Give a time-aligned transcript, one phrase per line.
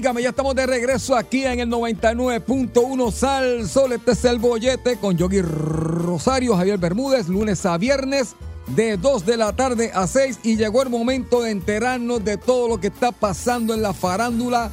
[0.00, 3.92] Óigame, ya estamos de regreso aquí en el 99.1 Sal Sol.
[3.92, 8.34] Este es el bollete con Yogi Rosario, Javier Bermúdez, lunes a viernes
[8.68, 10.38] de 2 de la tarde a 6.
[10.42, 14.70] Y llegó el momento de enterarnos de todo lo que está pasando en la farándula,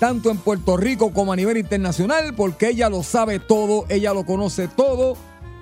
[0.00, 4.26] tanto en Puerto Rico como a nivel internacional, porque ella lo sabe todo, ella lo
[4.26, 5.16] conoce todo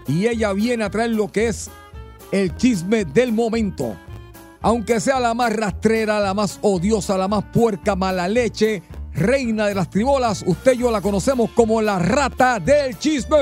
[0.09, 1.71] y ella viene a traer lo que es
[2.33, 3.97] el chisme del momento.
[4.63, 8.83] Aunque sea la más rastrera, la más odiosa, la más puerca, mala leche,
[9.17, 13.37] reina de las tribolas, usted y yo la conocemos como la rata del chisme.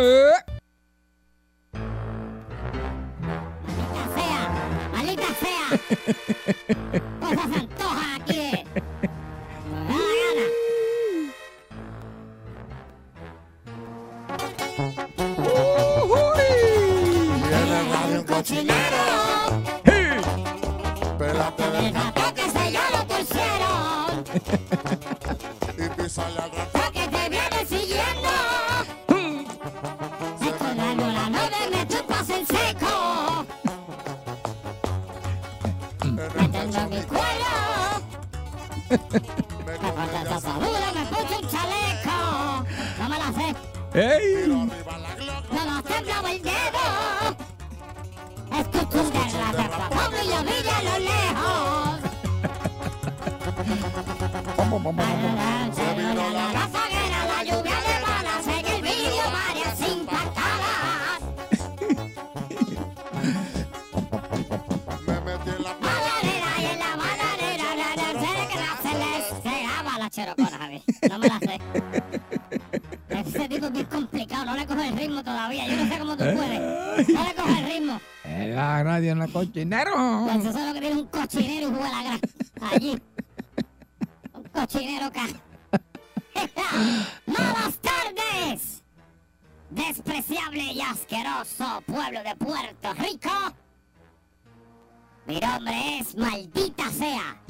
[4.14, 5.67] Fea, maldita fea.
[7.20, 8.64] Cosas se antojan aquí de.
[17.41, 17.61] Me da
[19.06, 19.14] la
[26.14, 28.30] esa es la razón que te viene siguiendo.
[29.08, 30.47] Mm.
[30.47, 33.45] Esta la nueve me chupas en seco.
[36.05, 37.55] Me Matando mi cuero.
[39.67, 42.17] Me portas esa salud, me pongo un chaleco.
[43.01, 43.46] No me la sé.
[43.95, 44.83] ¡Ey!
[54.74, 61.20] Se vino la rafaguera, la lluvia de balas, en el vídeo varias impactadas.
[65.80, 69.52] Malanera y en la malanera, la tercera que la celeste.
[69.64, 70.83] Ah, balachero con Javi.
[71.08, 71.61] No me la sé.
[73.11, 75.68] Ese tipo es bien complicado, no le coge el ritmo todavía.
[75.68, 77.08] Yo no sé cómo tú puedes.
[77.11, 78.01] No le coge el ritmo.
[78.24, 79.92] En la radio en la cochinero.
[80.24, 82.20] Pues eso es lo que tiene un cochinero y juega la gran.
[82.73, 83.01] Allí.
[84.69, 85.11] Cochinero.
[87.27, 88.83] ¡Malas tardes!
[89.70, 93.30] Despreciable y asqueroso pueblo de Puerto Rico.
[95.27, 97.42] Mi nombre es Maldita Sea.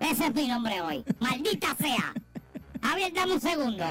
[0.00, 1.04] Ese es mi nombre hoy.
[1.20, 2.12] Maldita Sea.
[2.82, 3.84] Javier, dame un segundo.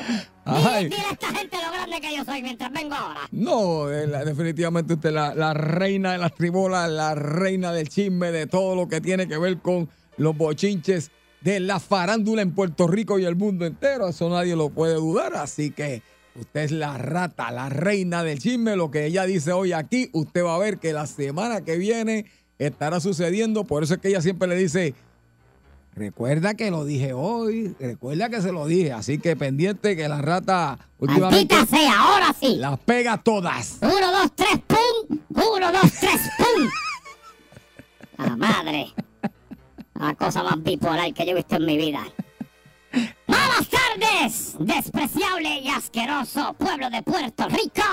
[0.46, 3.22] Dile, dile a esta gente lo grande que yo soy mientras vengo ahora.
[3.32, 8.32] No, eh, la- definitivamente usted la, la reina de las tribolas, la reina del chisme,
[8.32, 11.12] de todo lo que tiene que ver con los bochinches
[11.42, 14.08] de la farándula en Puerto Rico y el mundo entero.
[14.08, 15.36] Eso nadie lo puede dudar.
[15.36, 16.02] Así que
[16.36, 18.76] usted es la rata, la reina del chisme.
[18.76, 22.26] Lo que ella dice hoy aquí, usted va a ver que la semana que viene
[22.60, 23.64] estará sucediendo.
[23.64, 24.96] Por eso es que ella siempre le dice,
[25.96, 28.92] recuerda que lo dije hoy, recuerda que se lo dije.
[28.92, 32.56] Así que pendiente que la rata últimamente sea, ahora sí.
[32.58, 33.78] las pega todas.
[33.82, 35.20] Uno, dos, tres, pum.
[35.30, 36.70] Uno, dos, tres, pum.
[38.26, 38.88] La madre.
[40.00, 42.04] La cosa más bipolar que yo he visto en mi vida.
[43.28, 47.84] Malas tardes, despreciable y asqueroso pueblo de Puerto Rico.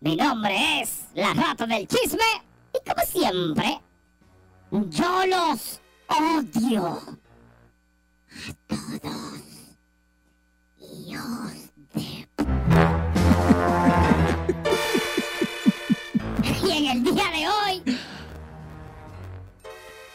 [0.00, 2.24] Mi nombre es la rata del chisme
[2.72, 3.80] y como siempre,
[4.70, 6.98] yo los odio
[8.32, 9.38] a todos.
[10.80, 12.28] Hijos de
[16.64, 17.82] Y en el día de hoy,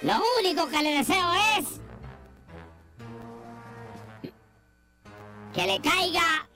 [0.02, 1.66] lo único que le deseo es
[5.54, 6.48] que le caiga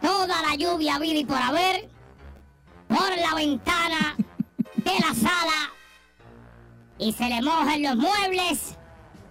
[0.00, 1.88] toda la lluvia vida y por haber
[2.88, 4.16] por la ventana
[4.76, 5.72] de la sala
[6.98, 8.76] y se le mojen los muebles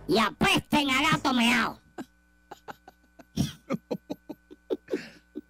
[0.07, 1.79] y apesten a gato meao.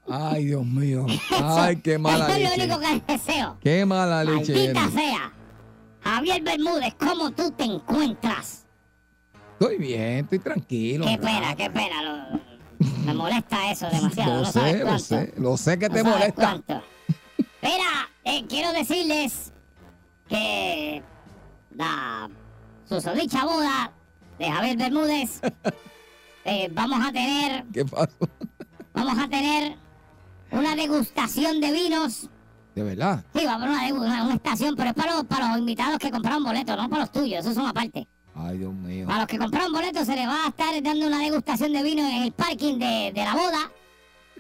[0.07, 1.05] Ay, Dios mío.
[1.43, 2.63] Ay, qué mala Eso es lo leche.
[2.63, 3.57] único que deseo.
[3.61, 5.33] Qué mala leche Maldita sea.
[6.15, 8.65] Javier Bermúdez, ¿cómo tú te encuentras?
[9.59, 11.05] Estoy bien, estoy tranquilo.
[11.05, 12.01] Qué pena, qué pena.
[12.03, 12.39] lo-
[13.05, 14.33] me molesta eso demasiado.
[14.35, 15.33] Lo no sé, lo sé.
[15.37, 16.61] Lo sé que No te molesta.
[17.61, 19.51] Mira, eh, quiero decirles
[20.29, 21.03] que
[21.75, 22.29] la
[22.87, 23.91] susodicha boda
[24.39, 25.41] de Javier Bermúdez
[26.45, 28.09] eh, vamos a tener ¿Qué pasó?
[28.93, 29.75] vamos a tener
[30.51, 32.29] una degustación de vinos.
[32.75, 33.23] De verdad.
[33.33, 35.59] Sí, va a haber una, degu- una, una estación, pero es para los, para los
[35.59, 38.05] invitados que compraron boletos, no para los tuyos, esos son aparte.
[38.35, 39.07] Ay, Dios mío.
[39.09, 42.05] A los que compraron boletos se les va a estar dando una degustación de vino
[42.07, 43.71] en el parking de, de la boda.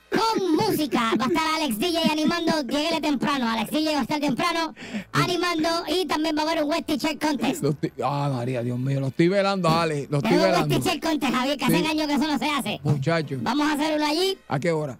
[0.09, 1.13] Con música.
[1.19, 2.61] Va a estar Alex DJ animando.
[2.61, 3.49] Lleguele temprano.
[3.49, 4.73] Alex DJ va a estar temprano
[5.13, 5.69] animando.
[5.87, 7.63] Y también va a haber un West T-shirt contest.
[8.03, 8.99] Ah, María, Dios mío.
[8.99, 10.07] Lo estoy velando, Ale.
[10.09, 10.79] Lo estoy Tenemos un West velando.
[10.85, 11.85] T-shirt contest, Javier, que hace Sí.
[11.85, 12.79] años que eso no se hace.
[12.83, 13.39] Muchachos.
[13.43, 14.97] Vamos a hacer uno allí ¿A qué hora?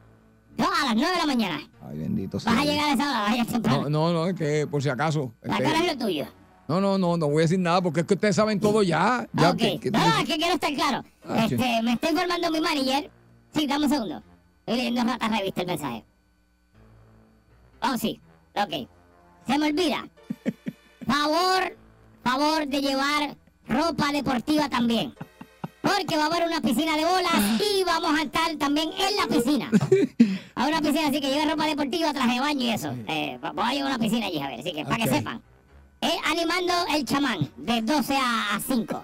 [0.58, 1.70] no, a las 9 de la mañana.
[1.88, 2.52] Ay, bendito sea.
[2.54, 3.82] Vas a llegar a esa hora, a llegar temprano.
[3.84, 5.32] No, no, no, es que por si acaso.
[5.42, 6.26] La que- cara es lo tuyo.
[6.68, 9.28] No, no, no, no voy a decir nada porque es que ustedes saben todo ya.
[9.34, 9.58] ya ok.
[9.58, 11.04] que- que- no, es que quiero estar claro.
[11.28, 11.56] Ah, sí.
[11.56, 13.12] este, me está informando mi manager.
[13.54, 14.24] Sí, dame un segundo.
[14.66, 16.06] Estoy leyendo Rata Revista el mensaje.
[17.82, 18.20] Oh, sí.
[18.56, 18.88] Ok.
[19.48, 20.08] Se me olvida.
[21.06, 21.78] Favor,
[22.24, 23.38] favor de llevar
[23.68, 25.14] ropa deportiva también.
[25.86, 29.28] Porque va a haber una piscina de bolas y vamos a estar también en la
[29.28, 29.70] piscina.
[30.56, 32.94] A una piscina, así que lleve ropa deportiva, traje baño y eso.
[33.08, 35.42] Eh, voy a llevar una piscina allí, a ver, así que para que sepan.
[36.02, 39.02] Eh, animando el chamán de 12 a, a 5.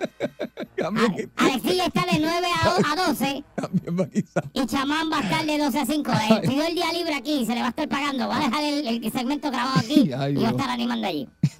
[0.77, 4.43] También, que- Alexilla está de 9 a, a 12 también va a guisar.
[4.53, 6.11] y chamán va a estar de 12 a 5.
[6.11, 8.27] Eh, pidió el día libre aquí, se le va a estar pagando.
[8.27, 11.27] Va a dejar el, el segmento grabado aquí Ay, y va a estar animando allí.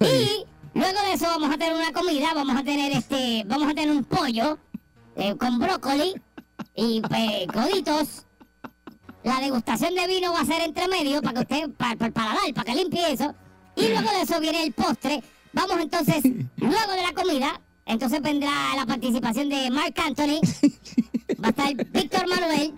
[0.74, 3.74] Y luego de eso vamos a tener una comida, vamos a tener este, vamos a
[3.74, 4.58] tener un pollo
[5.16, 6.14] eh, con brócoli
[6.74, 8.26] y pues, coditos.
[9.22, 12.54] La degustación de vino va a ser entre medio para que usted, para, para, dar,
[12.54, 13.34] para que limpie eso.
[13.76, 15.22] Y luego de eso viene el postre.
[15.52, 16.22] Vamos entonces,
[16.56, 20.40] luego de la comida, entonces vendrá la participación de Mark Anthony.
[21.42, 22.74] Va a estar Víctor Manuel.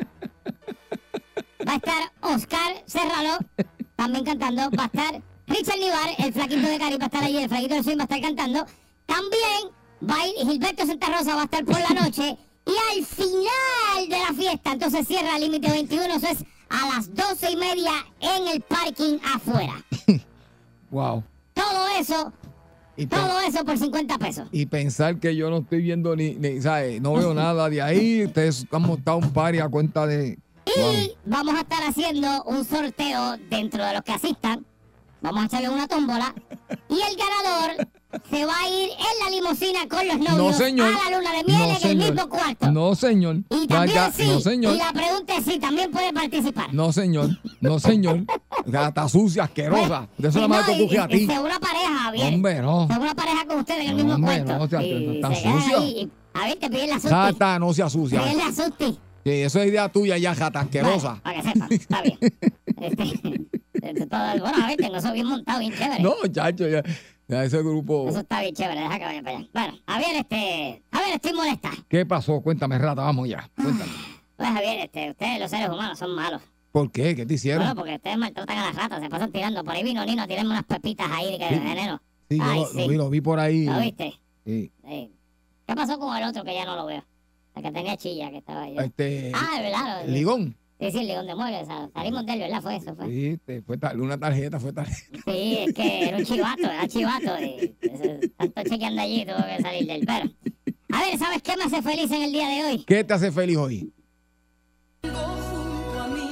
[1.67, 3.39] Va a estar Oscar Serrano,
[3.97, 4.71] también cantando.
[4.71, 7.75] Va a estar Richard Nivar, el flaquito de Cari, va a estar allí, el flaquito
[7.75, 8.67] del swing va a estar cantando.
[9.07, 9.71] También
[10.09, 12.37] va a ir Gilberto Santa Rosa, va a estar por la noche.
[12.67, 17.51] Y al final de la fiesta, entonces cierra Límite 21, eso es a las doce
[17.51, 19.75] y media en el parking afuera.
[20.91, 21.25] Wow.
[21.55, 22.33] Todo eso,
[22.97, 24.49] Y, todo eso por 50 pesos.
[24.53, 27.01] y pensar que yo no estoy viendo ni, ni ¿sabes?
[27.01, 28.25] No veo nada de ahí.
[28.25, 30.39] Ustedes han montado un party a cuenta de.
[30.67, 31.17] Y Wow.
[31.27, 34.65] vamos a estar haciendo un sorteo dentro de los que asistan.
[35.21, 36.33] Vamos a echarle una tómbola.
[36.89, 37.89] Y el ganador
[38.31, 40.89] se va a ir en la limusina con los novios No, señor.
[40.89, 42.13] a la luna de miel No, en el señor.
[42.13, 42.71] mismo cuarto.
[42.73, 43.37] No, señor.
[43.51, 44.27] Y también ya, sí.
[44.27, 44.75] No, señor.
[44.75, 46.73] Y la pregunta es si también puede participar.
[46.75, 47.31] No, señor.
[47.61, 48.25] No, señor.
[48.67, 50.09] Gata sucia, asquerosa.
[50.19, 51.17] De eso nada más te ocurre a ti.
[51.17, 52.35] y se una pareja, bien.
[52.35, 52.89] Hombre, no.
[52.91, 54.59] Se una pareja con ustedes en el mismo hombre, cuarto.
[54.59, 56.01] no, o sea, y ahí.
[56.03, 57.09] y- A ver, te piden la susti.
[57.09, 58.23] Jata, no sea sucia.
[58.23, 58.99] piden la susti.
[59.25, 61.19] Sí, eso es idea tuya ya, jata asquerosa.
[61.25, 62.19] Vale, para que sepan, está bien.
[62.77, 63.03] Este,
[63.83, 66.03] este, todo- bueno, a ver, tengo eso bien montado, bien chévere.
[66.03, 66.83] No, chacho, ya.
[67.29, 68.09] Ya ese grupo.
[68.09, 69.49] Eso está bien chévere, deja que vaya para allá.
[69.53, 70.83] Bueno, Javier, este.
[70.93, 71.71] Javier, estoy molesta.
[71.89, 72.41] ¿Qué pasó?
[72.41, 73.49] Cuéntame, rata, vamos ya.
[73.57, 73.93] Cuéntame.
[74.37, 76.43] Pues Javier, este, ustedes los seres humanos son malos.
[76.73, 77.15] ¿Por qué?
[77.15, 77.63] ¿Qué te hicieron?
[77.63, 79.63] Bueno, porque ustedes maltratan a las ratas, se pasan tirando.
[79.63, 82.03] Por ahí vino Nino, tírenme unas pepitas ahí de, que de veneno.
[82.29, 82.79] Sí, yo lo, sí.
[82.79, 83.67] lo vi, lo vi por ahí.
[83.67, 84.15] ¿Lo viste?
[84.45, 84.73] Sí.
[84.85, 85.13] Sí.
[85.67, 87.05] ¿Qué pasó con el otro que ya no lo veo?
[87.55, 88.77] El que tenía chilla, que estaba ahí.
[88.77, 89.31] Este.
[89.35, 90.05] Ah, verdad.
[90.05, 90.57] el Ligón.
[90.85, 91.63] Sí, sí, el ligón de muebles.
[91.63, 92.63] o sea, Salimos de él, ¿verdad?
[92.63, 93.07] Fue eso, fue.
[93.07, 95.19] Sí, te- fue tal- una tarjeta, fue tarjeta.
[95.25, 97.39] Sí, es que era un chivato, era chivato.
[97.43, 100.31] Y eso, tanto chequeando allí tuvo que salir del pero.
[100.93, 102.85] A ver, ¿sabes qué me hace feliz en el día de hoy?
[102.85, 103.93] ¿Qué te hace feliz hoy?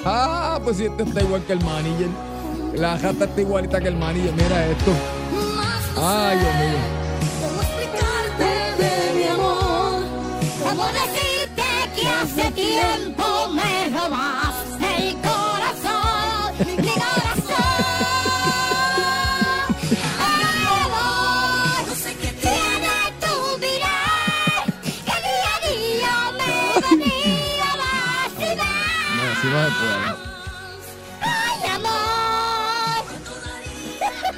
[0.04, 2.09] Ah, pues si este está igual que el manager.
[2.75, 4.32] La jata está igualita que el manager.
[4.35, 4.92] Mira esto.
[5.97, 6.78] Ay, Dios mío.
[10.64, 11.62] ¿Cómo decirte
[12.00, 14.41] que hace tiempo me robaste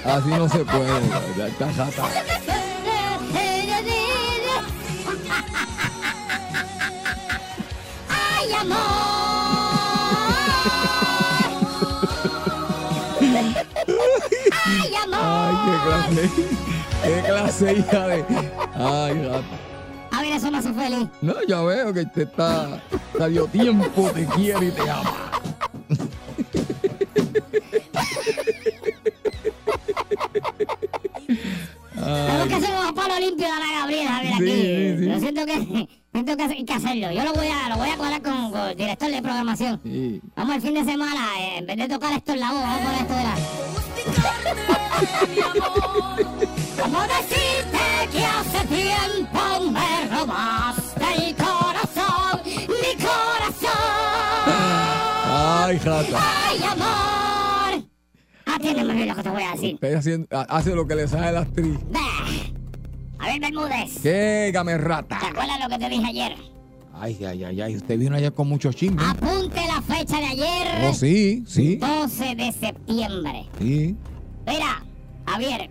[0.04, 1.00] Así no se puede.
[1.58, 2.04] ya jata.
[8.08, 8.78] Ay, amor.
[14.66, 15.20] Ay, amor.
[15.22, 16.30] Ay, qué clase.
[17.02, 18.24] Qué clase, hija de.
[18.74, 19.56] Ay, jata.
[20.10, 21.08] A ver, eso me hace feliz.
[21.22, 22.80] No, ya veo que usted está.
[23.12, 25.30] Está dio tiempo, te quiere y te ama.
[33.20, 34.52] Limpio a Ana Gabriel, Javier, Sí, aquí.
[34.52, 35.06] sí, sí.
[35.08, 37.12] Yo siento que, siento que hay que hacerlo.
[37.12, 39.80] Yo lo voy a, lo voy a cuadrar con, con el director de programación.
[39.84, 40.20] Sí.
[40.36, 42.80] Vamos el fin de semana, eh, en vez de tocar esto en la voz, vamos
[42.80, 43.34] a poner esto de la...
[46.82, 49.40] ¿Cómo decirte que hace tiempo
[49.70, 53.70] me robaste el corazón, mi corazón?
[55.26, 56.43] Ay, jata.
[58.64, 59.78] Atiéndeme bien lo que te voy a decir.
[59.80, 61.78] Está haciendo- hace lo que le sale a la actriz.
[61.90, 62.00] Bah.
[63.18, 63.94] A ver, Bermúdez.
[64.02, 64.10] ¡Qué
[64.46, 65.16] ¿Te gamerrata!
[65.16, 66.34] acuerdas lo que te dije ayer?
[66.94, 67.76] Ay, ay, ay, ay.
[67.76, 69.04] Usted vino ayer con muchos chingos.
[69.06, 70.88] Apunte la fecha de ayer.
[70.88, 71.76] Oh, sí, sí.
[71.76, 73.46] 12 de septiembre.
[73.58, 73.96] Sí.
[74.46, 74.84] Mira,
[75.26, 75.70] Javier,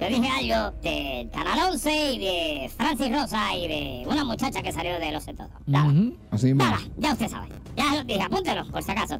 [0.00, 4.72] yo dije algo del Canal 11 y de Francis Rosa y de una muchacha que
[4.72, 5.48] salió de los todo.
[5.66, 6.64] Nada, Ujú, Así mismo.
[6.64, 7.48] nada, ya usted sabe.
[7.76, 9.18] Ya lo dije, apúntelo, por si acaso.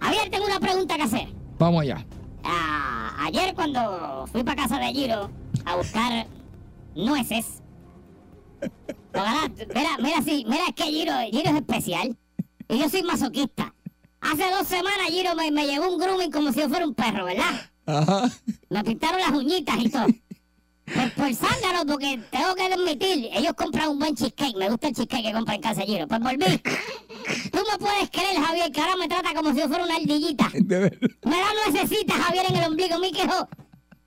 [0.00, 1.28] Javier, tengo una pregunta que hacer.
[1.58, 2.04] Vamos allá.
[2.44, 5.30] Ah, ayer cuando fui para casa de Giro
[5.64, 6.26] a buscar
[6.94, 7.62] nueces.
[9.14, 12.16] Ojalá, mira, mira, sí, mira, es que Giro, Giro es especial.
[12.68, 13.74] Y yo soy masoquista.
[14.20, 17.24] Hace dos semanas Giro me, me llevó un grooming como si yo fuera un perro,
[17.24, 17.70] ¿verdad?
[17.86, 18.30] Ajá.
[18.70, 20.06] Me pintaron las uñitas y todo.
[20.84, 24.56] Pues por zángano, porque tengo que admitir, ellos compran un buen cheesecake.
[24.56, 26.08] Me gusta el cheesecake que compra en casa de Giro.
[26.08, 26.58] Pues volví.
[27.52, 30.50] Tú me puedes creer, Javier, que ahora me trata como si yo fuera una ardillita.
[30.54, 30.80] De
[31.24, 33.48] Me da nuecesitas, Javier, en el ombligo, mi quejo.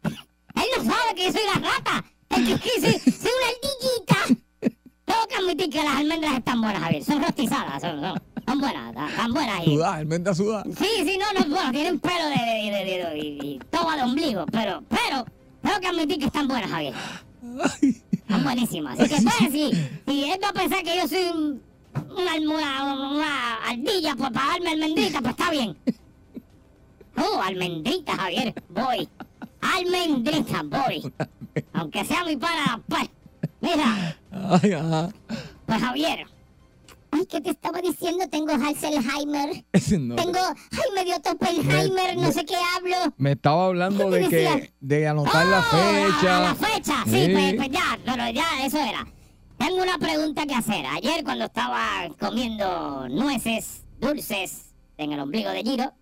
[0.03, 2.05] Él no sabe que yo soy la rata.
[2.29, 4.75] Es que, soy, soy una ardillita.
[5.05, 7.03] Tengo que admitir que las almendras están buenas, Javier.
[7.03, 9.61] Son rostizadas, son, son, son buenas, están buenas.
[9.65, 10.63] Y, Sudá, almendra sudá.
[10.77, 13.95] sí, sí, no, no, bueno, tienen pelo de, de, de, de- de- y, y toba
[13.95, 15.25] de ombligo, pero, pero,
[15.65, 16.93] tengo que admitir que están buenas, Javier.
[18.11, 18.99] Están buenísimas.
[18.99, 19.71] Así que, pues, si,
[20.07, 21.61] si él va a pensar que yo soy un-
[22.17, 25.77] una, una, una ardilla para darme almendrita, pues está bien.
[27.17, 29.07] Oh, almendrita, Javier, voy.
[29.61, 31.13] Almendrita, voy.
[31.73, 33.09] Aunque sea mi para, pues.
[33.61, 34.17] Mira,
[35.65, 36.27] pues Javier.
[37.17, 38.27] Ay, ¿qué te estaba diciendo?
[38.29, 39.65] Tengo Alzheimer.
[39.99, 40.15] No.
[40.15, 40.39] Tengo,
[40.71, 43.13] ay, me dio Oppenheimer, Me- no sé qué hablo.
[43.17, 44.55] Me estaba hablando ¿Qué de decía?
[44.59, 46.39] que de anotar la Oh, fecha.
[46.39, 47.31] La, la fecha, sí, Sí.
[47.33, 49.05] Pues, pues ya, pero ya, eso era.
[49.57, 50.85] Tengo una pregunta que hacer.
[50.87, 55.93] Ayer cuando estaba comiendo nueces, dulces, en el ombligo de Giro,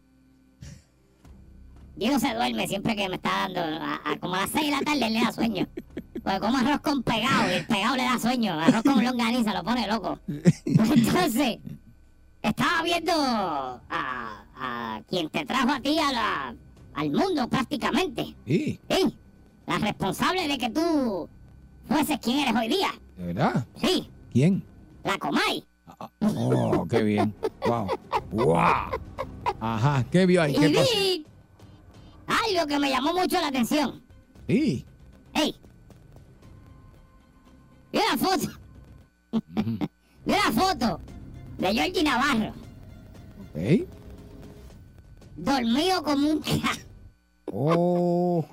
[2.00, 4.72] Giro se duerme siempre que me está dando, a- a- como a las 6 de
[4.72, 5.68] la tarde le da sueño.
[6.24, 9.64] Porque como arroz con pegado y el pegado le da sueño, arroz con longaniza lo
[9.64, 10.20] pone loco.
[10.66, 11.58] Entonces,
[12.42, 13.82] estaba viendo a,
[14.56, 16.56] a quien te trajo a ti a la-
[16.96, 18.36] al mundo prácticamente.
[18.46, 19.18] Sí, Sí,
[19.66, 21.28] la responsable de que tú
[21.88, 22.90] fueses quien eres hoy día.
[23.18, 23.66] de verdad.
[23.82, 24.64] Sí, ¿Quién?
[25.04, 25.66] la Comay.
[26.22, 27.34] Oh, qué bien.
[27.68, 27.88] Wow.
[28.32, 28.58] Wow.
[29.60, 30.56] Ajá, ¿qué vio ahí?
[30.56, 30.90] Y ¿Qué pasó?
[30.96, 31.26] vi
[32.28, 34.02] algo que me llamó mucho la atención.
[34.48, 34.86] Sí.
[35.34, 35.56] ¡Ey!
[37.94, 38.50] Vi una foto.
[40.26, 41.00] Vi una foto
[41.60, 42.54] de Georgie Navarro,
[43.42, 43.88] Ok.
[45.38, 46.42] dormido como un...
[47.52, 48.44] Oh.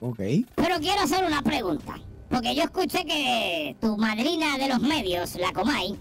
[0.00, 0.18] Ok.
[0.56, 1.94] Pero quiero hacer una pregunta.
[2.28, 5.96] Porque yo escuché que tu madrina de los medios, la Comay,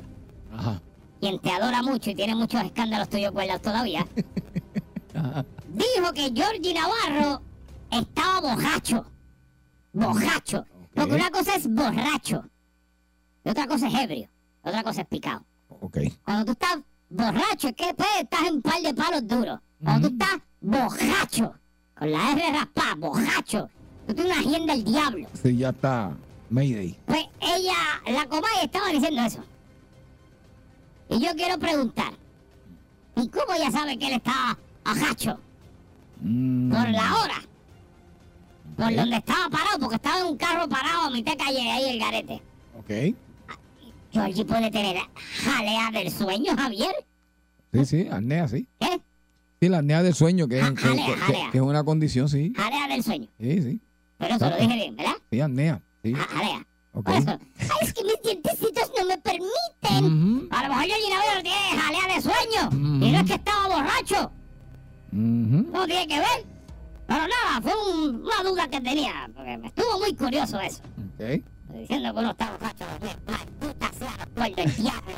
[0.52, 0.82] Ajá.
[1.20, 4.08] quien te adora mucho y tiene muchos escándalos tuyos guardados todavía,
[5.14, 5.46] Ajá.
[5.68, 7.42] dijo que Georgie Navarro
[7.92, 9.06] estaba borracho.
[9.94, 10.66] Borracho.
[10.96, 12.44] Porque una cosa es borracho.
[13.44, 14.30] Y otra cosa es ebrio.
[14.64, 15.44] Otra cosa es picado.
[15.70, 15.98] Ok.
[16.24, 16.80] Cuando tú estás
[17.10, 19.60] borracho, es que pues, estás en un par de palos duros.
[19.84, 21.54] Cuando tú estás borracho,
[21.98, 23.70] con la R raspada, borracho,
[24.08, 25.28] tú tienes una agenda del diablo.
[25.42, 26.12] Sí, ya está.
[26.50, 26.98] Mayday.
[27.06, 27.74] Pues ella,
[28.08, 29.44] la Comay, estaba diciendo eso.
[31.10, 32.14] Y yo quiero preguntar,
[33.16, 35.40] ¿y cómo ella sabe que él estaba ajacho?
[36.22, 37.42] Mm, Por la hora.
[38.78, 42.00] Por donde estaba parado, porque estaba en un carro parado a mitad calle ahí el
[42.00, 42.42] garete.
[42.80, 43.16] Ok.
[44.12, 44.98] Georgie puede tener
[45.44, 46.92] jalea del sueño, Javier.
[47.74, 48.68] Sí, sí, apnea, sí.
[48.80, 49.02] ¿Qué?
[49.62, 51.16] Sí, la apnea del sueño, que, Ja- que- jalea,
[51.52, 52.52] que- es una condición, sí.
[52.56, 53.28] Jalea del sueño.
[53.40, 53.80] Sí, sí.
[54.18, 55.14] Pero eso lo dije bien, ¿verdad?
[55.32, 55.82] Sí, apnea.
[56.04, 56.14] Sí.
[56.14, 56.66] Ja- Jalea.
[56.94, 57.06] Ok.
[57.06, 57.30] Por eso.
[57.32, 60.48] Ay, es que mis dientecitos no me permiten.
[60.52, 63.06] A lo mejor Georgie Navarro tiene jalea de sueño.
[63.06, 64.32] Y no es que estaba borracho.
[65.12, 66.46] No tiene que ver.
[67.08, 69.30] Pero nada, fue un- una duda que tenía.
[69.36, 70.82] Porque me estuvo muy curioso eso.
[71.16, 71.42] Ok.
[71.74, 72.86] Diciendo que uno está borracho.
[74.02, 75.14] Sea, por del diablo.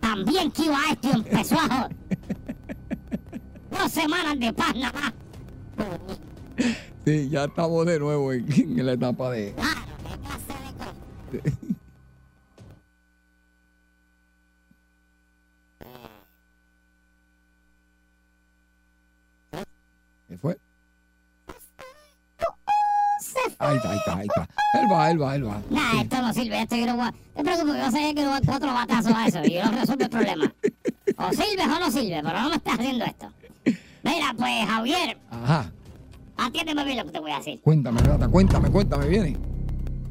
[0.00, 1.88] También a empezó a.
[3.70, 5.12] Dos semanas de paz nada más.
[7.04, 9.52] Sí, ya estamos de nuevo en, en la etapa de.
[9.52, 11.58] Claro, qué clase de cosa.
[20.28, 20.58] ¿Qué fue?
[23.58, 24.48] Ahí está, ahí está, ahí está.
[24.80, 25.60] Él va, él va, él va.
[25.70, 27.12] Nah, esto no sirve, esto yo no voy a...
[27.34, 29.70] Te preocupes, yo sé que no voy a cuatro batazos a eso y yo no
[29.72, 30.54] resuelvo el problema.
[31.20, 33.26] O sirve o no sirve, pero no me estás haciendo esto.
[34.04, 35.72] Mira, pues, Javier, Ajá.
[36.36, 37.60] atiéndeme bien lo que te voy a decir.
[37.60, 39.36] Cuéntame, rata, cuéntame, cuéntame, viene.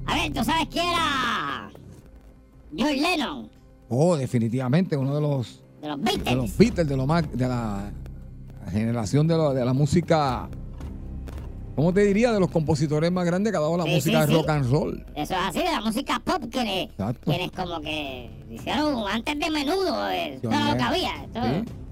[0.05, 1.69] A ver, ¿tú sabes quién era
[2.77, 3.49] John Lennon?
[3.87, 6.35] Oh, definitivamente, uno de los, De los de Beatles.
[6.35, 7.89] los Beatles, de, lo más, de la
[8.71, 10.49] generación de, lo- de la música.
[11.77, 12.31] ¿Cómo te diría?
[12.31, 14.71] De los compositores más grandes que ha dado la Sí, música sí, de rock and
[14.71, 15.05] roll.
[15.13, 16.89] Eso es así, de la música pop, quienes,
[17.55, 21.11] como que hicieron antes de menudo, eh, era lo que había.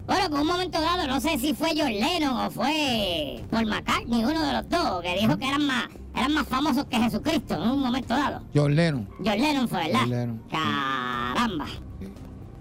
[0.08, 4.24] Bueno, por un momento dado, no sé si fue John Lennon o fue Paul McCartney,
[4.25, 7.70] uno de los dos, que dijo que eran más, eran más famosos que Jesucristo en
[7.70, 8.42] un momento dado.
[8.56, 9.08] John Lennon.
[9.24, 10.00] John Lennon fue, ¿verdad?
[10.01, 10.44] John Lennon.
[10.50, 11.65] Caramba.
[12.00, 12.08] Sí.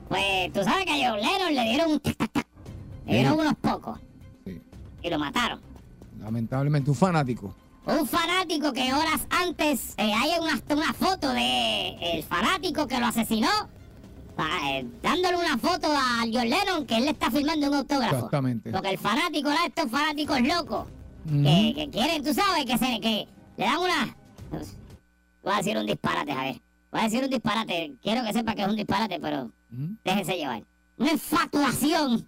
[0.08, 2.46] Pues tú sabes que a John Lennon le dieron un tac, tac, tac.
[3.06, 3.40] Le dieron Sí.
[3.40, 3.98] unos pocos
[4.46, 4.60] Sí.
[5.02, 5.60] y lo mataron.
[6.24, 7.54] Lamentablemente, un fanático.
[7.86, 13.04] Un fanático que horas antes eh, hay una, una foto de el fanático que lo
[13.06, 13.50] asesinó,
[14.38, 18.14] eh, dándole una foto a John Lennon que él le está firmando un autógrafo.
[18.14, 18.72] Exactamente.
[18.72, 20.86] Porque el fanático era estos fanáticos locos
[21.26, 23.28] que, que quieren, tú sabes, que se que
[23.58, 24.16] le dan una.
[25.42, 26.62] Voy a decir un disparate, Javier.
[26.90, 27.96] Voy a decir un disparate.
[28.02, 29.50] Quiero que sepa que es un disparate, pero
[30.04, 30.64] déjense llevar.
[30.96, 32.24] Una infatuación.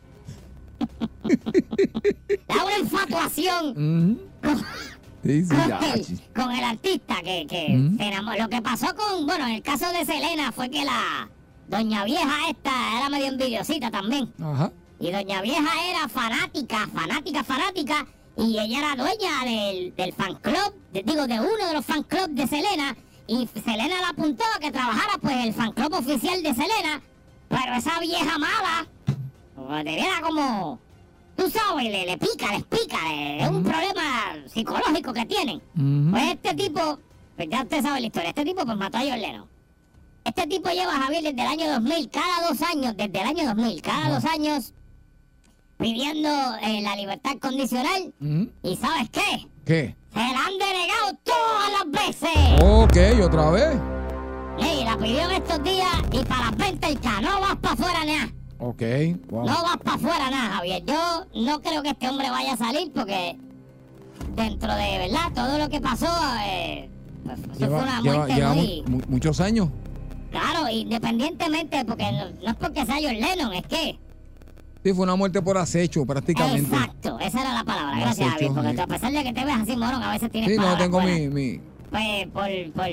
[2.49, 4.65] da una infatuación Ujú.
[5.25, 5.79] Sí, sí, ya.
[5.79, 8.43] con, el, chi- con el artista que, que se enamoró.
[8.45, 11.29] Lo que pasó con, bueno, en el caso de Selena fue que la
[11.69, 14.33] doña vieja esta era medio envidiosita también.
[14.41, 14.71] Ajá.
[15.01, 18.07] Y doña vieja era fanática, fanática, fanática.
[18.37, 22.05] Y ella era dueña del, del fan club, de- digo, de uno de los fan
[22.05, 22.97] club de Selena.
[23.27, 27.03] Y Selena la apuntó a que trabajara pues el fan club oficial de Selena.
[27.49, 28.87] Pero esa vieja mala,
[29.87, 30.79] era como,
[31.37, 32.99] tú sabes, le, le pica, les pica.
[33.13, 35.61] es un problema psicológico que tienen.
[36.11, 36.99] Pues este tipo,
[37.37, 39.49] pues ya usted sabe la historia, este tipo pues mató a John Lennon.
[40.25, 43.45] Este tipo lleva a Javier desde el año 2000, cada dos años, desde el año
[43.47, 44.75] 2000, cada dos años,
[45.79, 46.29] pidiendo
[46.63, 48.13] eh, la libertad condicional.
[48.63, 49.47] ¿Y sabes qué?
[49.65, 49.97] ¿Qué?
[50.13, 52.63] Se la han denegado todas las veces.
[52.63, 53.77] Ok, otra vez.
[54.59, 57.75] Y la pidió en estos días y para las 20 el K, no vas para
[57.75, 58.33] afuera nada.
[58.59, 58.83] Ok.
[59.29, 59.45] Wow.
[59.47, 60.83] No vas para afuera nada, Javier.
[60.87, 63.37] Yo no creo que este hombre vaya a salir porque
[64.35, 65.33] dentro de, ¿verdad?
[65.35, 66.07] Todo lo que pasó,
[66.47, 66.89] eh,
[67.25, 68.83] pues, eso fue una muerte lleva muy...
[68.87, 69.69] mu- mu- muchos años.
[70.31, 73.99] Claro, independientemente, porque no, no es porque sea John Lennon, es que...
[74.85, 76.75] Sí, fue una muerte por acecho, prácticamente.
[76.75, 77.99] Exacto, esa era la palabra.
[78.01, 78.77] Gracias, Javier, porque sí.
[78.77, 81.01] tú, a pesar de que te ves así, morón, a veces tienes Sí, no, tengo
[81.01, 81.61] mi, mi.
[81.91, 82.87] Pues, por, por...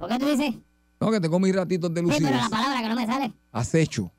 [0.00, 0.54] ¿Por qué tú dices?
[1.00, 2.42] No, que tengo mis ratitos de Sí, pero lucidez.
[2.42, 3.32] la palabra que no me sale.
[3.52, 4.10] Acecho.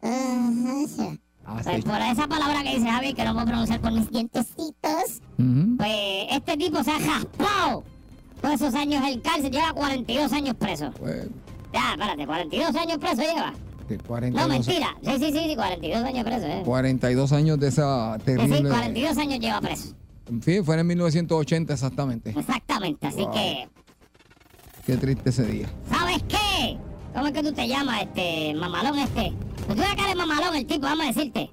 [0.65, 1.88] Pues Acecho.
[1.88, 5.21] por esa palabra que dice Javier, que no puedo pronunciar por mis dientecitos,
[5.78, 7.84] pues este tipo se ha jaspado
[8.41, 10.91] todos esos años en cárcel, lleva 42 años preso.
[10.99, 11.28] Pues,
[11.71, 13.54] Ya, espérate, 42 años preso lleva.
[13.88, 14.88] sí, No, 42, mentira.
[15.04, 16.62] Sí, sí, sí, sí, 42 años preso, eh.
[16.65, 18.69] 42 años de esa Sí, sí, terrible.
[18.69, 19.93] 42 años lleva preso.
[20.28, 22.32] En fin, fue en 1980 exactamente.
[22.36, 23.32] Exactamente, así Wow.
[23.32, 23.69] que,
[24.88, 25.67] Qué triste ese día.
[25.89, 26.78] ¿sabes qué?
[27.15, 29.32] ¿Cómo es que tú te llamas, este, mamalón este?
[29.65, 31.49] Pues tú acá de mamalón el tipo, vamos a decirte.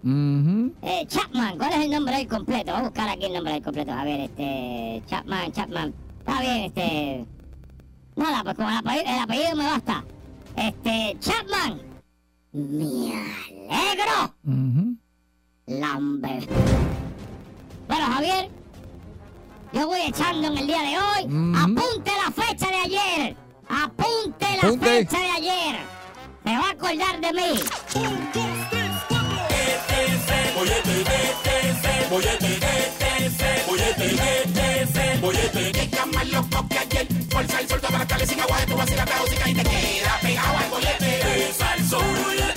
[0.82, 2.72] Eh, Chapman, ¿cuál es el nombre del completo?
[2.72, 3.92] Voy a buscar aquí el nombre del completo.
[3.92, 5.02] A ver, este.
[5.06, 5.94] Chapman, Chapman.
[6.18, 7.26] Está bien, este.
[8.16, 10.04] Nada, pues con el apellido, el apellido me basta.
[10.56, 11.16] Este.
[11.20, 11.80] Chapman.
[12.52, 13.12] Me
[13.70, 14.34] alegro.
[14.44, 14.96] Ujú.
[15.66, 16.50] Lambert.
[17.86, 18.50] Bueno, Javier.
[19.72, 21.24] Yo voy echando en el día de hoy.
[21.26, 21.56] Ujú.
[21.56, 23.36] Apunte la fecha de ayer.
[23.74, 24.86] Apunte la Apunte.
[24.86, 25.76] fecha de ayer.
[26.44, 27.60] Se va a acordar de mí.
[36.12, 37.06] Más loco que ayer.
[37.30, 37.46] Sol,
[38.18, 41.04] las sin agua, la música y te queda pegado al bollete.
[41.06, 42.51] De Salsoul, que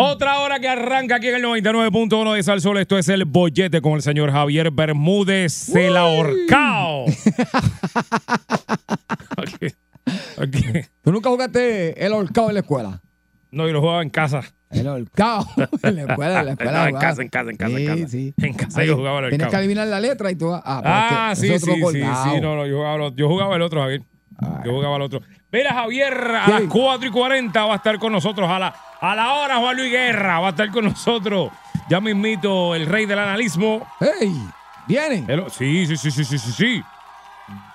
[0.00, 2.78] Otra hora que arranca aquí en el 99.1 de Sal Sol.
[2.78, 7.06] Esto es el bollete con el señor Javier Bermúdez, el ahorcao.
[11.02, 13.00] ¿Tú nunca jugaste el horcado en la escuela?
[13.50, 14.42] No, yo lo jugaba en casa.
[14.70, 15.46] El horcado.
[15.82, 16.72] en la escuela, en la escuela.
[16.82, 18.08] No, en casa, en casa, en casa, en Sí, casa.
[18.08, 18.34] sí.
[18.36, 19.50] En casa Ahí, yo jugaba el Tienes horcado.
[19.50, 20.52] que adivinar la letra y tú.
[20.52, 23.56] Ah, pero Ah, sí, sí, sí, sí, no, no, yo jugaba, el otro- yo jugaba
[23.56, 24.02] el otro, Javier.
[24.64, 25.20] Yo jugaba el otro.
[25.50, 28.48] Mira, Javier, a las 4 y 40 va a estar con nosotros.
[28.50, 31.50] A la, a la hora, Juan Luis Guerra va a estar con nosotros.
[31.88, 33.86] Ya mismito, el rey del analismo.
[34.20, 34.34] ¡Ey!
[34.86, 35.24] ¡Viene!
[35.26, 36.82] El- sí, sí, sí, sí, sí, sí, sí.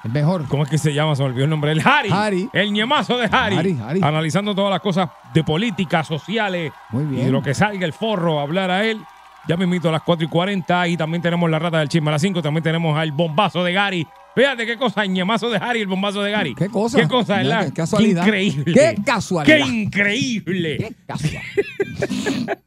[0.04, 0.48] El mejor.
[0.48, 1.16] ¿Cómo es que se llama?
[1.16, 1.72] Se me olvidó el nombre.
[1.72, 2.10] El Harry.
[2.12, 2.50] Harry.
[2.54, 3.58] El ñemazo de Harry.
[3.58, 4.02] Harry, Harry.
[4.04, 6.72] Analizando todas las cosas de política, sociales.
[6.92, 7.22] Muy bien.
[7.24, 9.04] Y de lo que salga el forro hablar a él.
[9.48, 12.10] Ya me invito a las 4 y 40 y también tenemos la rata del chisme
[12.10, 12.42] a las 5.
[12.42, 14.08] También tenemos al bombazo de Gary.
[14.36, 16.56] Fíjate qué cosa, ñemazo de Harry y el bombazo de Gary.
[16.56, 17.00] ¿Qué cosa?
[17.00, 17.68] Qué cosa, ¿verdad?
[17.68, 18.26] qué casualidad.
[18.26, 18.74] increíble.
[18.74, 19.58] Qué casualidad.
[19.58, 20.78] Qué increíble.
[20.78, 21.44] Qué casual.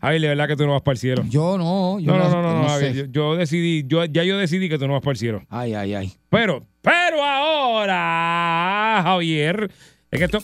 [0.00, 1.24] Javier, de verdad que tú no vas para el cielo.
[1.28, 2.86] Yo no, yo No, no, no, no, no, sé.
[2.86, 5.42] Javier, yo, yo decidí, yo, ya yo decidí que tú no vas para el cielo.
[5.48, 6.12] Ay, ay, ay.
[6.28, 9.70] Pero, pero ahora, Javier,
[10.10, 10.38] en esto,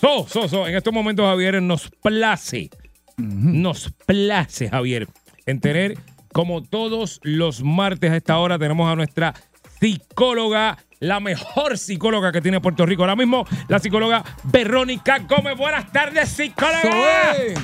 [0.00, 2.68] so, so, so, en estos momentos, Javier, nos place,
[3.16, 5.08] nos place, Javier,
[5.46, 5.98] en tener,
[6.32, 9.34] como todos los martes a esta hora, tenemos a nuestra
[9.80, 15.56] psicóloga, la mejor psicóloga que tiene Puerto Rico ahora mismo, la psicóloga Verónica Gómez.
[15.56, 16.82] Buenas tardes, psicóloga.
[16.82, 17.54] Soy.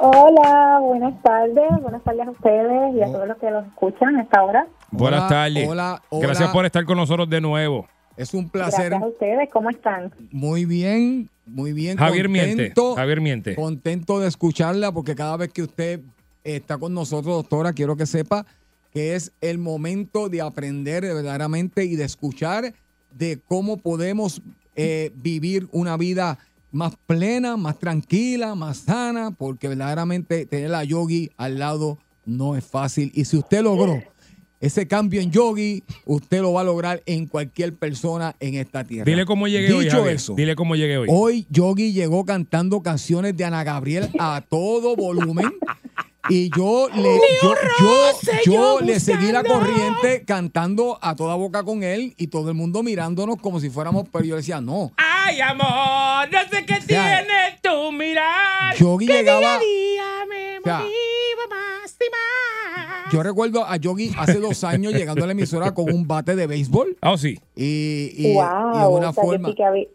[0.00, 4.22] Hola, buenas tardes, buenas tardes a ustedes y a todos los que los escuchan a
[4.22, 4.66] esta hora.
[4.90, 5.68] Buenas Hola, tardes.
[5.68, 6.26] hola, hola.
[6.26, 7.86] Gracias por estar con nosotros de nuevo.
[8.18, 8.90] Es un placer.
[8.90, 10.12] Gracias a ustedes, ¿cómo están?
[10.32, 11.96] Muy bien, muy bien.
[11.96, 12.50] Javier miente.
[12.50, 13.54] contento, Javier miente.
[13.54, 16.00] Contento de escucharla porque cada vez que usted
[16.42, 18.44] está con nosotros, doctora, quiero que sepa
[18.92, 22.74] que es el momento de aprender verdaderamente y de escuchar
[23.16, 24.42] de cómo podemos
[24.74, 26.38] eh, vivir una vida
[26.72, 32.64] más plena, más tranquila, más sana, porque verdaderamente tener a Yogi al lado no es
[32.64, 33.12] fácil.
[33.14, 34.02] Y si usted logró
[34.60, 39.04] ese cambio en Yogi, usted lo va a lograr en cualquier persona en esta tierra.
[39.04, 40.16] Dile cómo llegué hoy, Dicho Javier.
[40.16, 41.08] eso, Dile cómo llegué hoy.
[41.10, 45.52] Hoy Yogi llegó cantando canciones de Ana Gabriel a todo volumen.
[46.30, 48.12] Y yo le, yo, yo,
[48.44, 52.82] yo le seguí la corriente cantando a toda boca con él y todo el mundo
[52.82, 54.92] mirándonos como si fuéramos, pero yo decía, no.
[54.98, 58.76] Ay, amor, no sé qué sea, tiene tu mirar.
[58.76, 62.87] Yogi que llegaba- día a día me O motiva más y más.
[63.12, 66.46] Yo recuerdo a Yogi hace dos años llegando a la emisora con un bate de
[66.46, 67.38] béisbol Ah, sí.
[67.56, 68.42] y, y, wow,
[68.78, 69.48] de una o sea, que forma.
[69.48, 69.88] ha, habi-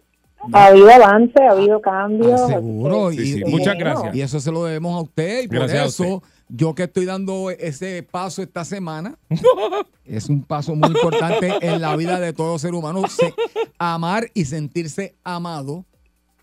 [0.52, 2.42] ha habido avance, ha habido cambios.
[2.42, 3.12] Ah, seguro.
[3.12, 3.42] Sí, sí.
[3.46, 4.16] y- Muchas gracias.
[4.16, 5.44] Y eso se lo debemos a usted.
[5.44, 9.18] Y por Gracias a eso, yo que estoy dando ese paso esta semana,
[10.06, 13.04] es un paso muy importante en la vida de todo ser humano.
[13.08, 13.34] se-
[13.78, 15.86] amar y sentirse amado.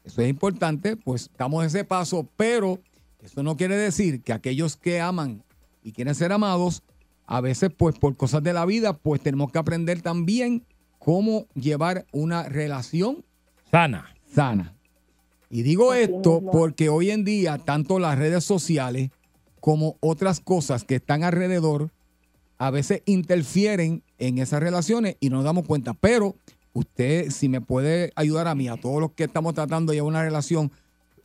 [0.04, 2.78] Eso es importante, pues damos ese paso, pero
[3.22, 5.42] eso no quiere decir que aquellos que aman
[5.82, 6.82] y quieren ser amados,
[7.26, 10.64] a veces, pues por cosas de la vida, pues tenemos que aprender también
[10.98, 13.24] cómo llevar una relación
[13.70, 14.14] Sana.
[14.26, 14.74] sana.
[15.48, 19.10] Y digo esto porque hoy en día, tanto las redes sociales
[19.60, 21.90] como otras cosas que están alrededor,
[22.58, 25.94] a veces interfieren en esas relaciones y no nos damos cuenta.
[25.94, 26.36] Pero
[26.72, 30.10] usted, si me puede ayudar a mí, a todos los que estamos tratando de llevar
[30.10, 30.70] una relación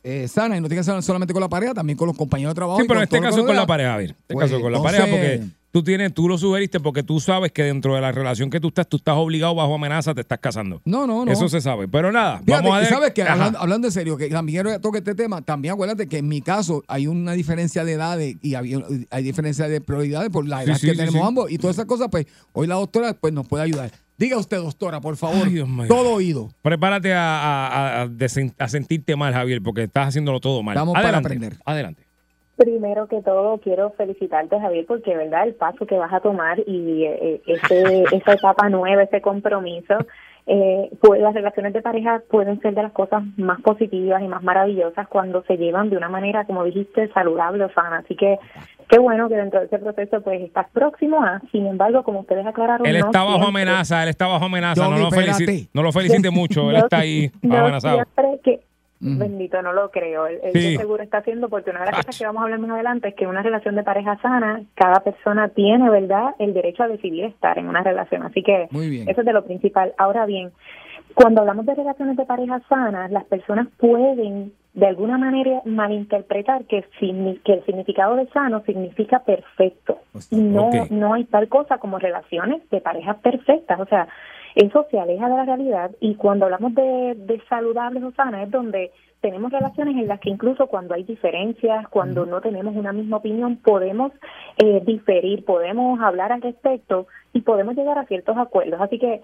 [0.08, 2.52] eh, sana, y no tiene que ser solamente con la pareja, también con los compañeros
[2.52, 2.78] de trabajo.
[2.80, 4.10] Sí, pero en este caso con la pareja, Javier.
[4.10, 5.40] En este Pues, caso con la entonces- pareja, porque
[5.76, 8.68] tú tienes, tú lo sugeriste porque tú sabes que dentro de la relación que tú
[8.68, 10.80] estás, tú estás obligado bajo amenaza, te estás casando.
[10.86, 11.30] No, no, no.
[11.30, 11.86] Eso se sabe.
[11.86, 12.88] Pero nada, Fíjate, vamos a ver.
[12.88, 16.16] sabes que hablando, hablando en serio, que también quiero toque este tema, también acuérdate que
[16.16, 20.48] en mi caso hay una diferencia de edades y había- hay diferencia de prioridades por
[20.48, 23.12] la edad sí, que sí, tenemos ambos y todas esas cosas, pues hoy la doctora
[23.12, 23.90] pues nos puede ayudar.
[24.16, 26.48] Diga usted, doctora, por favor, Ay, todo oído.
[26.62, 30.74] Prepárate a, a- a- a desen- a sentirte mal, Javier, porque estás haciéndolo todo mal.
[30.74, 31.58] Estamos para aprender.
[31.66, 32.05] Adelante.
[32.56, 37.04] Primero que todo, quiero felicitarte, Javier, porque verdad el paso que vas a tomar y
[37.04, 39.94] eh, ese, esa etapa nueva, ese compromiso,
[40.46, 44.42] eh, pues las relaciones de pareja pueden ser de las cosas más positivas y más
[44.42, 47.98] maravillosas cuando se llevan de una manera, como dijiste, saludable o sana.
[47.98, 48.38] Así que
[48.88, 52.46] qué bueno que dentro de ese proceso pues estás próximo a, sin embargo, como ustedes
[52.46, 54.88] aclararon, Él no está bajo siempre- amenaza, él está bajo amenaza.
[54.88, 57.96] No lo, felicite, no lo felicite mucho, él está ahí no amenazado.
[58.14, 58.60] siempre que.
[59.00, 60.26] Bendito no lo creo.
[60.26, 60.76] Él, Sí.
[60.76, 62.06] seguro está haciendo porque una de las Ach.
[62.06, 65.00] cosas que vamos a hablar más adelante es que una relación de pareja sana cada
[65.00, 68.22] persona tiene verdad el derecho a decidir estar en una relación.
[68.22, 69.92] Así que eso es de lo principal.
[69.98, 70.50] Ahora bien
[71.14, 76.84] cuando hablamos de relaciones de pareja sanas las personas pueden de alguna manera malinterpretar que,
[77.44, 79.98] que el significado de sano significa perfecto.
[80.30, 83.80] Y no no hay tal cosa como relaciones de parejas perfectas.
[83.80, 84.08] O sea
[84.56, 88.50] eso se aleja de la realidad y cuando hablamos de, de saludables o sanas es
[88.50, 88.90] donde
[89.20, 93.56] tenemos relaciones en las que incluso cuando hay diferencias, cuando no tenemos una misma opinión,
[93.56, 94.12] podemos
[94.56, 98.80] eh, diferir, podemos hablar al respecto y podemos llegar a ciertos acuerdos.
[98.80, 99.22] Así que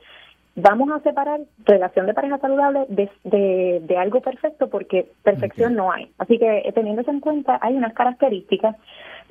[0.55, 5.93] vamos a separar relación de pareja saludable de, de, de algo perfecto porque perfección no
[5.93, 6.11] hay.
[6.19, 8.77] Así que eh, teniendo eso en cuenta, hay unas características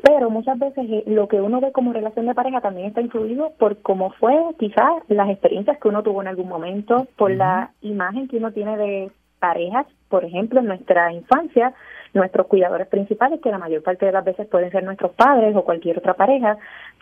[0.02, 3.54] pero muchas veces eh, lo que uno ve como relación de pareja también está influido
[3.58, 8.28] por cómo fue quizás las experiencias que uno tuvo en algún momento, por la imagen
[8.28, 11.74] que uno tiene de parejas, por ejemplo, en nuestra infancia,
[12.13, 15.63] nuestros cuidadores principales, que la mayor parte de las veces pueden ser nuestros padres o
[15.63, 16.58] cualquier otra pareja,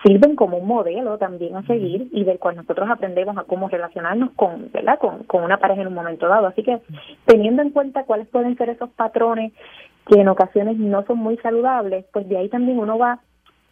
[0.06, 4.32] sirven como un modelo también a seguir y del cual nosotros aprendemos a cómo relacionarnos
[4.36, 5.00] con, ¿verdad?
[5.00, 6.48] Con, con una pareja en un momento dado.
[6.48, 6.80] Así que
[7.26, 9.54] teniendo en cuenta cuáles pueden ser esos patrones
[10.08, 13.20] que en ocasiones no son muy saludables, pues de ahí también uno va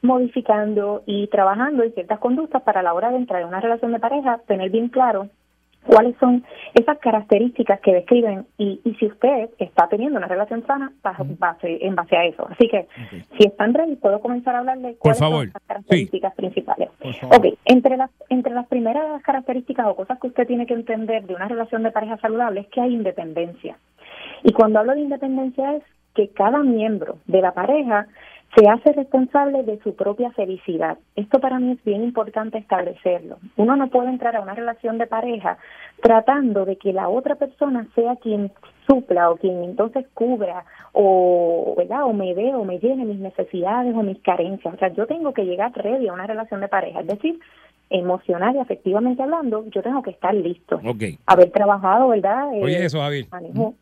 [0.02, 3.92] modificando y trabajando en ciertas conductas para a la hora de entrar en una relación
[3.92, 5.30] de pareja, tener bien claro
[5.88, 10.92] cuáles son esas características que describen y, y si usted está teniendo una relación sana
[11.02, 12.48] bajo base, en base a eso.
[12.52, 12.88] Así que
[13.38, 15.46] si están ready, puedo comenzar a hablarle cuáles favor.
[15.46, 16.90] son las características principales.
[17.32, 21.36] Ok, entre las, entre las primeras características o cosas que usted tiene que entender de
[21.36, 23.78] una relación de pareja saludable es que hay independencia.
[24.44, 28.08] Y cuando hablo de independencia es que cada miembro de la pareja
[28.56, 30.98] se hace responsable de su propia felicidad.
[31.16, 33.38] Esto para mí es bien importante establecerlo.
[33.56, 35.58] Uno no puede entrar a una relación de pareja
[36.02, 38.52] tratando de que la otra persona sea quien
[38.88, 42.06] supla o quien entonces cubra o, ¿verdad?
[42.06, 44.74] o me dé o me llene mis necesidades o mis carencias.
[44.74, 47.02] O sea, yo tengo que llegar ready a una relación de pareja.
[47.02, 47.40] Es decir,
[47.90, 50.80] emocional y afectivamente hablando, yo tengo que estar listo.
[50.86, 51.04] Ok.
[51.26, 52.54] Haber trabajado, ¿verdad?
[52.54, 53.26] Eh, Oye, eso, Javier.
[53.32, 53.76] manejo,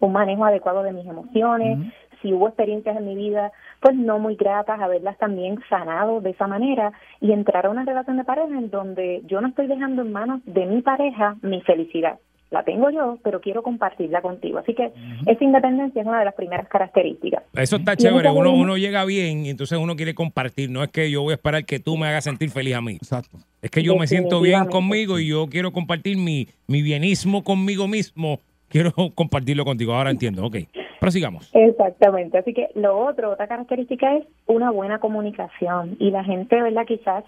[0.00, 1.78] un manejo adecuado de mis emociones,
[2.22, 6.46] si hubo experiencias en mi vida, pues no muy gratas, haberlas también sanado de esa
[6.46, 10.12] manera y entrar a una relación de pareja en donde yo no estoy dejando en
[10.12, 12.18] manos de mi pareja mi felicidad.
[12.52, 14.58] La tengo yo, pero quiero compartirla contigo.
[14.58, 14.92] Así que
[15.26, 17.44] esa independencia es una de las primeras características.
[17.54, 18.30] Eso está chévere.
[18.30, 20.70] Uno, uno llega bien y entonces uno quiere compartir.
[20.70, 22.96] No es que yo voy a esperar que tú me hagas sentir feliz a mí.
[22.96, 23.38] Exacto.
[23.62, 27.88] Es que yo me siento bien conmigo y yo quiero compartir mi, mi bienismo conmigo
[27.88, 28.38] mismo.
[28.68, 29.94] Quiero compartirlo contigo.
[29.94, 30.44] Ahora entiendo.
[30.44, 30.56] Ok.
[31.02, 31.50] Prosigamos.
[31.52, 32.38] Exactamente.
[32.38, 35.96] Así que lo otro, otra característica es una buena comunicación.
[35.98, 36.86] Y la gente, ¿verdad?
[36.86, 37.24] Quizás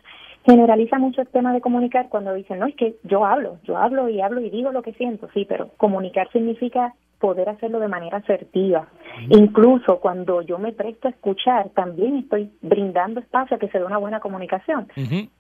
[0.47, 4.09] generaliza mucho el tema de comunicar cuando dicen, no, es que yo hablo, yo hablo
[4.09, 5.29] y hablo y digo lo que siento.
[5.35, 8.87] Sí, pero comunicar significa poder hacerlo de manera asertiva.
[9.29, 13.85] Incluso cuando yo me presto a escuchar, también estoy brindando espacio a que se dé
[13.85, 14.87] una buena comunicación.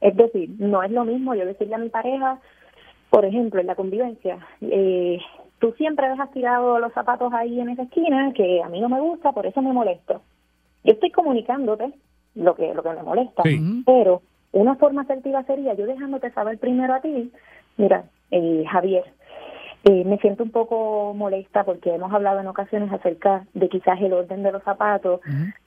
[0.01, 2.40] Es decir, no es lo mismo yo decirle a mi pareja,
[3.11, 5.20] por ejemplo, en la convivencia, eh,
[5.64, 9.00] tú siempre dejas tirado los zapatos ahí en esa esquina, que a mí no me
[9.00, 10.20] gusta, por eso me molesto.
[10.85, 11.90] Yo estoy comunicándote
[12.35, 13.83] lo que lo que me molesta, Sí.
[13.87, 14.20] pero
[14.53, 17.33] una forma asertiva sería yo dejándote saber primero a ti,
[17.79, 19.05] mira, eh, Javier,
[19.85, 24.12] eh, me siento un poco molesta porque hemos hablado en ocasiones acerca de quizás el
[24.12, 25.20] orden de los zapatos.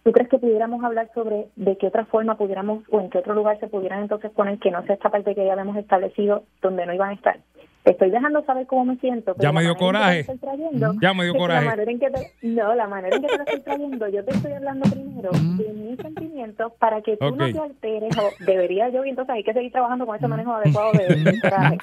[0.04, 3.34] ¿Tú crees que pudiéramos hablar sobre de qué otra forma pudiéramos o en qué otro
[3.34, 6.86] lugar se pudieran entonces poner que no sea esta parte que ya habíamos establecido donde
[6.86, 7.40] no iban a estar?
[7.88, 9.34] Te estoy dejando saber cómo me siento.
[9.34, 10.26] pero Ya me la dio coraje.
[10.42, 11.66] trayendo- Ya me dio la coraje.
[11.68, 14.32] manera en que te- no, la manera en que te lo estoy trayendo, yo te
[14.32, 17.52] estoy hablando primero de mis sentimientos para que tú no Ok.
[17.54, 20.92] te alteres o debería yo y entonces hay que seguir trabajando con ese manejo adecuado
[20.92, 21.78] de, del coraje.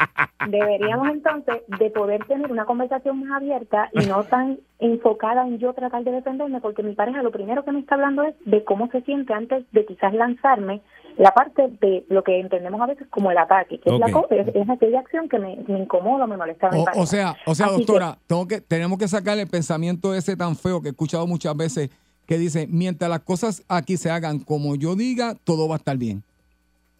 [0.47, 5.73] Deberíamos entonces de poder tener una conversación más abierta y no tan enfocada en yo
[5.73, 8.88] tratar de defenderme porque mi pareja lo primero que me está hablando es de cómo
[8.90, 10.83] se siente antes de quizás lanzarme
[11.16, 14.68] la parte de lo que entendemos a veces como el ataque, que es, la es,
[14.68, 17.81] aquella acción que me, me incomoda me molesta O, o sea, o sea, Así que-
[17.87, 21.57] doctora, tengo que, tenemos que sacar el pensamiento ese tan feo que he escuchado muchas
[21.57, 21.90] veces
[22.27, 25.97] que dice, mientras las cosas aquí se hagan como yo diga, todo va a estar
[25.97, 26.23] bien.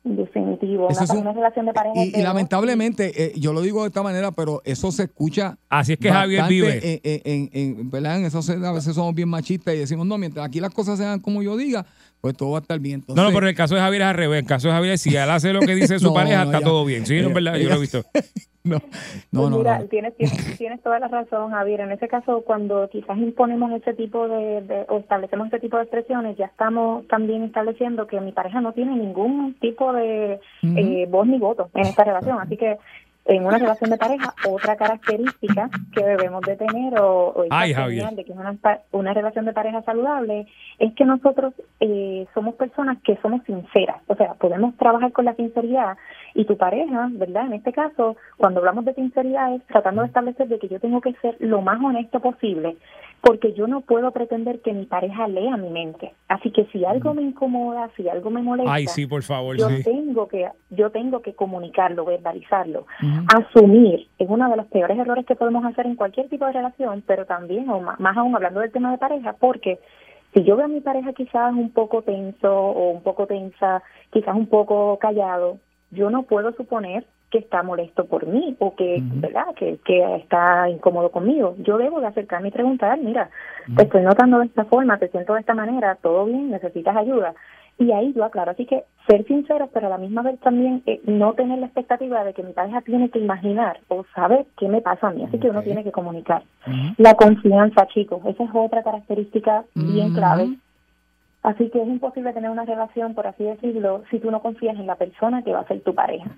[0.07, 0.89] Definitivo.
[0.89, 1.95] Una, es un- una relación de pareja.
[2.05, 5.57] Y, lamentablemente, eh, yo lo digo de esta manera, pero eso se escucha.
[5.71, 7.01] Así es que Javier vive.
[7.03, 8.19] En, en- en- en- ¿verdad?
[8.19, 10.99] En eso se- a veces somos bien machistas y decimos, no, mientras aquí las cosas
[10.99, 11.87] se hagan como yo diga,
[12.25, 13.01] pues todo va a estar bien.
[13.01, 14.41] No, no, Entonces, pero el caso de Javier es al revés.
[14.41, 16.61] El caso de Javier, si él hace lo que dice su No, pareja, no, está
[16.61, 16.65] ya.
[16.65, 17.05] todo bien.
[17.05, 17.57] Sí, no es Ella- verdad.
[17.59, 18.03] Yo lo he visto.
[18.65, 18.79] no,
[19.31, 19.85] no, no, mira, no.
[19.89, 21.81] Tienes, tienes, tienes toda la razón, Javier.
[21.81, 25.83] En ese caso, cuando quizás imponemos ese tipo de, de- o establecemos ese tipo de
[25.83, 31.27] expresiones, ya estamos también estableciendo que mi pareja no tiene ningún tipo de eh, voz
[31.27, 32.39] ni voto en esta relación.
[32.41, 32.79] Así que
[33.27, 38.25] en una relación de pareja, otra característica que debemos de tener o, o Ay, de
[38.25, 38.57] que es una,
[38.93, 40.47] una relación de pareja saludable
[40.79, 43.97] es que nosotros eh, somos personas que somos sinceras.
[44.09, 45.97] O sea, podemos trabajar con la sinceridad
[46.35, 47.47] y tu pareja, ¿verdad?
[47.47, 51.01] En este caso, cuando hablamos de sinceridad es tratando de establecer de que yo tengo
[51.01, 52.77] que ser lo más honesto posible
[53.25, 56.13] porque yo no puedo pretender que mi pareja lea mi mente.
[56.29, 59.69] Así que si algo me incomoda, si algo me molesta, Ay, sí, por favor, yo
[59.71, 59.83] sí.
[59.83, 62.87] tengo que yo tengo que comunicarlo, verbalizarlo,
[63.35, 67.03] asumir es uno de los peores errores que podemos hacer en cualquier tipo de relación,
[67.07, 69.79] pero también o más aún hablando del tema de pareja, porque
[70.35, 74.35] si yo veo a mi pareja quizás un poco tenso o un poco tensa, quizás
[74.37, 75.59] un poco callado,
[75.95, 79.47] yo no puedo suponer que está molesto por mí o que, ¿verdad?
[79.57, 81.57] Que, que está incómodo conmigo.
[81.59, 83.29] Yo debo de acercarme y preguntar, mira,
[83.77, 87.35] te estoy notando de esta forma, te siento de esta manera, todo bien, necesitas ayuda.
[87.77, 91.01] Y ahí yo aclaro, así que ser sinceros, pero a la misma vez también eh,
[91.07, 94.81] no tener la expectativa de que mi pareja tiene que imaginar o saber qué me
[94.81, 96.45] pasa a mí, así que uno tiene que comunicar.
[96.99, 100.57] La confianza, chicos, esa es otra característica bien clave.
[101.45, 104.87] Así que es imposible tener una relación, por así decirlo, si tú no confías en
[104.87, 106.31] la persona que va a ser tu pareja.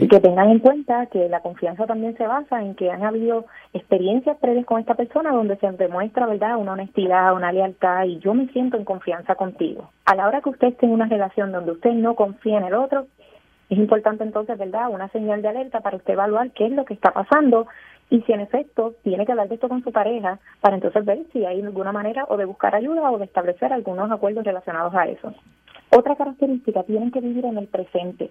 [0.00, 3.44] Y que tengan en cuenta que la confianza también se basa en que han habido
[3.74, 8.32] experiencias previas con esta persona donde se demuestra, ¿verdad?, una honestidad, una lealtad y yo
[8.32, 9.90] me siento en confianza contigo.
[10.06, 12.74] A la hora que usted esté en una relación donde usted no confía en el
[12.74, 13.06] otro,
[13.68, 16.94] es importante entonces, ¿verdad?, una señal de alerta para usted evaluar qué es lo que
[16.94, 17.66] está pasando
[18.14, 21.18] y si en efecto tiene que hablar de esto con su pareja para entonces ver
[21.32, 25.06] si hay alguna manera o de buscar ayuda o de establecer algunos acuerdos relacionados a
[25.06, 25.34] eso.
[25.90, 28.30] Otra característica, tienen que vivir en el presente.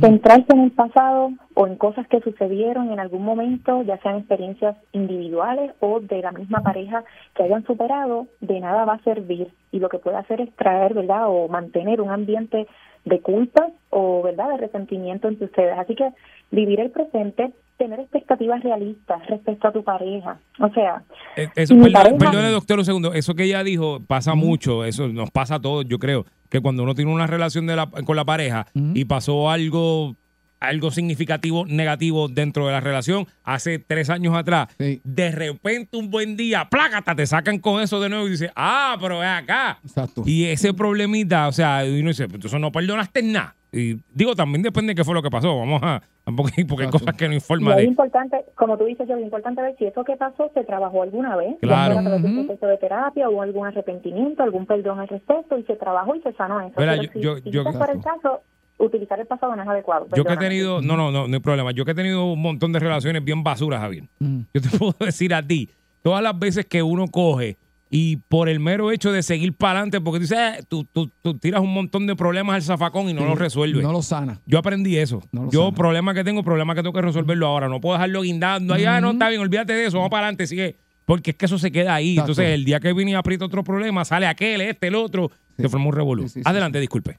[0.00, 4.76] Centrarse en el pasado o en cosas que sucedieron en algún momento, ya sean experiencias
[4.90, 7.04] individuales o de la misma pareja
[7.36, 9.52] que hayan superado, de nada va a servir.
[9.70, 12.66] Y lo que puede hacer es traer, ¿verdad?, o mantener un ambiente
[13.04, 15.78] de culpa o, ¿verdad?, de resentimiento entre ustedes.
[15.78, 16.10] Así que
[16.50, 20.38] vivir el presente, tener expectativas realistas respecto a tu pareja.
[20.60, 21.02] O sea,
[21.36, 23.14] Eh, Eso, perdone, pareja- perdone, doctor, un segundo.
[23.14, 26.82] Eso que ella dijo pasa mucho, eso nos pasa a todos, yo creo, que cuando
[26.82, 30.14] uno tiene una relación de la- con la pareja y pasó algo,
[30.58, 35.00] algo significativo, negativo dentro de la relación hace tres años atrás, Sí.
[35.04, 38.96] de repente un buen día, plácata, te sacan con eso de nuevo y dice, ah,
[39.00, 39.78] pero es acá.
[39.82, 40.22] Exacto.
[40.26, 43.54] Y ese problemita, o sea, y uno dice, "Pues entonces no perdonaste nada.
[43.72, 45.56] Y digo, también depende de qué fue lo que pasó.
[45.58, 47.84] Vamos a, tampoco, porque hay cosas que no informan es de.
[47.84, 51.36] importante, como tú dices, yo es importante ver si eso que pasó se trabajó alguna
[51.36, 51.92] vez, ya Claro.
[51.94, 55.56] sea a través de un proceso de terapia o algún arrepentimiento, algún perdón al respecto
[55.58, 56.72] y se trabajó y se sanó eso.
[56.76, 58.40] Pero yo- si, yo- si yo- ese fuera el caso,
[58.78, 60.06] utilizar el pasado no es adecuado.
[60.16, 61.70] Yo que he tenido, no, no, no, no hay problema.
[61.72, 64.04] Yo que he tenido un montón de relaciones bien basuras, Javier.
[64.20, 64.40] Mm.
[64.54, 65.68] Yo te puedo decir a ti,
[66.02, 67.56] todas las veces que uno coge
[67.92, 71.10] y por el mero hecho de seguir para adelante, porque tú dices, eh, tú, tú-
[71.22, 73.82] tú tiras un montón de problemas al zafacón y no los resuelves.
[73.82, 74.40] No lo sana.
[74.46, 75.20] Yo aprendí eso.
[75.32, 75.76] No lo Yo, sana.
[75.76, 77.68] problema que tengo, problema que tengo que resolverlo ahora.
[77.68, 78.74] No puedo dejarlo guindando.
[78.74, 80.76] ahí, ah, no, está bien, olvídate de eso, vamos para adelante, sigue.
[81.04, 82.12] Porque es que eso se queda ahí.
[82.12, 82.30] Exacto.
[82.32, 85.68] Entonces, el día que viene y aprieta otro problema, sale aquel, este, el otro, se
[85.68, 86.22] forma un revolú.
[86.22, 87.18] Sí, sí, sí, Adelante, disculpe.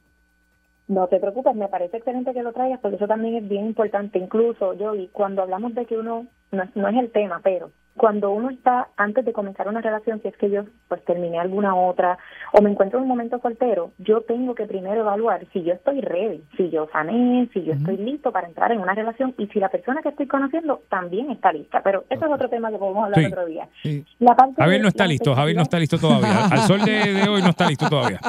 [0.87, 4.19] No te preocupes, me parece excelente que lo traigas porque eso también es bien importante.
[4.19, 7.71] Incluso, yo, y cuando hablamos de que uno, no es, no es el tema, pero
[7.97, 11.75] cuando uno está antes de comenzar una relación, si es que yo pues terminé alguna
[11.75, 12.17] otra
[12.53, 16.01] o me encuentro en un momento soltero, yo tengo que primero evaluar si yo estoy
[16.01, 19.59] ready, si yo sané, si yo estoy listo para entrar en una relación y si
[19.59, 21.81] la persona que estoy conociendo también está lista.
[21.83, 23.25] Pero eso es otro tema que podemos hablar Sí.
[23.27, 23.67] otro día.
[23.83, 24.05] Sí.
[24.19, 26.45] La parte Javier no está listo, Javier no está listo todavía.
[26.51, 28.19] Al sol de, de hoy no está listo todavía.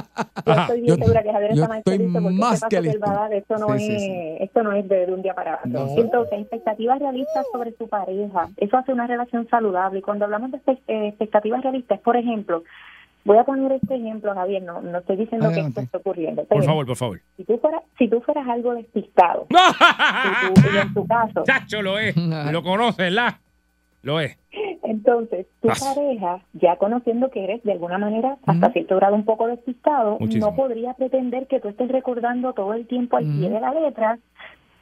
[0.45, 2.99] Yo estoy bien Yo- segura que Javier está más listo porque más que listo.
[3.11, 3.95] dar, esto no, Sí,
[4.37, 5.71] es, esto no es de, de un día para otro.
[5.71, 5.87] No.
[5.97, 10.01] Entonces, expectativas realistas sobre su pareja, eso hace una relación saludable.
[10.01, 12.65] Y cuando hablamos de eh, expectativas realistas, por ejemplo,
[13.25, 16.45] voy a poner este ejemplo, Javier, no, no estoy diciendo que esto esté ocurriendo.
[16.47, 17.21] Por favor, por favor.
[17.37, 22.17] Si tú, fueras, si tú fueras algo despistado, tú- en tu caso, Chacho, lo es.
[22.17, 23.37] Lo conoces, ¿verdad?
[24.03, 24.37] Lo es.
[24.83, 25.75] Entonces, tu Ah.
[25.79, 30.47] pareja, ya conociendo que eres de alguna manera hasta cierto grado un poco despistado, Muchísimo.
[30.51, 34.19] no podría pretender que tú estés recordando todo el tiempo al pie de la letra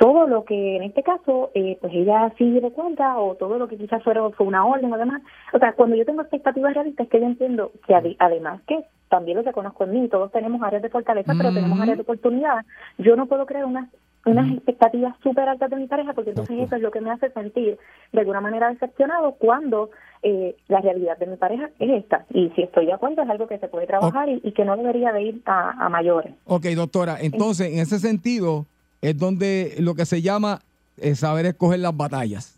[0.01, 3.77] todo lo que en este caso, eh, pues ella sí recuerda o todo lo que
[3.77, 5.21] quizás fuera, fue una orden o demás.
[5.53, 8.83] O sea, cuando yo tengo expectativas realistas, es que yo entiendo que ade- además que
[9.11, 12.65] también lo reconozco en mí, todos tenemos áreas de fortaleza, pero tenemos áreas de oportunidad.
[12.97, 13.91] Yo no puedo crear unas
[14.27, 17.31] unas expectativas súper altas de mi pareja porque entonces eso es lo que me hace
[17.31, 17.79] sentir
[18.13, 19.89] de alguna manera decepcionado cuando
[20.23, 23.47] eh, la realidad de mi pareja es esta y si estoy de acuerdo es algo
[23.47, 26.35] que se puede trabajar y, y que no debería de ir a, a mayores.
[26.45, 28.67] Ok, doctora, entonces en ese sentido
[29.03, 30.61] es donde lo que se llama
[30.99, 32.55] eh, saber escoger las batallas.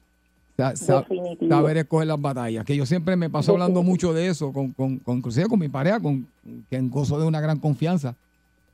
[0.57, 1.49] Sa- sa- Definitivo.
[1.49, 2.65] saber escoger las batallas.
[2.65, 5.69] Que yo siempre me paso hablando mucho de eso, con, con, con- inclusive con mi
[5.69, 6.27] pareja, con
[6.69, 8.15] que gozo de una gran confianza.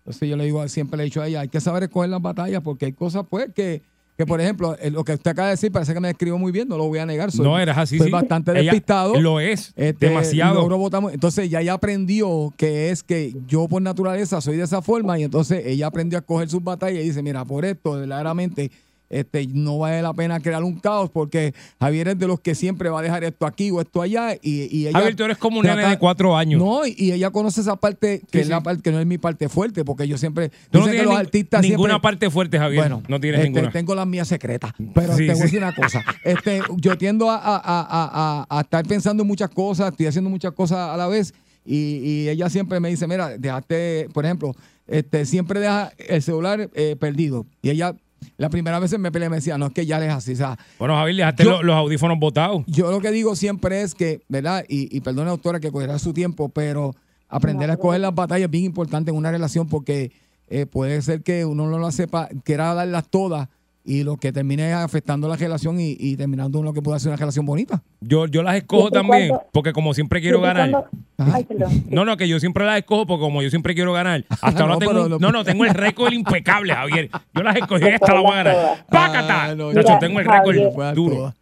[0.00, 2.22] Entonces yo le digo, siempre le he dicho a ella, hay que saber escoger las
[2.22, 3.82] batallas porque hay cosas pues que,
[4.18, 6.50] que por ejemplo, eh, lo que usted acaba de decir parece que me describo muy
[6.50, 7.30] bien, no lo voy a negar.
[7.30, 7.98] Soy, no, eras así.
[7.98, 8.12] soy sí.
[8.12, 9.20] bastante Ella despistado.
[9.20, 9.72] Lo es.
[9.76, 10.68] Este, demasiado.
[11.12, 15.22] entonces ya ella aprendió que es que yo por naturaleza soy de esa forma y
[15.22, 18.72] entonces ella aprendió a coger sus batallas y dice, mira, por esto verdaderamente
[19.10, 22.88] este, no vale la pena crear un caos porque Javier es de los que siempre
[22.90, 24.98] va a dejar esto aquí o esto allá y, y ella...
[24.98, 26.60] Javier, tú eres como un nene de cuatro años.
[26.60, 29.06] No, y, y ella conoce esa parte que Sí, es la parte que no es
[29.06, 30.50] mi parte fuerte porque yo siempre...
[30.70, 32.80] Tú no dicen que tienes los artistas ninguna siempre- parte fuerte, Javier.
[32.82, 33.72] bueno, no tienes este, ninguna.
[33.72, 34.72] Tengo las mías secretas.
[34.94, 35.40] Pero Sí, te voy sí.
[35.40, 36.04] a decir una cosa.
[36.24, 40.28] Este, yo tiendo a, a- a- a- a estar pensando en muchas cosas, estoy haciendo
[40.30, 41.32] muchas cosas a la vez.
[41.64, 44.54] Y, y ella siempre me dice, mira, dejaste, por ejemplo,
[44.86, 47.44] este, siempre deja el celular eh, perdido.
[47.60, 47.94] Y ella,
[48.36, 50.32] la primera vez me peleé me decía, no, es que ya es así.
[50.32, 52.64] O sea, Bueno, Javier, dejaste Yo- los audífonos botados.
[52.66, 54.64] yo lo que digo siempre es que, ¿verdad?
[54.68, 56.94] Y, y perdone, doctora, que cogerá su tiempo, pero
[57.30, 60.12] Aprender a escoger las batallas es bien importante en una relación porque
[60.48, 63.48] eh, puede ser que uno no lo sepa, quiera darlas todas
[63.84, 67.08] y lo que termine afectando la relación y, y terminando en lo que puede ser
[67.08, 67.82] una relación bonita.
[68.00, 70.70] Yo, yo las escojo también, cuando- porque como siempre quiero ganar.
[70.70, 70.88] cuando-
[71.34, 71.84] Ay, perdón.
[71.90, 74.24] No, no, que yo siempre las escojo porque como yo siempre quiero ganar.
[74.42, 77.10] Hasta ahora no, tengo, pero no, no, tengo el récord impecable, Javier.
[77.34, 78.86] Yo las escogí esta la voy a ganar.
[78.90, 79.44] ¡Pácata!
[79.46, 81.34] Ah, no, Chacho, tengo el récord duro.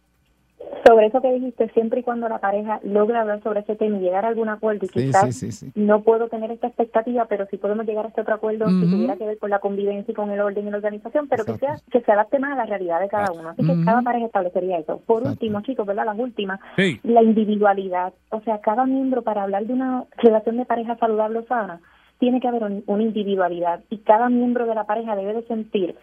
[0.85, 4.01] Sobre eso que dijiste, siempre y cuando la pareja logra hablar sobre ese tema y
[4.01, 5.71] llegar a algún acuerdo, y quizás sí, sí, sí.
[5.75, 8.89] no puedo tener esta expectativa, pero sí podemos llegar a este otro acuerdo si Ujú.
[8.95, 11.57] tuviera que ver con la convivencia y con el orden y la organización, pero que
[11.57, 13.49] sea que se adapte más a la realidad de cada uno.
[13.49, 15.01] Así que cada pareja establecería eso.
[15.05, 15.29] Por Exacto.
[15.45, 16.05] último, chicos, ¿verdad?
[16.05, 16.99] Las últimas, Sí.
[17.03, 18.13] la individualidad.
[18.31, 21.79] O sea, cada miembro para hablar de una relación de pareja saludable o sana,
[22.19, 25.95] tiene que haber un- una individualidad y cada miembro de la pareja debe de sentir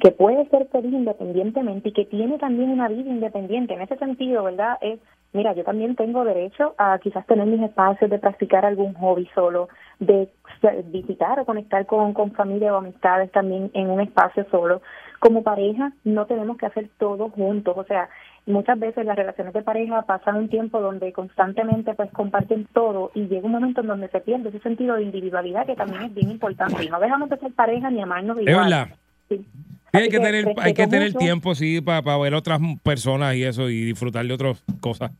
[0.00, 3.74] que puede ser feliz independientemente y que tiene también una vida independiente.
[3.74, 4.76] En ese sentido, ¿verdad?
[4.80, 4.98] Es,
[5.32, 9.68] mira, yo también tengo derecho a quizás tener mis espacios de practicar algún hobby solo,
[10.00, 10.28] de
[10.86, 14.82] visitar o conectar con, con familia o amistades también en un espacio solo.
[15.20, 18.08] Como pareja no tenemos que hacer todo juntos, o sea,
[18.46, 23.28] muchas veces las relaciones de pareja pasan un tiempo donde constantemente pues comparten todo y
[23.28, 26.30] llega un momento en donde se pierde ese sentido de individualidad que también es bien
[26.30, 28.64] importante y no dejamos de ser pareja ni amarnos Es igual.
[28.64, 28.88] verdad.
[29.28, 29.46] Sí.
[29.92, 31.18] Hay que tener, hay que tener mucho.
[31.18, 35.10] tiempo, sí, para ver otras personas y eso y disfrutar de otras cosas.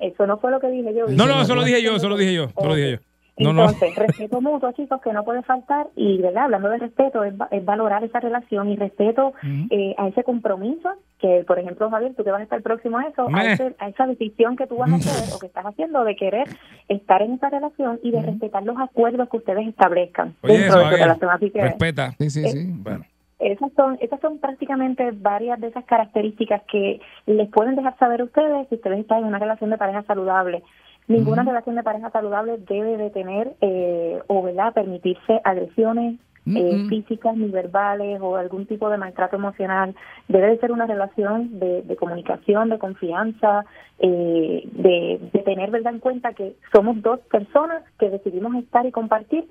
[0.00, 1.06] Eso no fue lo que dije yo.
[1.08, 2.98] No, no, eso lo dije yo, eso lo dije yo, eso lo dije yo.
[3.40, 3.62] No, no.
[3.68, 5.86] Entonces, respeto mutuo, chicos, que no puede faltar.
[5.94, 6.46] Y, ¿verdad?
[6.46, 9.32] Hablando de respeto, es, va- es valorar esa relación y respeto
[9.70, 13.04] eh, a ese compromiso que, por ejemplo, Javier, tú que vas a estar próximo a
[13.04, 16.02] eso, a, ese- a esa decisión que tú vas a hacer o que estás haciendo
[16.02, 16.48] de querer
[16.88, 20.88] estar en esa relación y de respetar los acuerdos que ustedes establezcan Oye, dentro eso,
[20.90, 21.30] de su relación.
[21.30, 22.14] Así que respeta.
[22.18, 22.66] Sí, sí, Eh, sí.
[22.68, 23.04] Bueno.
[23.38, 28.24] Esas son, esas son prácticamente varias de esas características que les pueden dejar saber a
[28.24, 30.62] ustedes si ustedes están en una relación de pareja saludable.
[31.06, 34.74] Ninguna relación de pareja saludable debe de tener eh, o ¿verdad?
[34.74, 36.88] permitirse agresiones eh, Mm-mm.
[36.88, 39.94] físicas ni verbales o algún tipo de maltrato emocional.
[40.28, 43.64] Debe de ser una relación de, de comunicación, de confianza,
[43.98, 48.92] eh, de, de tener verdad en cuenta que somos dos personas que decidimos estar y
[48.92, 49.46] compartir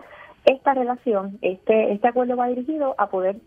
[0.45, 1.39] esta relación.
[1.41, 3.37] Este, este acuerdo va dirigido a poder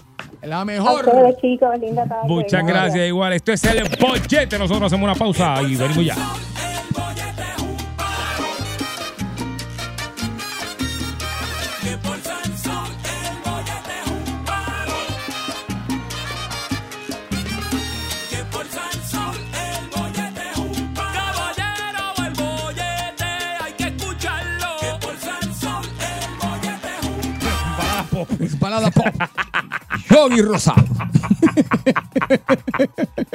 [0.46, 1.06] La a mejor.
[1.06, 3.32] ustedes chicos linda tarde Muchas gracias, igual.
[3.32, 4.58] Esto es el bollete.
[4.58, 6.14] Nosotros hacemos una pausa y venimos ya.
[11.82, 14.96] Que por Sansón el bollete es un palo.
[18.30, 21.12] Que por Sansón el bollete es un palo.
[21.14, 23.30] Caballero, el bollete
[23.62, 24.68] hay que escucharlo.
[24.80, 28.58] Que por Sansón el bollete es un palo.
[28.60, 29.06] Palada pop.
[30.14, 30.84] Yogi Rosado.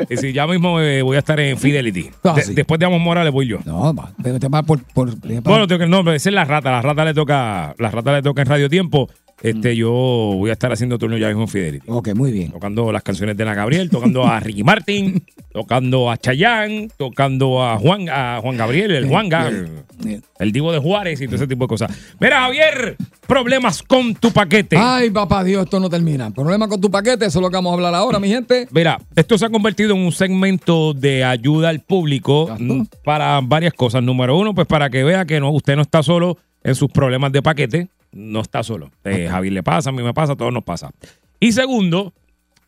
[0.10, 2.10] Y si ya mismo eh, voy a estar en Fidelity.
[2.24, 2.54] Ah, De- sí.
[2.54, 3.60] Después de Amos Morales voy yo.
[3.66, 4.82] No, va, pero te va por.
[4.84, 6.72] por Bueno, tengo que no, esa es la rata.
[6.72, 9.10] La rata le toca, la rata le toca en Radio Tiempo.
[9.42, 11.86] Este, yo voy a estar haciendo turno ya en Fidelity.
[11.90, 12.52] Ok, muy bien.
[12.52, 15.24] Tocando las canciones de Ana Gabriel, tocando a Ricky Martin,
[15.54, 19.70] tocando a Chayanne, tocando a Juan, a Juan Gabriel, el Juanga, el,
[20.06, 21.92] Eh, el divo de Juárez y todo ese tipo de cosas.
[22.20, 22.96] Mira, Javier,
[23.28, 24.78] problemas con tu paquete.
[24.78, 26.32] Ay, papá Dios, esto no termina.
[26.32, 28.68] Problema con tu paquete, eso es lo que vamos a hablar ahora, mi gente.
[28.72, 33.74] Mira, esto se ha convertido en un segmento de ayuda al público mm, para varias
[33.74, 34.02] cosas.
[34.02, 37.32] Número uno, pues para que vea que no, usted no está solo en sus problemas
[37.32, 37.90] de paquete.
[38.12, 38.92] No está solo.
[39.04, 40.92] Eh, Javier le pasa, a mí me pasa, a todos nos pasa.
[41.40, 42.14] Y segundo,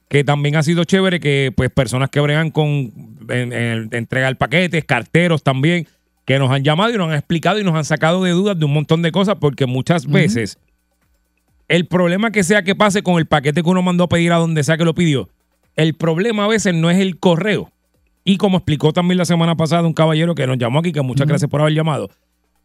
[0.08, 2.68] que también ha sido chévere que pues personas que bregan con
[3.30, 5.88] en, en- entregar paquetes, carteros también,
[6.26, 8.66] que nos han llamado y nos han explicado y nos han sacado de dudas de
[8.66, 10.58] un montón de cosas porque muchas veces
[11.68, 14.38] el problema que sea que pase con el paquete que uno mandó a pedir a
[14.38, 15.30] donde sea que lo pidió,
[15.76, 17.72] el problema a veces no es el correo.
[18.24, 21.26] Y como explicó también la semana pasada un caballero que nos llamó aquí, que muchas
[21.28, 22.10] gracias por haber llamado,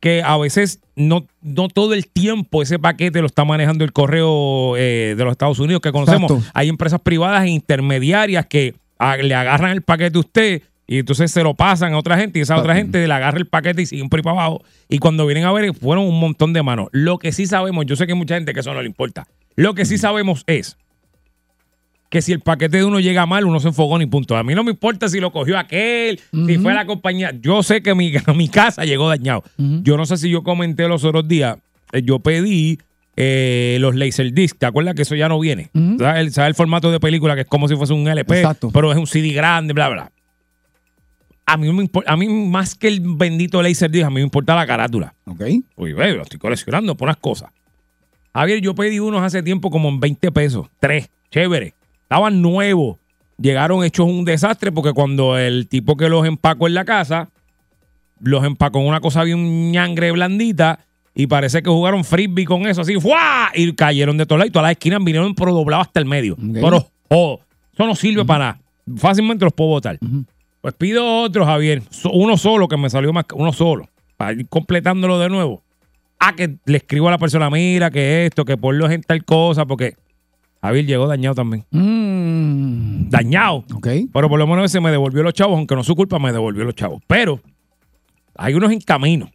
[0.01, 4.77] que a veces no, no todo el tiempo ese paquete lo está manejando el correo
[4.77, 6.31] eh, de los Estados Unidos que conocemos.
[6.31, 6.51] Exacto.
[6.55, 8.75] Hay empresas privadas e intermediarias que
[9.23, 12.43] le agarran el paquete a usted y entonces se lo pasan a otra gente y
[12.43, 14.63] esa otra gente le agarra el paquete y siguen por ahí para abajo.
[14.89, 16.89] Y cuando vienen a ver, fueron un montón de manos.
[16.93, 19.27] Lo que sí sabemos, yo sé que hay mucha gente que eso no le importa.
[19.57, 20.77] Lo que sí sabemos es
[22.09, 24.37] que si el paquete de uno llega mal, uno se enfogó ni punto.
[24.37, 27.33] A mí no me importa si lo cogió aquel, si fue la compañía.
[27.41, 29.43] Yo sé que mi, mi casa llegó dañado.
[29.57, 31.59] Yo no sé si yo comenté los otros días,
[31.93, 32.79] eh, yo pedí
[33.17, 34.59] eh, los Laserdisc.
[34.59, 35.71] ¿Te acuerdas que eso ya no viene?
[35.99, 38.39] ¿Sabes el, sabes el formato de película que es como si fuese un LP?
[38.39, 38.71] Exacto.
[38.73, 40.13] Pero es un CD grande, bla, bla.
[41.49, 44.67] A mí, me a mí más que el bendito Laserdisc, a mí me importa la
[44.67, 45.15] carátula.
[45.27, 45.43] Ok.
[45.77, 47.51] Uy, ve, lo estoy coleccionando por unas cosas.
[48.35, 50.67] Javier, yo pedí unos hace tiempo como en 20 pesos.
[50.79, 51.09] Tres.
[51.31, 51.75] Chévere.
[52.07, 52.99] Estaban nuevos.
[53.37, 57.31] Llegaron hechos un desastre porque cuando el tipo que los empacó en la casa,
[58.21, 60.87] los empacó en una cosa bien ñangre blandita
[61.17, 63.01] y parece que jugaron frisbee con eso así.
[63.01, 63.51] ¡fua!
[63.55, 66.35] Y cayeron de todos lados y todas las esquinas vinieron por doblado hasta el medio.
[66.35, 66.41] Ok.
[66.55, 67.41] Pero, oh,
[67.73, 68.61] eso no sirve para nada.
[68.97, 69.99] Fácilmente los puedo botar.
[70.61, 71.83] Pues pido otro, Javier.
[72.13, 73.25] Uno solo que me salió más.
[73.35, 73.89] Uno solo.
[74.17, 75.63] Para ir completándolo de nuevo.
[76.21, 79.67] Ah, que le escribo a la persona, mira, que esto, que ponlo en tal cosa,
[79.67, 79.97] porque
[80.63, 81.65] Javier llegó dañado también.
[81.71, 83.65] Mm, Dañado.
[83.75, 83.89] ok.
[84.13, 86.33] Pero por lo menos ese me devolvió los chavos, aunque no es su culpa, me
[86.33, 87.03] devolvió los chavos.
[87.07, 87.41] Pero
[88.37, 89.31] hay unos en camino.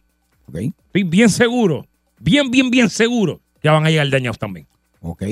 [0.46, 0.56] Ok.
[0.86, 1.86] Estoy bien seguro,
[2.20, 4.66] bien, bien, bien seguro que van a llegar dañados también.
[5.00, 5.22] Ok.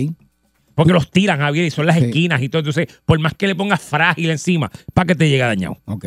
[0.75, 2.05] Porque los tiran, Javier, y son las Sí.
[2.07, 2.61] esquinas y todo.
[2.61, 5.77] Entonces, por más que le pongas frágil encima, para que te llegue dañado.
[5.85, 6.07] Ok.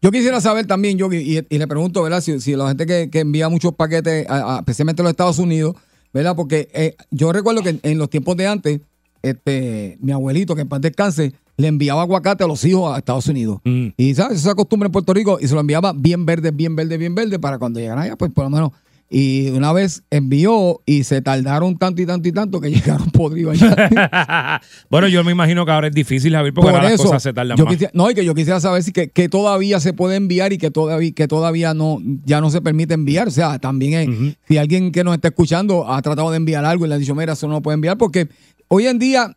[0.00, 2.20] Yo quisiera saber también, yo, y, y le pregunto, ¿verdad?
[2.20, 5.38] Si, si la gente que, que envía muchos paquetes, a- a- especialmente a los Estados
[5.38, 5.76] Unidos,
[6.12, 6.34] ¿verdad?
[6.36, 8.80] Porque eh, yo recuerdo que en, en los tiempos de antes,
[9.22, 13.26] este, mi abuelito, que en paz descanse, le enviaba aguacate a los hijos a Estados
[13.26, 13.60] Unidos.
[13.64, 13.88] Mm.
[13.96, 14.38] Y, ¿sabes?
[14.38, 17.38] Esa costumbre en Puerto Rico, y se lo enviaba bien verde, bien verde, bien verde,
[17.38, 18.70] para cuando llegaran allá, pues por lo menos.
[19.10, 23.60] Y una vez envió y se tardaron tanto y tanto y tanto que llegaron podridos
[23.62, 24.60] allá.
[24.90, 27.22] bueno, yo me imagino que ahora es difícil, Javier, porque Por ahora las eso, cosas
[27.22, 27.72] se tardan yo más.
[27.72, 30.58] quisiera- no, y que yo quisiera saber si que, que todavía se puede enviar y
[30.58, 33.28] que todavía, que todavía no, ya no se permite enviar.
[33.28, 36.84] O sea, también es- si alguien que nos está escuchando ha tratado de enviar algo
[36.84, 38.28] y le ha dicho, mira, eso no lo puede enviar, porque
[38.68, 39.34] hoy en día,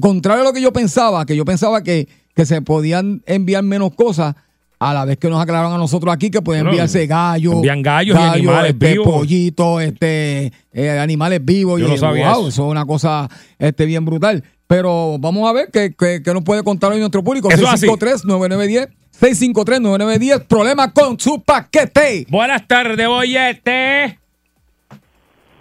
[0.00, 3.94] contrario a lo que yo pensaba, que yo pensaba que, que se podían enviar menos
[3.94, 4.34] cosas,
[4.78, 8.16] a la vez que nos aclararon a nosotros aquí que pueden enviarse gallos, envían gallos
[8.18, 9.08] y animales este, vivos.
[9.08, 11.78] pollitos, este, eh, animales vivos.
[11.78, 12.48] Yo y no sabía wow, eso.
[12.48, 14.42] eso es una cosa este, bien brutal.
[14.66, 17.50] Pero vamos a ver qué, qué- qué nos puede contar hoy nuestro público.
[17.50, 17.86] Eso es así.
[17.88, 18.88] 653-9910.
[19.20, 20.46] 653-9910.
[20.46, 22.24] Problema con su paquete.
[22.30, 24.18] Buenas tardes, bollete.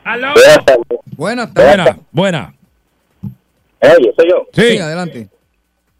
[0.05, 0.30] ¿Aló?
[1.18, 1.95] Buenas tardes.
[2.12, 2.53] Buena,
[3.82, 4.48] Oye, soy yo.
[4.54, 4.78] Sí, Sí.
[4.80, 5.28] adelante.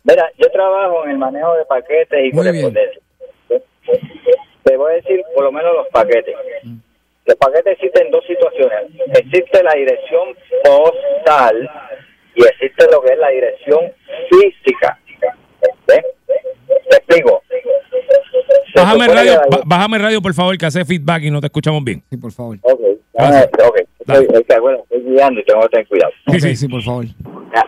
[0.04, 3.00] Mira, yo trabajo en el manejo de paquetes y correspondencia.
[4.64, 6.36] Te voy a decir por lo menos los paquetes.
[7.26, 8.86] Los paquetes existen dos situaciones.
[9.14, 10.30] Existe la dirección
[10.64, 11.70] postal
[12.36, 13.80] y existe lo que es la dirección
[14.30, 15.00] física.
[15.88, 16.02] ¿Ves?
[16.90, 17.42] Te explico.
[18.76, 22.02] Bájame radio, la- bájame radio, por favor, que hace feedback y no te escuchamos bien.
[22.10, 22.58] Sí, por favor.
[22.62, 23.00] Ok, Gracias.
[23.20, 23.76] Ah, ok.
[24.00, 26.12] Estoy, es que, bueno, estoy guiando y tengo que tener cuidado.
[26.28, 26.56] Sí, Ok, sí.
[26.56, 27.06] sí, por favor.
[27.54, 27.64] Ya.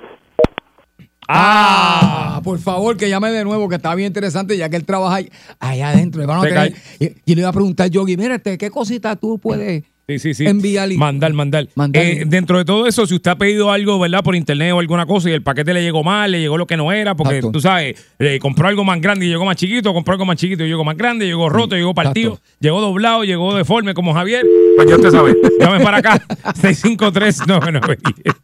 [1.27, 5.15] Ah, por favor, que llame de nuevo, que está bien interesante, ya que él trabaja
[5.17, 5.29] ahí-
[5.59, 6.21] allá adentro.
[6.21, 9.15] Y, van a tener- y- y le iba a preguntar, Yogi, mira, este, ¿qué cosita
[9.15, 9.83] tú puedes
[10.19, 10.45] sí, sí, sí.
[10.45, 10.91] enviar?
[10.91, 11.67] y- Mandar, mandar.
[11.75, 12.03] Mandar.
[12.03, 14.23] Eh, dentro de todo eso, si usted ha pedido algo, ¿verdad?
[14.23, 16.77] Por internet o alguna cosa y el paquete le llegó mal, le llegó lo que
[16.77, 17.51] no era, porque Exacto.
[17.53, 20.63] tú sabes, le compró algo más grande y llegó más chiquito, compró algo más chiquito
[20.63, 22.51] y llegó más grande, llegó roto, llegó partido, Exacto.
[22.59, 24.45] llegó doblado, llegó deforme como Javier.
[24.75, 25.35] Pues ya usted sabe.
[25.59, 26.21] Llame para acá.
[26.55, 28.35] 653-9910.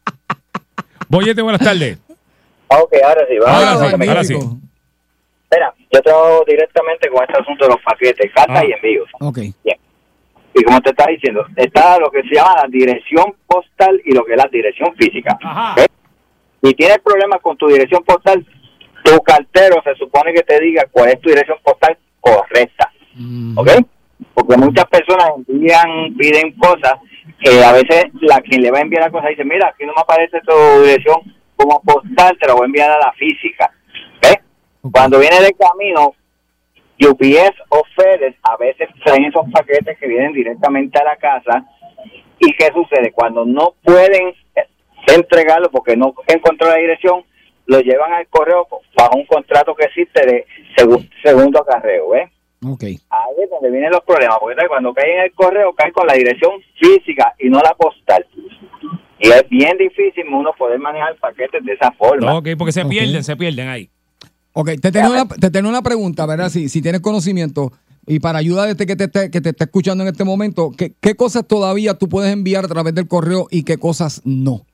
[1.09, 1.97] Boyete, buenas tardes.
[2.69, 3.37] Ah, Ok, ahora sí.
[3.37, 3.55] va.
[3.55, 4.33] Ahora Ahora sí, ahora sí.
[5.49, 8.65] Mira, yo trabajo directamente con este asunto de los paquetes, cartas Ah.
[8.67, 9.07] y envíos.
[9.21, 9.37] Ok.
[9.63, 9.76] Bien.
[10.59, 14.23] Y como te estaba diciendo, está lo que se llama la dirección postal y lo
[14.25, 15.37] que es la dirección física.
[16.63, 18.45] Si tienes problemas con tu dirección postal,
[19.03, 22.91] tu cartero se supone que te diga cuál es tu dirección postal correcta.
[23.55, 23.69] ¿Ok?
[24.33, 26.95] Porque muchas personas envían, piden cosas
[27.39, 29.93] que a veces la quien le va a enviar la cosa dice, mira, aquí no
[29.93, 31.17] me aparece tu dirección
[31.55, 33.71] como postal, te la voy a enviar a la física.
[34.91, 36.13] Cuando viene de camino,
[36.99, 41.65] UPS o FedEx a veces traen esos paquetes que vienen directamente a la casa.
[42.39, 43.11] ¿Y qué sucede?
[43.11, 44.67] Cuando no pueden eh,
[45.15, 47.23] entregarlo porque no encontró la dirección,
[47.65, 50.45] lo llevan al correo bajo un contrato que existe de
[50.77, 52.29] segu- segundo acarreo, ¿ves?
[52.65, 52.83] Ok.
[52.83, 56.13] Ahí es donde vienen los problemas, porque cuando caen en el correo, caen con la
[56.13, 58.25] dirección física y no la postal.
[59.19, 62.35] Y es bien difícil uno poder manejar paquetes de esa forma.
[62.37, 63.89] Ok, porque se pierden, se pierden ahí.
[64.59, 66.49] Ok, te tengo una, te tengo una pregunta, ¿verdad?
[66.49, 67.71] Si, si tienes conocimiento
[68.07, 70.71] y para ayuda de este que te, esté- que te está escuchando en este momento,
[70.75, 74.65] ¿qué, ¿qué cosas todavía tú puedes enviar a través del correo y qué cosas no?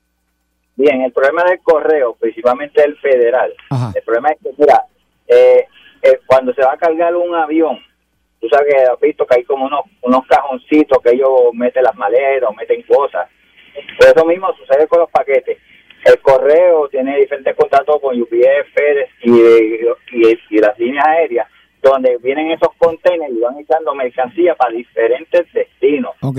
[0.78, 3.92] Bien, el problema del correo, principalmente el federal, Ajá.
[3.94, 4.86] el problema es que, mira,
[5.28, 5.66] eh,
[6.02, 7.78] eh, cuando se va a cargar un avión,
[8.40, 11.96] tú sabes que has visto que hay como unos, unos cajoncitos que ellos meten las
[11.96, 13.28] maletas o meten cosas.
[13.98, 15.58] Pues eso mismo sucede con los paquetes.
[16.06, 21.48] El correo tiene diferentes contratos con UPS, FedEx y, y, y las líneas aéreas,
[21.82, 26.38] donde vienen esos containers y van echando mercancía para diferentes destinos Ok.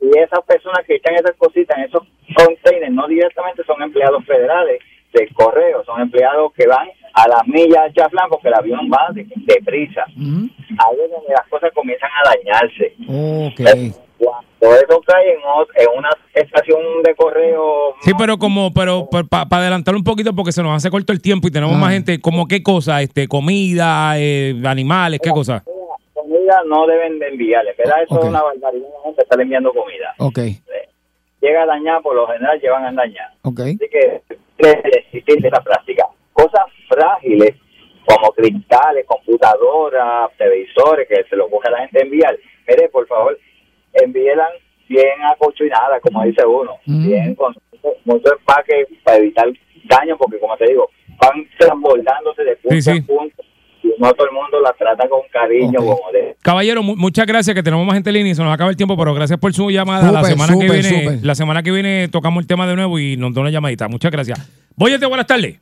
[0.00, 2.02] y esas personas que echan esas cositas en esos
[2.36, 4.80] containers no directamente son empleados federales
[5.12, 9.08] del correo, son empleados que van a las millas de chaflán porque el avión va
[9.12, 10.04] de- deprisa.
[10.16, 10.48] Ujú.
[10.70, 12.94] Ahí es donde las cosas comienzan a dañarse.
[13.08, 13.94] Ok.
[14.18, 20.04] Cuando eso cae en, una estación de correo, Sí, pero como, pero para adelantar un
[20.04, 21.78] poquito porque se nos hace corto el tiempo y tenemos Ah.
[21.78, 25.62] más gente, como qué cosa, este, comida, eh, animales, qué cosa.
[26.14, 28.02] comida no deben de enviarle, ¿verdad?
[28.02, 30.14] Eso es una barbaridad, la gente está enviando comida.
[30.18, 30.38] Ok.
[31.40, 33.30] Llega a dañar, por lo general llevan a dañar.
[33.42, 33.60] Ok.
[33.60, 34.22] Así que
[34.58, 36.06] debe de existir esa práctica.
[36.32, 37.54] Cosas frágiles
[38.06, 42.38] como cristales, computadoras, televisores que se lo coge la gente a enviar.
[42.66, 43.38] Mire, por favor,
[43.94, 44.48] envíelan
[44.88, 47.06] bien acochinada, como dice uno, Mm.
[47.06, 47.54] bien con
[48.04, 49.46] mucho- empaque para evitar
[49.84, 50.88] daño, porque como te digo,
[51.20, 52.90] van transbordándose de punto Sí, sí.
[52.90, 53.42] a punto
[53.82, 56.34] y no todo el mundo la trata con cariño, como de...
[56.42, 58.76] Caballero, mu- muchas gracias que tenemos más gente en línea y se nos acaba el
[58.76, 60.10] tiempo, pero gracias por su llamada.
[60.10, 63.34] la semana que viene, la semana que viene tocamos el tema de nuevo y nos
[63.34, 63.88] da una llamadita.
[63.88, 64.38] Muchas gracias.
[64.76, 65.58] Voyete, buenas tardes.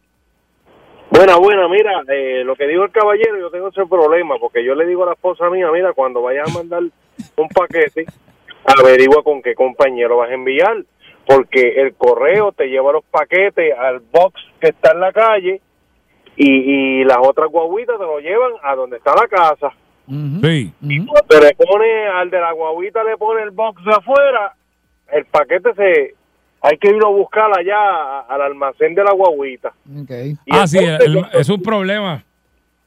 [1.13, 4.75] Buena, buena, mira, eh, lo que dijo el caballero, yo tengo ese problema, porque yo
[4.75, 6.83] le digo a la esposa mía, mira, cuando vayas a mandar
[7.37, 8.07] un paquete,
[8.65, 10.85] averigua con qué compañero vas a enviar,
[11.27, 15.61] porque el correo te lleva los paquetes al box que está en la calle
[16.37, 19.71] y, y las otras guaguitas te lo llevan a donde está la casa.
[20.41, 20.73] Sí.
[21.29, 24.55] Te le pone, al de la guaguita le pone el box de afuera,
[25.13, 26.15] el paquete se...
[26.63, 29.69] Hay que irlo a buscar allá al almacén de la guaguita.
[30.01, 30.11] Ok.
[30.11, 32.25] Y Ah, sí, el- es un problema.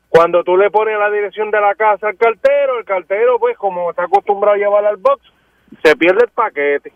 [0.10, 3.90] cuando tú le pones la dirección de la casa al cartero, el cartero, pues, como
[3.90, 5.22] está acostumbrado a llevar al box,
[5.84, 6.94] se pierde el paquete.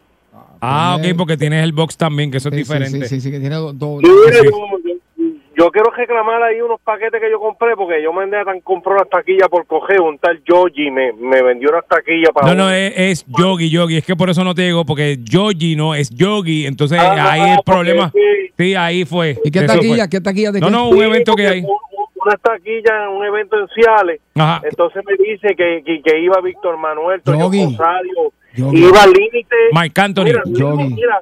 [0.62, 1.18] Ah, ok, Bien.
[1.18, 3.08] porque tienes el box también, que eso es Sí, diferente.
[3.08, 4.08] Sí, sí, sí, que tiene do- doble.
[4.08, 4.48] Sí.
[5.60, 8.96] Yo, quiero reclamar ahí unos paquetes que yo compré, porque yo mandé a tan compró
[8.96, 12.48] las taquillas por coger, un tal Yogi me, me vendió unas taquillas para...
[12.48, 13.98] No, no, es, es Yogi, Yogi.
[13.98, 16.66] Es que por eso no te digo, porque Yogi no es Yogi.
[16.66, 18.12] Entonces Ah, ahí el porque problema.
[18.12, 18.20] sí.
[18.58, 19.38] Sí, ahí fue.
[19.44, 19.96] ¿Y qué taquilla?
[20.04, 20.10] fue.
[20.10, 20.72] ¿Qué taquilla de No, qué?
[20.72, 21.60] no, Sí, un evento que hay.
[21.62, 21.78] un- un-
[22.26, 24.20] Unas taquillas en un evento en Ciales.
[24.36, 24.62] Ajá.
[24.70, 27.64] Entonces me dice que, que, que iba Víctor Manuel, Toño Yogi.
[27.78, 28.78] Rosario, Yogi.
[28.78, 29.56] iba límite.
[29.72, 30.24] Mike Anthony.
[30.26, 30.84] Mira, Yogi.
[30.96, 31.22] mira,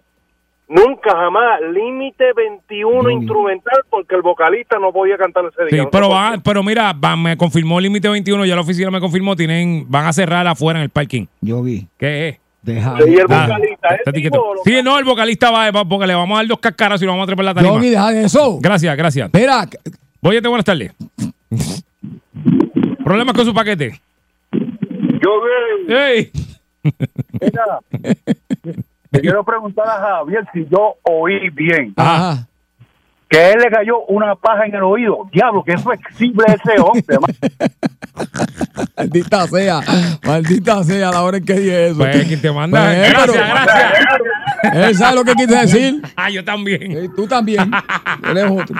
[0.67, 3.13] nunca jamás límite 21 Yogi.
[3.15, 5.89] instrumental porque el vocalista no podía cantar ese Sí, día.
[5.91, 9.35] pero, No van, pero mira, van- me confirmó Límite 21, ya la oficina me confirmó,
[9.35, 11.25] tienen, van a cerrar afuera en el parking.
[11.41, 12.37] Yogi, ¿Qué es?
[12.61, 12.95] deja.
[13.07, 16.41] Y el vocalista, tipo lo- Sí, no, el vocalista va, va, porque le vamos a
[16.41, 17.73] dar dos cascaras y lo vamos a trepar la tarima.
[17.75, 18.59] Yogi, deja de eso.
[18.61, 19.25] Gracias, gracias.
[19.27, 19.65] Espera,
[20.21, 20.93] Voyete, buenas tardes.
[23.05, 24.01] ¿Problemas con su paquete?
[24.51, 25.41] Yo
[25.87, 26.31] vi, ¡Ey!
[27.39, 27.79] mira,
[29.17, 31.93] le quiero preguntar a Javier si yo oí bien.
[31.97, 32.47] ajá.
[33.29, 35.27] Que él le cayó una paja en el oído.
[35.33, 37.17] Diablo, que flexible ese hombre.
[38.97, 39.81] Maldita sea,
[40.23, 41.97] maldita sea la hora en que dije eso.
[41.97, 42.85] Pues quien te manda.
[42.85, 44.23] Pues, gracias, pero-
[44.63, 44.75] gracias.
[44.87, 46.01] Él sabe lo que quise decir.
[46.15, 46.91] Ah, yo también.
[46.93, 47.69] Eh, tú también.
[48.29, 48.75] Él es otro.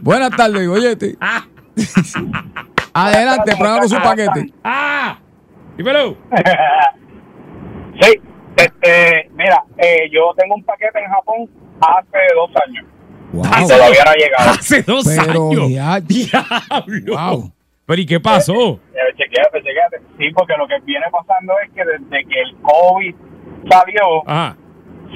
[0.00, 1.16] Buenas tardes, oyete.
[2.92, 4.52] Adelante, prueba con su paquete.
[4.64, 5.18] ¡Ah!
[5.76, 6.16] Dímelo.
[8.00, 8.12] Sí,
[8.58, 11.48] este, mira, eh, yo tengo un paquete en Japón
[11.80, 12.84] hace dos años.
[13.32, 13.44] Wow.
[13.44, 14.50] Y todavía no ha llegado.
[14.50, 15.70] Hace dos Pero años.
[15.70, 17.14] ya, Diablo.
[17.16, 17.52] Wow.
[17.86, 18.52] Pero ¿y qué pasó?
[18.94, 19.98] Eh, Chequeate, chequeate.
[20.18, 23.14] sí, porque lo que viene pasando es que desde que el COVID
[23.70, 24.56] salió, Ajá.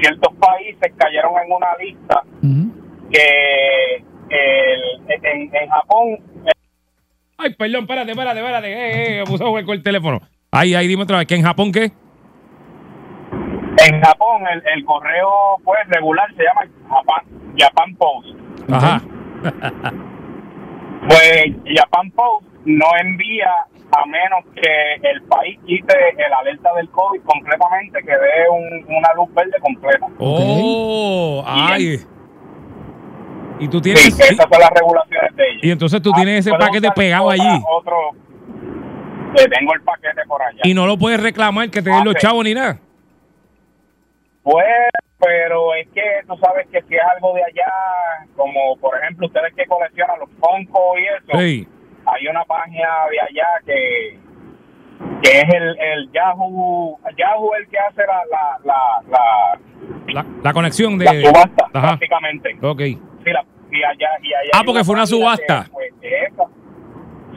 [0.01, 2.22] ciertos países cayeron en una lista
[3.11, 3.97] que
[4.30, 6.18] el- en, en Japón
[7.38, 8.68] Ay, perdón, espérate, espérate, espérate.
[8.72, 10.20] Eh, eh, puse a jugar con el teléfono.
[10.53, 11.26] Ay, ay, dime otra vez.
[11.26, 11.90] ¿Que en Japón qué?
[13.79, 15.31] En Japón el, el correo
[15.64, 18.29] pues regular se llama Japan, Japan Post.
[18.70, 19.03] Ajá.
[21.09, 21.47] Pues
[21.77, 23.51] Japan Post no envía
[23.91, 29.12] a menos que el país quite el alerta del COVID completamente, que dé un- una
[29.16, 30.07] luz verde completa.
[30.18, 31.99] Oh, ay.
[33.59, 34.07] Y tú Sí, tienes.
[34.07, 35.64] esas son las regulaciones de ellos.
[35.64, 37.62] Y entonces tú tienes ese puedo paquete pegado otra- allí.
[37.68, 37.97] Otro,
[39.35, 40.61] tengo el paquete por allá.
[40.62, 42.20] Y no lo puedes reclamar que te den los Ok.
[42.20, 42.79] chavos ni nada.
[44.43, 44.66] Pues,
[45.18, 47.72] pero es que tú sabes que si es algo de allá,
[48.36, 51.38] como por ejemplo ustedes que coleccionan los Funko y eso,
[52.07, 54.18] hay una página de allá que
[55.22, 59.59] que es el, el Yahoo, Yahoo el que hace la, la, la, la,
[60.12, 61.05] La, la conexión de.
[61.05, 61.88] la subasta, Ajá.
[61.88, 62.57] prácticamente.
[62.61, 62.80] Ok.
[62.80, 65.66] Sí, la, y allá, y allá Ah, porque fue una subasta.
[66.01, 66.49] que, pues.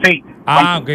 [0.02, 0.24] Sí.
[0.46, 0.90] Ah, ok.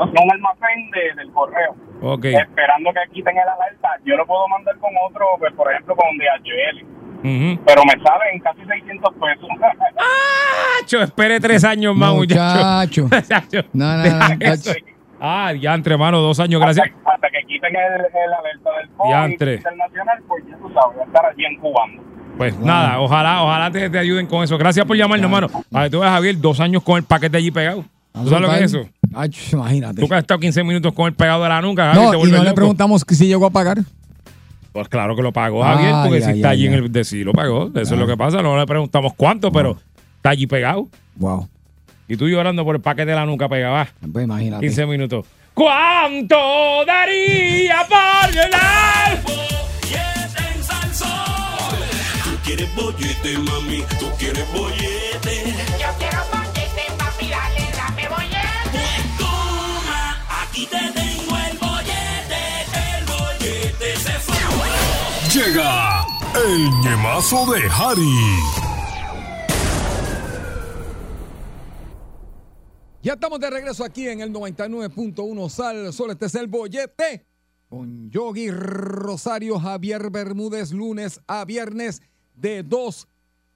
[0.00, 1.74] Un almacén de- del correo.
[2.02, 2.24] Ok.
[2.26, 3.88] Esperando que quiten el alerta.
[4.04, 6.84] Yo lo puedo mandar con otro, pues, por ejemplo, con DHL.
[7.18, 7.60] Ujú.
[7.66, 9.48] Pero me salen casi 600 pesos.
[10.80, 13.02] Chacho, espere tres años más, muchacho.
[13.02, 13.02] Muchacho.
[13.10, 13.68] Muchacho.
[13.72, 14.72] No, no, no, eso.
[15.20, 16.86] Ah, ya entre manos, dos años, gracias.
[16.86, 21.02] hasta, hasta que quiten el, el alerta del COVID internacional, pues ya tú sabes, voy
[21.02, 22.02] a estar allí incubando.
[22.36, 24.56] Pues nada, ojalá, ojalá te, te ayuden con eso.
[24.56, 25.48] Gracias por llamarnos, hermano.
[25.74, 27.84] A ver, tú ves, Javier, dos años con el paquete allí pegado.
[28.22, 28.88] ¿Tú sabes lo que es eso?
[29.14, 30.00] Ay, imagínate.
[30.00, 32.14] Tú que has estado 15 minutos con el pegado de la nuca, Javier, te No,
[32.14, 33.78] y vuelves no le preguntamos que si llegó a pagar.
[34.72, 37.32] Pues claro que lo pagó Javier, porque si está allí en el de sí lo
[37.32, 37.70] pagó.
[37.74, 38.42] Eso es lo que pasa.
[38.42, 39.76] No le preguntamos cuánto, pero
[40.16, 40.88] está allí pegado.
[41.16, 41.48] Wow.
[42.06, 43.76] Y tú llorando por el paquete de la nuca pegado.
[43.76, 44.64] Ah, Pues imagínate.
[44.66, 45.26] 15 minutos.
[45.54, 46.36] ¿Cuánto
[46.86, 49.18] daría por llorar?
[52.24, 55.54] Tú quieres bollete, mami, tú quieres bollete.
[55.80, 56.37] Yo quiero bollete,
[60.58, 62.42] aquí te tengo el bollete,
[62.96, 64.34] el bollete se fue.
[65.32, 66.04] Llega
[66.34, 68.38] el ñemazo de Harry.
[73.02, 76.10] Ya estamos de regreso aquí en el 99.1 Sal Sol.
[76.10, 77.24] Este es el bollete
[77.68, 82.02] con Yogi Rosario Javier Bermúdez, lunes a viernes
[82.34, 83.06] de 2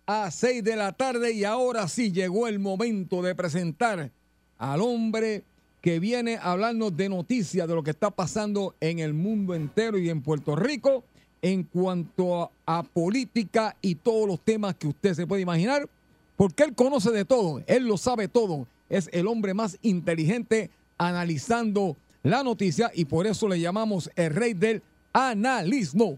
[0.06, 1.32] a 6 de la tarde.
[1.32, 4.12] Y ahora sí llegó el momento de presentar
[4.58, 5.44] al hombre
[5.82, 9.98] que viene a hablarnos de noticias de lo que está pasando en el mundo entero
[9.98, 11.04] y en Puerto Rico
[11.42, 15.88] en cuanto a, política y todos los temas que usted se puede imaginar,
[16.36, 21.96] porque él conoce de todo, él lo sabe todo, es el hombre más inteligente analizando
[22.22, 26.16] la noticia y por eso le llamamos el rey del analismo.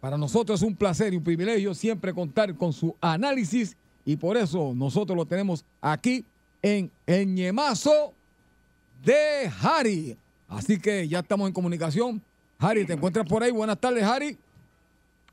[0.00, 4.36] Para nosotros es un placer y un privilegio siempre contar con su análisis y por
[4.36, 6.24] eso nosotros lo tenemos aquí
[6.62, 7.34] en el
[9.02, 10.16] de Harry.
[10.48, 12.20] Así que ya estamos en comunicación.
[12.58, 13.50] Harry, ¿te encuentras por ahí?
[13.50, 14.36] Buenas tardes, Harry.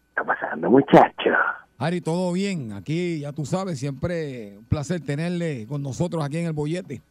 [0.09, 1.31] está pasando, muchacho?
[1.77, 2.73] Harry, todo bien.
[2.73, 7.01] Aquí, ya tú sabes, siempre un placer tenerle con nosotros aquí en el bollete.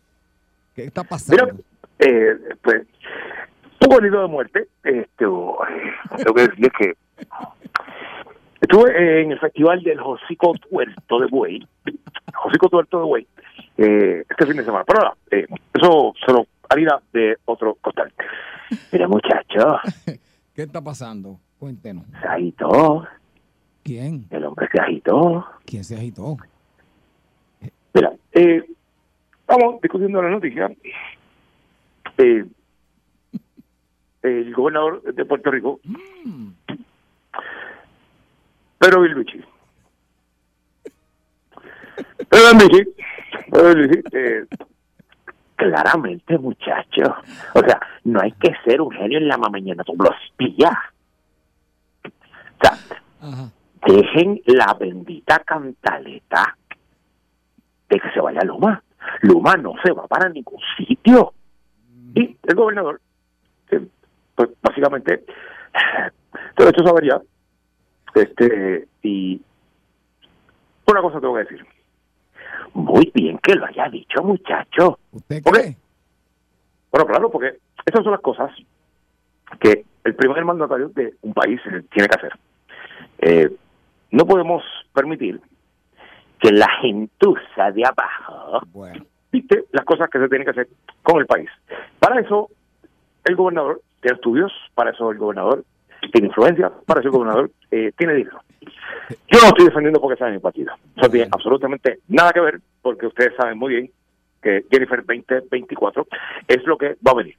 [0.74, 1.44] ¿Qué está pasando?
[1.44, 1.56] Mira,
[1.98, 2.86] eh, pues,
[3.78, 4.68] poco herido de muerte.
[4.84, 6.96] Esto, eh, tengo que decir que
[8.60, 11.66] estuve en el festival del Josico Tuerto de Buey,
[12.34, 13.26] Josico Tuerto de Buey,
[13.78, 14.84] eh, este fin de semana.
[14.84, 18.12] Pero ahora, eh, eso se lo harina de otro costal.
[18.92, 19.78] Mira, muchacho,
[20.54, 21.38] ¿Qué está pasando?
[21.58, 22.04] Cuéntenos.
[22.20, 23.06] se agitó,
[23.82, 24.26] ¿Quién?
[24.30, 25.46] el hombre se agitó.
[25.64, 26.36] ¿Quién se agitó?
[27.94, 28.64] Mira, eh,
[29.46, 30.70] vamos discutiendo la noticia.
[32.18, 32.44] Eh,
[34.22, 35.80] el gobernador de Puerto Rico,
[38.78, 39.40] Pedro Billucci.
[42.28, 42.92] Pedro Billucci, Pedro
[44.12, 44.46] eh,
[45.56, 47.16] claramente, muchacho.
[47.54, 50.70] O sea, no hay que ser un genio en la mañana, tú lo espía.
[52.04, 52.78] O sea,
[53.20, 53.50] Ajá.
[53.86, 56.56] dejen la bendita cantaleta
[57.88, 58.82] de que se vaya Luma.
[59.22, 61.32] Luma no se va para ningún sitio.
[62.14, 63.00] Y el gobernador,
[63.68, 63.82] que,
[64.34, 65.24] pues básicamente,
[66.56, 67.20] todo esto sabría.
[68.14, 69.40] Este, y
[70.86, 71.75] una cosa tengo que decir.
[72.76, 74.98] Muy bien que lo haya dicho, muchacho.
[75.10, 75.60] ¿Usted ¿Por qué?
[75.60, 75.76] cree?
[76.90, 77.56] Bueno, claro, porque
[77.86, 78.50] esas son las cosas
[79.58, 82.32] que el primer mandatario de un país tiene que hacer.
[83.18, 83.50] Eh,
[84.10, 84.62] no podemos
[84.92, 85.40] permitir
[86.38, 90.68] que la gentuza de abajo Bueno, dicte las cosas que se tienen que hacer
[91.02, 91.48] con el país.
[91.98, 92.50] Para eso
[93.24, 95.64] el gobernador tiene estudios, para eso el gobernador
[96.12, 98.42] tiene influencia, para eso el gobernador eh, tiene dinero.
[99.30, 100.72] Yo no estoy defendiendo porque sea mi partido.
[100.96, 103.90] Eso tiene absolutamente nada que ver, porque ustedes saben muy bien
[104.42, 106.06] que Jennifer 2024
[106.48, 107.36] es lo que va a venir.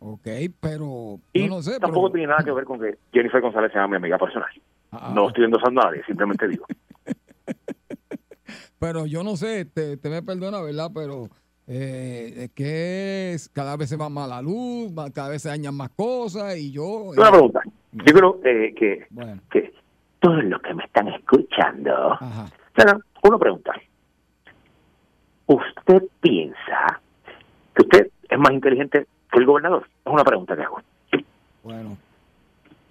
[0.00, 0.26] Ok,
[0.60, 1.78] pero Y no sé.
[1.78, 4.50] tampoco pero- tiene nada que ver con que Jennifer González sea mi amiga personal.
[4.90, 6.66] Ah, No estoy endosando a nadie, simplemente digo.
[8.78, 10.90] Pero yo no sé, te, te me perdona, ¿verdad?
[10.92, 11.28] Pero
[11.68, 15.76] eh, es que es- cada vez se va más la luz, cada vez se dañan
[15.76, 16.84] más cosas y yo...
[17.16, 17.60] Una pregunta.
[17.92, 19.40] Yo creo eh, que, Bueno.
[19.50, 19.72] que
[20.22, 22.46] todos los que me están escuchando, Ajá.
[22.76, 23.72] Sara, una pregunta.
[25.46, 27.00] ¿Usted piensa
[27.74, 29.86] que usted es más inteligente que el gobernador?
[30.04, 30.80] Es una pregunta que hago.
[31.64, 31.98] Bueno.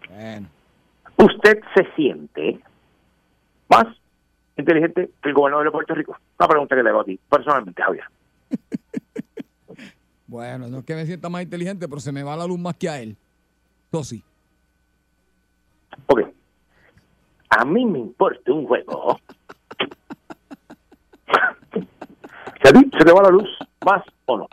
[0.09, 0.47] Bueno.
[1.17, 2.59] ¿Usted se siente
[3.69, 3.85] más
[4.57, 6.17] inteligente que el gobernador de Puerto Rico?
[6.37, 8.05] Una pregunta que le hago a ti, personalmente, Javier.
[10.27, 12.77] Bueno, no es que me sienta más inteligente, pero se me va la luz más
[12.77, 13.17] que a él.
[13.91, 14.23] Eso sí.
[16.07, 16.30] Ok.
[17.51, 19.19] A mí me importa un huevo.
[21.73, 23.49] Si a ti se te va la luz,
[23.85, 24.47] más o no.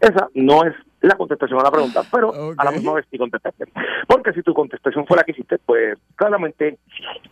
[0.00, 3.66] Esa no es la contestación a la pregunta, pero a la misma vez sí contestaste.
[4.08, 6.78] Porque si tu contestación fue la que hiciste, pues claramente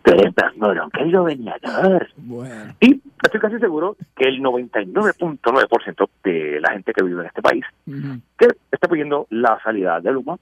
[0.02, 2.08] tú eres más morón que el gobernador.
[2.16, 2.74] Bueno.
[2.80, 7.64] Y estoy casi seguro que el 99.9% de la gente que vive en este país
[8.38, 10.36] que está pidiendo la salida de Luma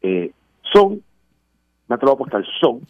[0.00, 0.32] eh,
[0.72, 1.02] son,
[1.88, 2.80] me atrevo a apostar, son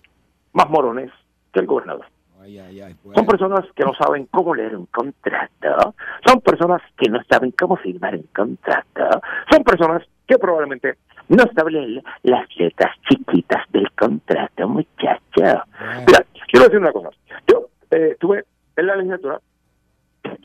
[0.53, 1.11] más morones
[1.53, 2.07] que el gobernador.
[2.41, 2.97] Ay, ay, ay.
[3.15, 5.95] Son personas que no saben cómo leer un contrato.
[6.27, 9.21] Son personas que no saben cómo firmar un contrato.
[9.51, 10.99] Son personas que probablemente
[11.29, 15.21] no saben las letras chiquitas del contrato, muchacho.
[15.37, 17.11] Mira, quiero decir una cosa.
[17.47, 18.45] Yo eh, estuve
[18.77, 19.41] en la legislatura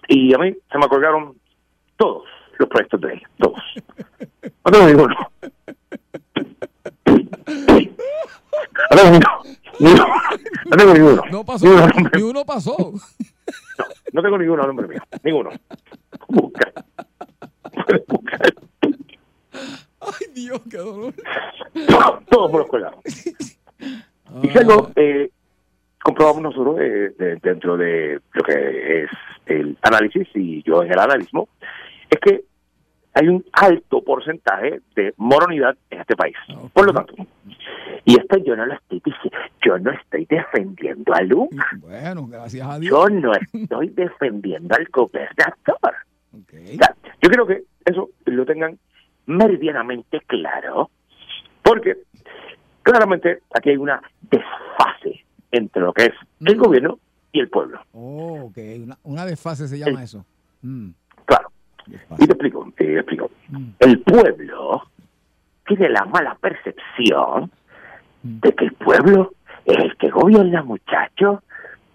[0.08, 1.36] y a mí se me colgaron
[1.98, 2.26] todos
[2.60, 3.22] los proyectos de ley.
[3.40, 3.60] Todos.
[4.66, 5.16] No tengo ninguno.
[7.48, 9.12] No tengo
[9.80, 10.08] ninguno.
[10.70, 11.22] No tengo ninguno.
[11.32, 12.76] No pasó, Ninguno, ni uno pasó.
[14.14, 15.02] No tengo ninguno, nombre mío.
[15.24, 15.50] Ninguno.
[16.28, 16.72] Busca.
[17.86, 18.54] Puedes buscar.
[20.02, 21.14] Ay, Dios, qué dolor.
[22.30, 23.00] Todos me los colgaron.
[24.42, 25.30] Y luego eh,
[26.04, 29.10] comprobamos nosotros eh, de- dentro de lo que es
[29.46, 31.48] el análisis y yo en el analismo,
[32.10, 32.44] es que
[33.18, 36.36] hay un alto porcentaje de moronidad en este país.
[36.72, 37.16] Por lo tanto,
[38.06, 42.68] y esto yo no lo estoy diciendo, yo no estoy defendiendo a Luma, Bueno, gracias
[42.68, 42.92] a Dios.
[42.92, 45.96] yo no estoy defendiendo al gobernador.
[46.32, 48.78] O sea, yo creo que eso lo tengan
[49.26, 50.92] meridianamente claro,
[51.64, 51.98] porque
[52.84, 56.14] claramente aquí hay una desfase entre lo que es
[56.46, 57.00] el gobierno
[57.32, 57.82] y el pueblo.
[57.94, 58.58] Oh, ok.
[58.84, 60.24] Una, una desfase se llama eso.
[60.62, 60.90] Mm.
[62.18, 63.32] Y te explico, te explico.
[63.80, 64.84] El pueblo
[65.68, 67.52] tiene la mala percepción
[68.24, 69.34] de que el pueblo
[69.66, 71.44] es el que gobierna, muchacho.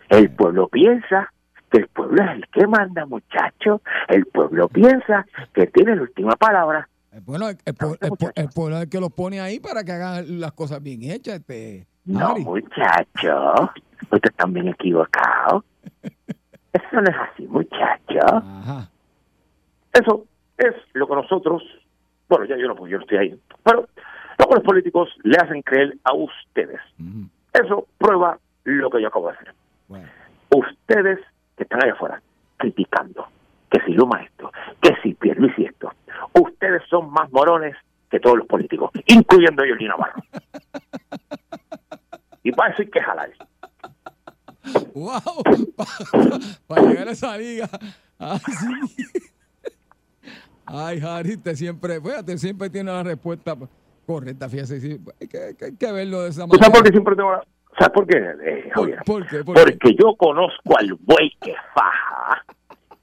[0.09, 1.33] El pueblo piensa
[1.71, 3.81] que el pueblo es el que manda, muchacho.
[4.09, 6.89] El pueblo piensa que tiene la última palabra.
[7.25, 9.85] Bueno, el, el pue- el pue- el pueblo es el que los pone ahí para
[9.85, 11.37] que hagan las cosas bien hechas.
[11.37, 12.43] Este, No, Ari.
[12.45, 13.71] muchacho.
[14.03, 15.65] Usted está bien equivocado.
[16.73, 18.43] Eso no es así, muchacho.
[19.93, 20.25] Eso
[20.59, 21.63] es lo que nosotros,
[22.29, 23.89] bueno, ya yo no, yo no estoy ahí, pero
[24.55, 26.81] los políticos le hacen creer a ustedes.
[27.53, 29.55] Eso prueba lo que yo acabo de hacer.
[30.55, 31.19] Ustedes
[31.57, 32.23] que están allá afuera
[32.59, 33.27] criticando
[33.71, 35.93] que si Luma esto, que si Pierluisi esto,
[36.35, 37.75] ustedes son más morones
[38.11, 40.23] que todos los políticos, incluyendo yo, Navarro.
[42.43, 43.31] Y para eso hay que jalar.
[44.95, 45.43] ¡Wow!
[46.67, 47.69] Para llegar a esa liga.
[48.19, 49.32] Ay, sí.
[50.67, 53.55] Ay, Harry, te siempre, fíjate, siempre tiene la respuesta
[54.07, 54.81] correcta, fíjate.
[54.81, 56.65] sí, hay, que, hay que- verlo de esa ¿Tú manera.
[56.67, 57.45] sabes por qué siempre tengo la...
[57.79, 58.99] ¿Sabes por qué, eh, Javier?
[59.05, 59.45] ¿Por qué?
[59.45, 59.63] ¿Por qué?
[59.63, 62.45] Porque yo conozco al buey que faja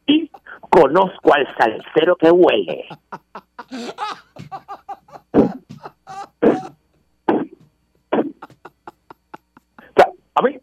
[0.05, 0.29] y
[0.69, 2.85] conozco al salsero que huele.
[9.77, 10.59] O sea, a mí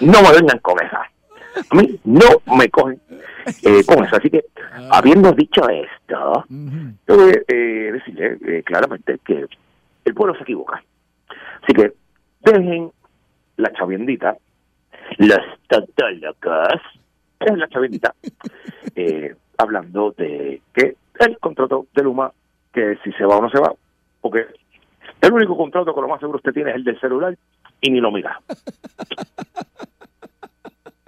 [0.00, 0.76] no me vengan con.
[0.80, 3.00] A mí no me cogen
[3.62, 4.16] eh, con eso.
[4.16, 4.44] Así que,
[4.90, 9.46] habiendo dicho esto, yo voy a eh, decirle eh, claramente que
[10.04, 10.82] el pueblo se equivoca.
[11.62, 11.92] Así que
[12.40, 12.90] dejen
[13.56, 14.36] la chaviendita,
[15.18, 16.80] los tontólogos,
[17.38, 18.14] dejen la chaviendita,
[18.94, 22.32] eh, hablando de que el contrato de Luma,
[22.72, 23.72] que si se va o no se va,
[24.20, 24.46] porque
[25.20, 27.36] el único contrato que lo más seguro usted tiene es el del celular
[27.80, 28.40] y ni lo mira.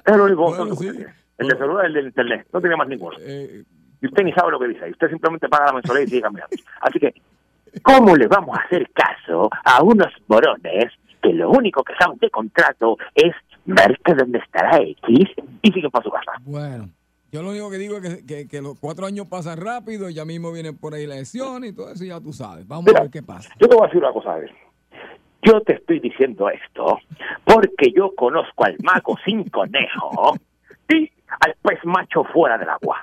[0.05, 1.22] Es el único contrato que usted tiene.
[1.43, 3.17] El del celular y el del internet, no tiene más ninguno.
[3.21, 3.63] Eh,
[4.01, 6.23] Y usted ni sabe lo que dice, y usted simplemente paga la mensualidad y sigue
[6.23, 6.57] cambiando.
[6.81, 7.15] Así que
[7.83, 12.29] ¿cómo le vamos a hacer caso a unos morones que lo único que saben de
[12.31, 13.33] contrato es
[13.65, 15.29] verte dónde estará X
[15.63, 16.33] y siguen para su casa?
[16.43, 16.89] Bueno,
[17.31, 20.15] yo lo único que digo es que, que- que los cuatro años pasan rápido y
[20.15, 22.67] ya mismo vienen por ahí las elecciones y todo eso, ya tú sabes.
[22.67, 23.55] Vamos Mira, a ver qué pasa.
[23.61, 24.51] Yo te voy a decir una cosa, a ver.
[25.45, 26.99] Yo te estoy diciendo esto
[27.45, 30.37] porque yo conozco al mago sin conejo
[30.89, 31.11] y
[31.41, 32.99] al pez macho fuera del agua.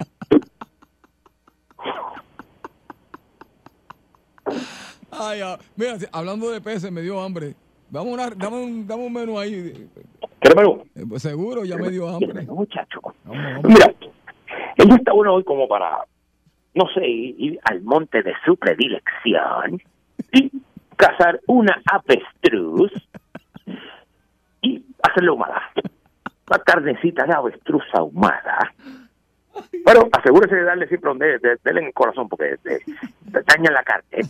[5.11, 7.55] Ay, ah, mira, hablando de peces, me dio hambre.
[7.89, 9.89] Vamos una, dame, un, dame un menú ahí.
[10.39, 10.83] ¿Quieres menú?
[10.95, 12.53] Eh, pues seguro, ya me dio ¿Quieres hambre.
[12.53, 12.99] muchacho?
[13.23, 13.63] Vamos, vamos.
[13.63, 13.93] Mira,
[14.77, 16.05] ella está uno hoy como para,
[16.75, 19.81] no sé, ir, al monte de su predilección
[20.31, 20.51] y
[20.95, 22.91] cazar una avestruz
[24.61, 25.61] y hacerla ahumada.
[26.49, 28.73] Una carnecita de avestruz ahumada.
[29.85, 32.79] Pero asegúrese de darle siempre donde, de, denle en el corazón porque eh,
[33.45, 34.23] daña la carne.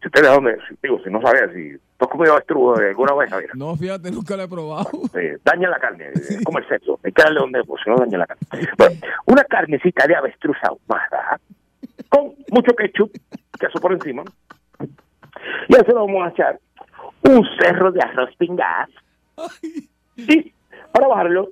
[0.00, 3.28] Si usted de dónde, digo, si no sabía, si tú has comido avestruz alguna vez,
[3.30, 4.88] Javier, No, fíjate, nunca lo he probado.
[5.14, 7.90] eh, daña la carne, eh, es como el sexo, hay que darle donde, pues si
[7.90, 8.68] no daña la carne.
[8.78, 8.96] Bueno,
[9.26, 11.38] una carnecita de avestruz ahumada,
[12.08, 13.12] con mucho ketchup,
[13.58, 14.24] queso por encima,
[15.68, 16.58] y a eso le vamos a echar
[17.28, 18.88] un cerro de arroz pingaz,
[20.16, 20.54] y
[20.92, 21.50] para bajarlo,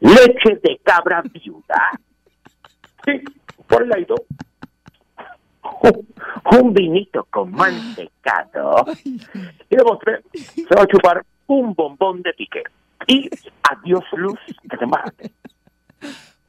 [0.00, 2.00] leche de cabra viuda,
[3.06, 3.20] y
[3.66, 4.14] por el ladito,
[6.52, 12.62] un, vinito con mantecado, y de postre se va a chupar un bombón de pique.
[13.06, 13.28] Y
[13.62, 14.38] adiós luz,
[14.68, 15.32] que te embarace.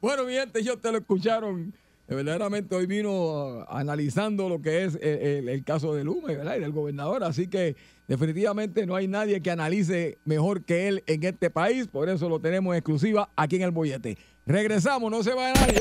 [0.00, 1.72] Bueno, mi gente, ellos te lo escucharon.
[2.14, 6.56] Verdaderamente hoy vino ah, analizando lo que es el, caso de Luma ¿verdad?
[6.56, 7.24] y del gobernador.
[7.24, 7.76] Así que
[8.08, 11.88] definitivamente no hay nadie que analice mejor que él en este país.
[11.88, 14.18] Por eso lo tenemos en exclusiva aquí en el bollete.
[14.46, 15.80] Regresamos, no se vaya nadie.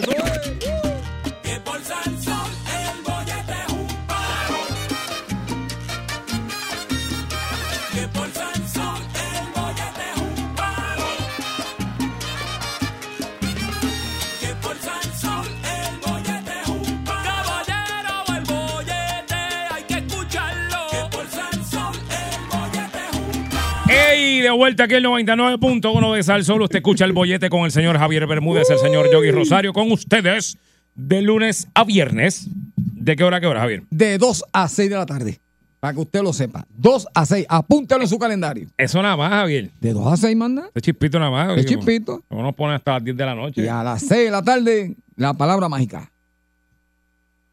[24.42, 26.64] De vuelta aquí el 99.1 de Sal Solo.
[26.64, 30.58] Usted escucha el bollete con el señor Javier Bermúdez, el señor Yogi Rosario, con ustedes
[30.96, 32.48] de lunes a viernes.
[32.76, 33.84] ¿De qué hora a qué hora, Javier?
[33.92, 35.40] De 2 a 6 de la tarde.
[35.80, 36.66] Para que usted lo sepa.
[36.76, 37.46] 2 a 6.
[37.50, 38.68] Apúntalo en su calendario.
[38.78, 39.70] Eso nada más, Javier.
[39.80, 40.66] De 2 a 6, manda.
[40.68, 41.58] Este chispito nada más.
[41.60, 42.24] Es chispito.
[42.32, 43.62] No nos pone hasta las 10 de la noche.
[43.62, 46.12] Y a las 6 de la tarde, la palabra mágica.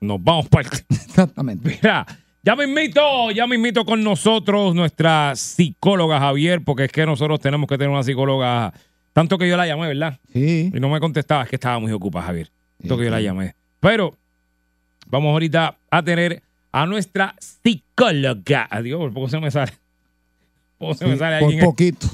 [0.01, 1.68] Nos vamos para Exactamente.
[1.68, 2.07] Mira,
[2.43, 7.41] ya me invito, ya me invito con nosotros nuestra psicóloga Javier, porque es que nosotros
[7.41, 8.72] tenemos que tener una psicóloga.
[9.12, 10.18] Tanto que yo la llamé, ¿verdad?
[10.32, 10.70] Sí.
[10.72, 12.51] Y no me contestaba, es que estaba muy ocupada, Javier.
[12.78, 13.55] Tanto que yo la llamé.
[13.80, 14.16] Pero
[15.09, 18.68] vamos ahorita a tener a nuestra psicóloga.
[18.70, 19.72] Adiós, por poco se me sale.
[20.78, 22.07] Por poco se me Sí, sale por poquito.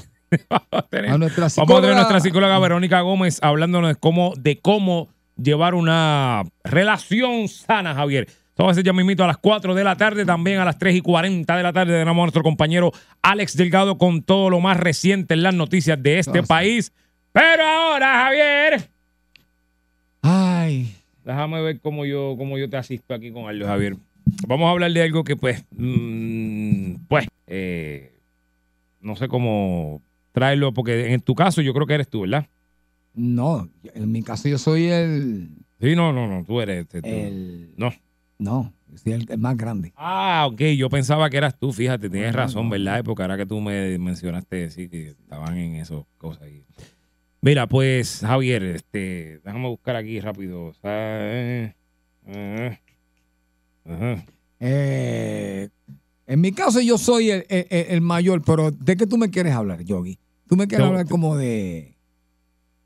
[0.49, 1.91] Vamos a tener- A nuestra Vamos a tener psicóloga.
[1.91, 8.27] a nuestra psicóloga Verónica Gómez hablándonos de cómo, de cómo llevar una relación sana, Javier.
[8.55, 10.79] Esto va a ser ya mismito a las 4 de la tarde, también a las
[10.79, 14.61] 3 y 40 de la tarde tenemos a nuestro compañero Alex Delgado con todo lo
[14.61, 16.93] más reciente en las noticias de este país.
[17.33, 18.89] Pero ahora, Javier,
[20.21, 20.95] Ay.
[21.25, 23.97] déjame ver cómo yo, cómo yo te asisto aquí con Aldo, Javier.
[24.47, 28.13] Vamos a hablar de algo que, pues, mm, pues, eh,
[29.01, 30.01] no sé cómo
[30.31, 32.47] traerlo, porque en tu caso yo creo que eres tú, ¿verdad?
[33.13, 35.49] No, en mi caso yo soy el.
[35.81, 36.83] Sí, no, no, no, tú eres.
[36.83, 37.09] este, tú.
[37.09, 37.91] el No.
[38.37, 39.93] No, soy el, más grande.
[39.95, 43.03] Ah, ok, yo pensaba que eras tú, fíjate, tienes razón, ¿verdad?
[43.03, 46.63] Porque ahora que tú me mencionaste, sí, que estaban en esas cosas ahí.
[47.41, 50.73] Mira, pues, Javier, este, déjame buscar aquí rápido.
[50.83, 51.73] Eh,
[52.27, 52.79] eh.
[54.59, 55.69] Eh,
[56.27, 59.29] en mi caso yo soy el, el- el- el mayor, pero ¿de qué tú me
[59.29, 60.17] quieres hablar, Yogi?
[60.47, 61.97] Tú me quieres hablar como de,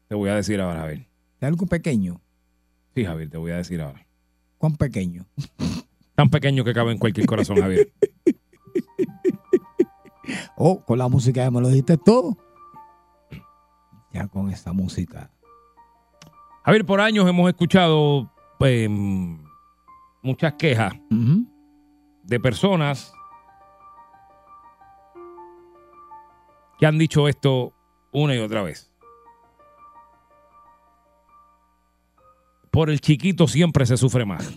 [0.08, 1.08] Te voy a decir ahora, Javier.
[1.39, 2.20] de algo pequeño.
[2.95, 4.06] Sí, Javier, te voy a decir ahora.
[4.60, 5.26] ¿Cuán pequeño?
[6.16, 7.91] Tan pequeño que cabe en cualquier corazón, Javier.
[10.55, 12.38] Oh, con la música ya me lo dijiste todo.
[14.12, 15.32] Ya con esa música.
[16.64, 18.88] Javier, por años hemos escuchado pues,
[20.22, 20.93] muchas quejas
[22.24, 23.12] de personas
[26.78, 27.74] que han dicho esto
[28.12, 28.89] una y otra vez.
[32.72, 34.47] Por el chiquito siempre se sufre más.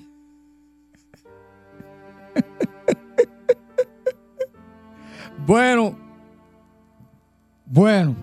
[5.47, 5.97] Bueno.
[7.67, 8.15] Bueno.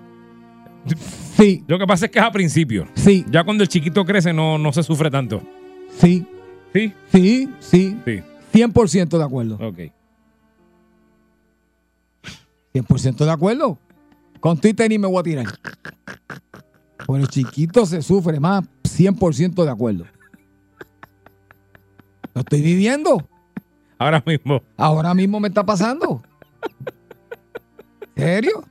[1.36, 2.88] Sí, Lo que pasa es que es a principio.
[2.96, 5.42] sí, Ya cuando el chiquito crece no, no se sufre tanto.
[5.98, 6.26] sí,
[6.74, 6.94] ¿Sí?
[7.12, 8.24] sí, sí, Sí.
[8.54, 9.56] 100% de acuerdo.
[9.56, 9.80] Ok.
[12.74, 13.78] 100% de acuerdo.
[14.40, 15.46] Con Twitter ni me voy a tirar.
[17.10, 18.66] Por el chiquito se sufre más.
[18.84, 20.06] 100% de acuerdo.
[22.36, 23.28] Lo estoy viviendo.
[23.98, 24.62] Ahora mismo.
[24.78, 26.22] Ahora mismo me está pasando.
[28.16, 28.64] ¿Serio?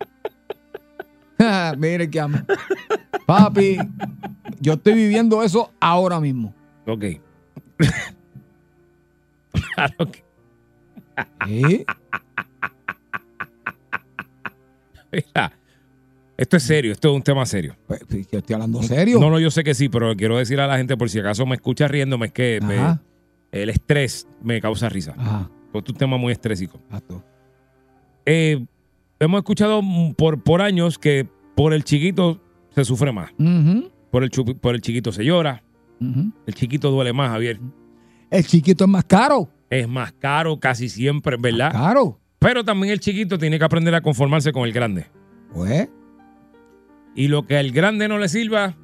[1.41, 2.39] Ah, Mire que amo.
[3.27, 3.77] Papi,
[4.61, 6.55] yo estoy viviendo eso ahora mismo.
[6.87, 7.05] Ok.
[9.75, 10.25] claro que.
[11.45, 11.85] ¿Sí?
[15.11, 15.58] Mira,
[16.39, 17.77] esto es serio, esto es un tema serio.
[17.87, 19.21] Pues, pues, yo estoy hablando serio.
[19.21, 21.45] No, no, yo sé que sí, pero quiero decir a la gente, por si acaso
[21.45, 22.99] me escucha riéndome, es que me-
[23.53, 25.15] el estrés me causa risa.
[25.19, 25.51] Ajá.
[25.73, 26.81] Porque es un tema muy estrésico.
[28.27, 28.65] Eh,
[29.21, 29.81] hemos escuchado
[30.17, 32.41] por, por años que por el chiquito
[32.75, 33.31] se sufre más.
[34.11, 35.63] Por el, por el chiquito se llora.
[36.01, 37.59] El chiquito duele más, Javier.
[38.31, 39.49] El chiquito es más caro.
[39.71, 41.73] Es más caro casi siempre, ¿verdad?
[41.73, 42.19] Caro.
[42.39, 45.07] Pero también el chiquito tiene que aprender a conformarse con el grande.
[45.53, 45.89] Pues,
[47.19, 48.77] Y lo que al grande no le sirva,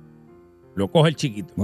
[0.74, 1.54] lo coge el chiquito.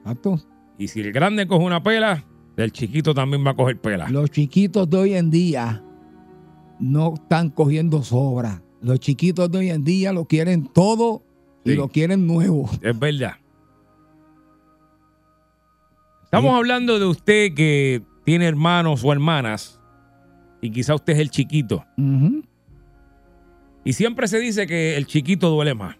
[0.00, 0.40] Exacto.
[0.76, 2.24] Y si el grande coge una pela,
[2.56, 4.08] el chiquito también va a coger pela.
[4.08, 5.84] Los chiquitos de hoy en día
[6.80, 8.64] no están cogiendo sobra.
[8.82, 11.22] Los chiquitos de hoy en día lo quieren todo
[11.64, 12.68] y lo quieren nuevo.
[12.82, 13.34] Es verdad.
[16.24, 19.80] Estamos hablando de usted que tiene hermanos o hermanas
[20.60, 21.84] y quizá usted es el chiquito.
[23.84, 25.96] Y siempre se dice que el chiquito duele más.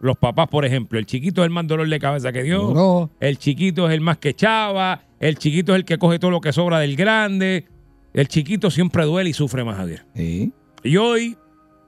[0.00, 3.10] Los papás, por ejemplo, el chiquito es el más dolor de cabeza que dio.
[3.20, 5.02] El chiquito es el más que echaba.
[5.20, 7.66] El chiquito es el que coge todo lo que sobra del grande.
[8.12, 10.04] El chiquito siempre duele y sufre más, Javier.
[10.16, 10.52] Sí.
[10.82, 11.36] Y hoy,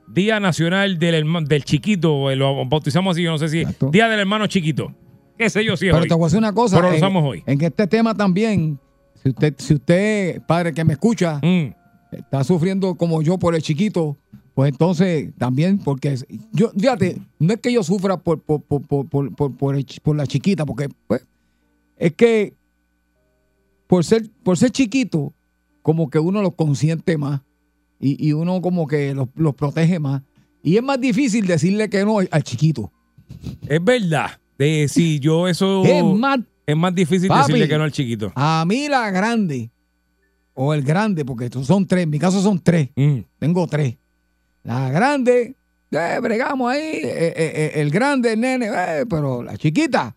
[0.07, 3.91] Día Nacional del, herma- del Chiquito, eh, lo bautizamos así, yo no sé si Exacto.
[3.91, 4.95] Día del Hermano Chiquito.
[5.37, 6.09] Qué sé yo si es Pero hoy.
[6.09, 6.77] te voy a decir una cosa.
[6.77, 7.43] Pero lo usamos hoy.
[7.47, 8.79] en este tema también,
[9.21, 11.73] si usted, si usted, padre que me escucha, Mm,
[12.13, 14.17] está sufriendo como yo por el chiquito,
[14.55, 16.17] pues entonces también, porque
[16.53, 19.07] yo, fíjate, no es que yo sufra por, por, por,
[19.57, 21.27] por, la chiquita, porque pues,
[21.97, 22.55] es que
[23.89, 25.33] por ser, por ser chiquito,
[25.83, 27.41] como que uno los consiente más
[28.01, 30.23] y, y uno como que los, los protege más.
[30.63, 32.91] Y es más difícil decirle que no al chiquito.
[33.69, 34.31] es verdad.
[34.89, 37.53] Sí, yo eso Es más es más difícil Papi.
[37.53, 38.33] decirle que no al chiquito.
[38.35, 39.71] A mí la grande,
[40.55, 43.97] o el grande, porque son tres, en mi caso son tres, Mm, tengo tres.
[44.65, 45.55] La grande,
[45.91, 48.71] eh, bregamos ahí, eh, eh, el grande, nene,
[49.09, 50.15] pero la chiquita,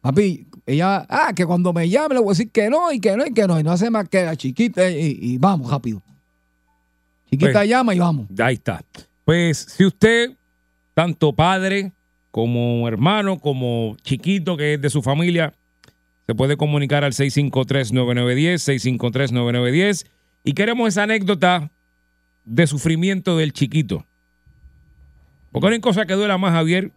[0.00, 3.16] papi, ella, ah, que cuando me llame le voy a decir que no, y que
[3.16, 6.02] no, y que no, y no hace más que la chiquita, y, y vamos rápido.
[7.30, 8.26] Chiquita Pues, llama y vamos.
[8.38, 8.82] ahí está.
[9.24, 10.32] Pues si usted,
[10.94, 11.92] tanto padre
[12.30, 15.52] como hermano, como chiquito que es de su familia,
[16.26, 18.54] se puede comunicar al 653-9910,
[19.02, 20.06] 653-9910.
[20.44, 21.70] Y queremos esa anécdota
[22.50, 24.06] de sufrimiento del chiquito.
[25.52, 26.92] Porque no hay cosa que duela más, Javier,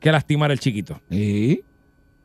[0.00, 1.00] que lastimar al chiquito.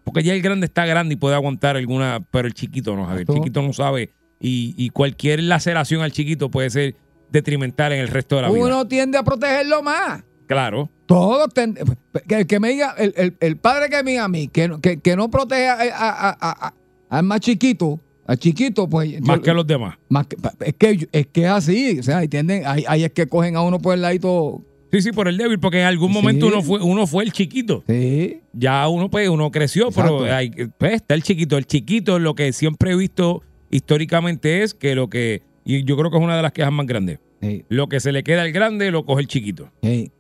[0.04, 3.26] Porque ya el grande está grande y puede aguantar alguna, pero el chiquito no, Javier.
[3.30, 4.12] El chiquito no sabe.
[4.42, 6.96] Y, y cualquier laceración al chiquito puede ser
[7.32, 8.64] detrimental en el resto de la vida.
[8.66, 10.24] Uno tiende a protegerlo más.
[10.48, 10.90] Claro.
[11.06, 14.68] Todos el que me diga, el, el- el padre que me diga a mí, que,
[14.68, 16.74] no- que, que no protege a- a- a- a-
[17.10, 19.20] al más chiquito, al chiquito, pues.
[19.22, 19.98] Más yo- que los demás.
[20.08, 23.28] más que- es que es que es así, o sea, entienden, ahí, ahí es que
[23.28, 24.62] cogen a uno por el ladito.
[24.92, 26.14] Sí, sí, por el débil, porque en algún Sí.
[26.14, 27.84] momento uno fue, uno fue el chiquito.
[27.88, 28.40] Sí.
[28.54, 30.20] Ya uno, pues, uno creció, Exacto.
[30.22, 31.58] pero hay- pues, está el chiquito.
[31.58, 36.10] El chiquito, lo que siempre he visto históricamente es que lo que, y yo creo
[36.10, 38.52] que es una de las quejas más grandes, Sí, lo que se le queda al
[38.52, 39.70] grande lo coge el chiquito.
[39.84, 40.12] sí.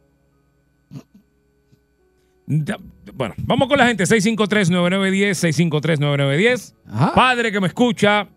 [3.19, 4.05] Bueno, vamos con la gente.
[4.05, 5.35] 653-9910,
[5.67, 6.73] 653-9910.
[6.87, 7.13] Ajá.
[7.13, 8.29] Padre que me escucha,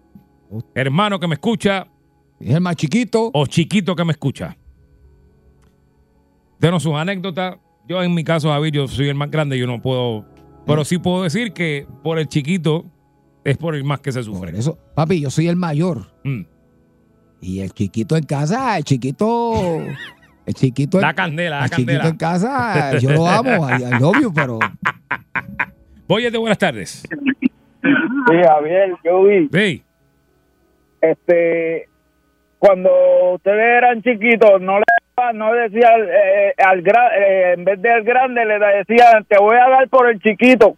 [0.74, 1.86] hermano que me escucha
[2.40, 3.30] Es el más chiquito.
[3.32, 4.56] o chiquito que me escucha.
[6.58, 7.58] Denos sus anécdotas.
[7.88, 10.24] Yo en mi caso, Javier, yo soy el más grande, yo no puedo...
[10.66, 12.84] Pero sí puedo decir que por el chiquito
[13.44, 14.58] es por el más que se Por sufre.
[14.58, 16.12] eso, papi, yo soy el mayor.
[16.24, 16.42] Mm.
[17.40, 19.78] Y el chiquito en casa, el chiquito.
[20.46, 22.08] El chiquito La candela, la el chiquito candela.
[22.08, 24.58] en casa, yo lo amo, I, I love you, pero.
[26.08, 27.04] Oye, de buenas tardes.
[27.80, 29.84] Sí, Javier, yo vi, Sí.
[31.00, 31.88] este,
[32.58, 32.90] cuando
[33.34, 34.84] ustedes eran chiquitos, no le
[35.34, 39.56] no le decía eh, al gra- eh, en vez del grande le decían te voy
[39.56, 40.76] a dar por el chiquito.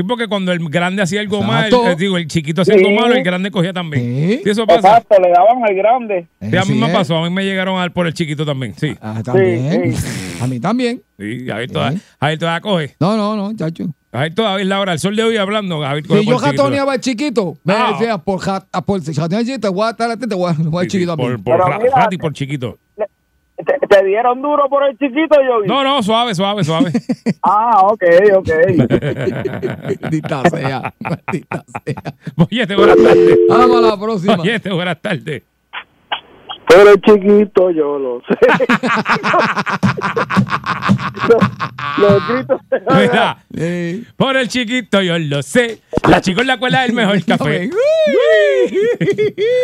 [0.00, 1.82] Sí, porque cuando el grande hacía algo Exacto.
[1.82, 4.02] mal, eh, digo, el chiquito hacía algo malo, el grande cogía también.
[4.02, 4.40] Sí.
[4.44, 4.78] Sí, eso pasa.
[4.98, 6.26] Exacto, le daban al grande.
[6.40, 6.92] Sí, a mí me es.
[6.92, 8.96] pasó, a mí me llegaron a dar por el chiquito también, sí.
[9.00, 9.94] Ah, también.
[9.94, 11.02] Sí, A mí también.
[11.18, 12.04] Sí, Javier todavía, Sí.
[12.18, 12.96] Javier todavía coge.
[12.98, 13.84] No, no, no, chacho.
[14.12, 16.38] Javier todavía es la hora, el sol de hoy hablando, Javier coge Si por yo
[16.38, 16.62] el chiquito.
[16.62, 17.90] jatoneaba al chiquito, me Ah.
[17.92, 20.34] decía, por, ja- a por si jatoneaba al chiquito, te voy a estar atento, te
[20.34, 21.44] voy a, voy al Sí, sí, chiquito por, también.
[21.44, 22.78] por Pero ra- mira, rat y por chiquito.
[23.64, 26.92] ¿Te, te dieron duro por el chiquito, yo No, no, suave, suave, suave.
[27.42, 28.02] Ah, ok,
[28.36, 28.48] ok.
[30.02, 32.02] Maldita sea, maldita sea.
[32.36, 33.38] Boyete, buenas tardes.
[33.48, 34.36] Vamos a la próxima.
[34.36, 35.42] Boyete, buenas tardes.
[36.70, 38.36] Pero el chiquito yo lo sé.
[41.28, 42.60] los, los gritos
[42.96, 45.80] Mira, Eh, por el chiquito yo lo sé.
[46.08, 47.70] La chico en la escuela es el mejor café.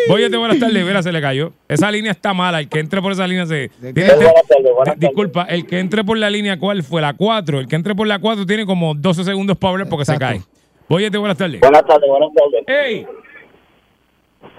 [0.08, 0.84] Boyete, buenas tardes.
[0.84, 1.52] Mira, se le cayó.
[1.68, 2.60] Esa línea está mala.
[2.60, 3.70] El que entre por esa línea se.
[3.78, 4.14] ¿De tiene- qué?
[4.16, 7.00] Buenas tardes, buenas Di- Disculpa, el que entre por la línea, ¿cuál fue?
[7.00, 7.60] La 4.
[7.60, 10.42] El que entre por la 4 tiene como 12 segundos para hablar porque se Exacto.
[10.44, 10.56] cae.
[10.88, 11.60] Boyete, buenas tardes.
[11.60, 12.64] Buenas tardes, buenas tardes.
[12.86, 13.06] ¡Ey!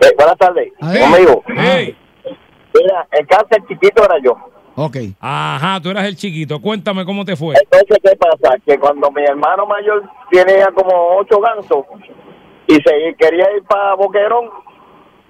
[0.02, 0.72] Eh, buenas tardes.
[0.82, 0.94] A.
[0.98, 1.44] Conmigo.
[1.58, 1.96] ¡Ey!
[2.82, 4.36] Mira, el cáncer chiquito era yo.
[4.76, 4.98] ok.
[5.20, 6.62] Ajá, tú eras el chiquito.
[6.62, 7.56] Cuéntame cómo te fue.
[7.62, 8.56] Entonces, ¿qué pasa?
[8.66, 11.86] Que cuando mi hermano mayor tiene ya como ocho gansos
[12.68, 14.50] y se quería ir para Boquerón,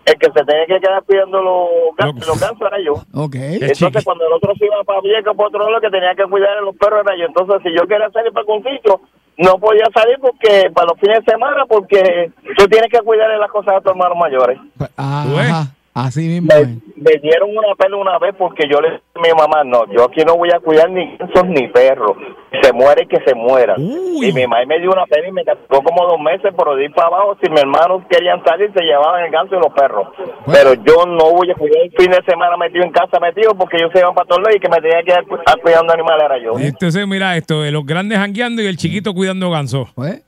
[0.05, 1.67] el que se tenía que quedar cuidando los,
[1.97, 2.93] gan- Lo- los gansos era yo.
[3.13, 3.35] Ok.
[3.35, 6.23] Entonces, chiqui- cuando el otro se iba para Vieques, por otro lado, que tenía que
[6.23, 7.25] cuidar a los perros era yo.
[7.25, 9.01] Entonces, si yo quería salir para sitio,
[9.37, 13.37] no podía salir porque para los fines de semana, porque tú tienes que cuidar de
[13.37, 14.57] las cosas de tus hermanos mayores.
[14.77, 15.49] Pues, ¿Tú ves?
[15.51, 15.63] Ajá,
[16.05, 16.49] así mismo
[16.95, 20.05] Me, dieron una pena una vez porque yo le dije a mi mamá, no, yo
[20.05, 22.17] aquí no voy a cuidar ni gansos ni perros.
[22.61, 23.75] Se muere que se muera.
[23.77, 24.27] Uy.
[24.27, 26.91] Y mi mamá me dio una pena y me castigó como dos meses por ir
[26.93, 27.37] para abajo.
[27.41, 30.07] Si mis hermanos querían salir, se llevaban el ganso y los perros.
[30.45, 33.77] Pero yo no voy a cuidar el fin de semana metido en casa metido porque
[33.77, 36.25] ellos se iban para todos lados y que me tenía que ir a cuidando animales
[36.25, 36.59] era yo.
[36.59, 39.89] Entonces, mira esto: de los grandes jangueando y el chiquito cuidando ganso.
[39.95, 40.23] Pues,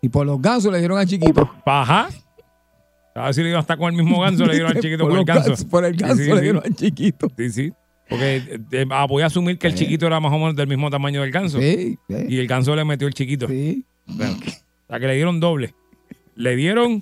[0.00, 1.48] y por los gansos le dieron al chiquito.
[1.64, 2.08] Ajá.
[3.14, 5.10] A ver si le iban hasta con el mismo ganso, le dieron al chiquito por,
[5.10, 5.68] con el ganso.
[5.68, 6.40] por el ganso sí, le sí.
[6.42, 7.28] dieron al chiquito.
[7.36, 7.72] Sí, sí.
[8.08, 10.66] Porque eh, eh, ah, voy a asumir que el chiquito era más o menos del
[10.66, 11.58] mismo tamaño del ganso.
[11.60, 13.48] Sí, sí, Y el ganso le metió el chiquito.
[13.48, 13.84] sí.
[14.06, 15.74] Bueno, o sea que le dieron doble.
[16.34, 17.00] Le dieron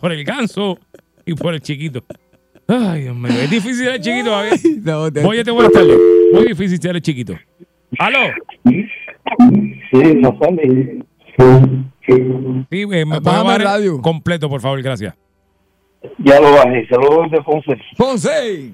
[0.00, 0.78] por el ganso
[1.26, 2.04] y por el chiquito.
[2.68, 3.32] Ay, Dios mío.
[3.32, 4.54] Es difícil el chiquito, Javier.
[4.84, 5.98] No, te- Oye, buenas tardes.
[6.32, 7.34] Muy difícil ser el chiquito.
[7.98, 8.18] ¿Aló?
[8.64, 10.98] Sí, no sale.
[11.36, 11.44] Sí,
[12.08, 14.00] eh, me puede bajar el radio.
[14.02, 15.14] completo, por favor, gracias.
[16.18, 17.76] Ya lo bajé, saludos de Ponce.
[17.96, 18.72] Ponce.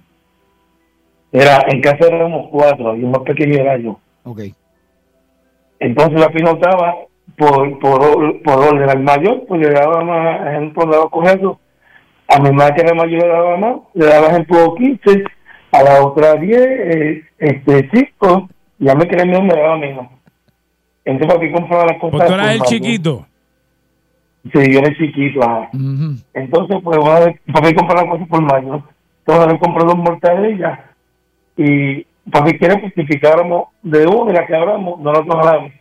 [1.32, 4.00] Era, en casa éramos cuatro y el más pequeño era yo.
[4.24, 4.40] Ok.
[5.78, 6.94] Entonces la fija estaba
[7.38, 11.60] por, por, or- por orden al mayor, pues le daba más, ejemplo, le daba cogerlo.
[12.28, 15.24] A mi madre que era mayor le daba más, le daba ejemplo 15,
[15.72, 18.48] a la otra 10, eh, este 5,
[18.80, 20.06] y a mí que era menos me daba menos.
[21.04, 22.18] Entonces papi compraba las cosas.
[22.18, 22.66] Pues tú eras por el mayor.
[22.66, 23.26] chiquito.
[24.44, 25.68] Sí, yo era el chiquito, ajá.
[25.74, 26.16] Ujú.
[26.32, 28.82] Entonces, pues, una vez, papi compró las cosas por mayor.
[29.26, 30.80] Entonces, le compró dos mortadellas.
[31.56, 35.72] Y papi quiere justificáramos de una de las que hablamos, nosotros hablamos.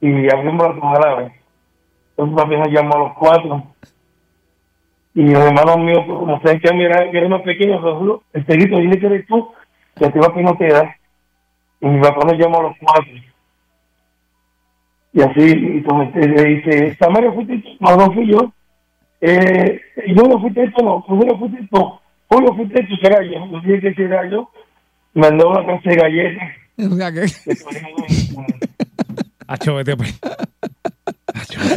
[0.00, 1.32] Y abrimos las dos árabes.
[2.16, 3.62] Entonces, papi nos llamó a los cuatro.
[5.14, 8.76] Y los hermanos míos, pues, como saben que mira, que eres más pequeño, el seguito
[8.78, 9.52] dice que eres tú,
[9.94, 10.96] que a ti papi no te da.
[11.80, 13.12] Y mi papá nos llamó a los cuatro.
[15.14, 18.52] Y así, entonces le dice, Samaria fuiste tú, no, no fui yo.
[19.20, 21.92] Eh, yo no fuiste tú, no, no fuiste tú.
[22.28, 23.46] Julio fuiste tú, será yo.
[23.46, 24.50] Yo dije que será yo.
[25.14, 26.48] Mandó una clase de galletas.
[29.46, 30.14] O sea que Acho, vete, pues.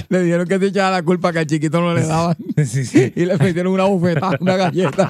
[0.09, 2.35] le dieron que se echara la culpa que al chiquito no le daban.
[2.65, 3.11] Sí, sí.
[3.15, 5.09] Y le metieron una bufetada, una galleta.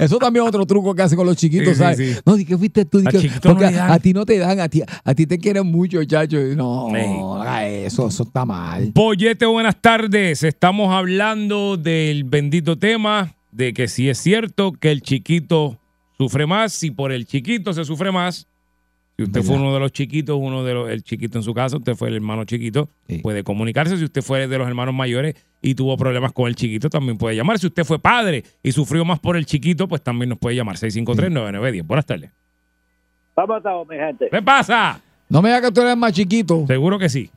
[0.00, 2.22] Eso también es otro truco que hacen con los chiquitos, Sí, ¿sabes?
[2.24, 3.90] No, di que fuiste tú, di que- no porque dan.
[3.90, 6.38] a, a ti no te dan, a ti, a ti te quieren mucho, chacho.
[6.56, 8.92] No, no haga eso, eso está mal.
[8.94, 10.42] Pollete, buenas tardes.
[10.42, 15.78] Estamos hablando del bendito tema de que si es cierto que el chiquito
[16.18, 18.46] sufre más, si por el chiquito se sufre más.
[19.16, 21.76] Si usted fue uno de los chiquitos, uno de los, el chiquito en su casa,
[21.76, 23.18] usted fue el hermano chiquito, Sí.
[23.18, 23.96] puede comunicarse.
[23.98, 27.36] Si usted fue de los hermanos mayores y tuvo problemas con el chiquito, también puede
[27.36, 27.58] llamar.
[27.58, 30.76] Si usted fue padre y sufrió más por el chiquito, pues también nos puede llamar.
[30.76, 31.86] 653-9910.
[31.86, 32.30] Buenas tardes.
[33.34, 34.28] ¿Cómo estamos, mi gente?
[34.30, 35.00] ¿Qué pasa?
[35.28, 36.66] No me digas que tú eres más chiquito.
[36.66, 37.30] Seguro que sí.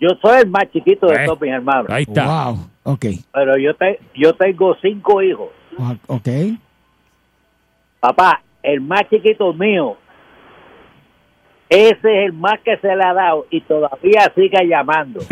[0.00, 2.46] Yo soy el más chiquito de Eh, todos mis hermanos, Ahí está.
[2.50, 3.06] Wow, ok.
[3.32, 5.48] pero yo, te, yo tengo cinco hijos.
[6.08, 6.28] Ok.
[8.00, 9.96] Papá, el más chiquito mío,
[11.74, 15.20] ese es el más que se le ha dado y todavía sigue llamando.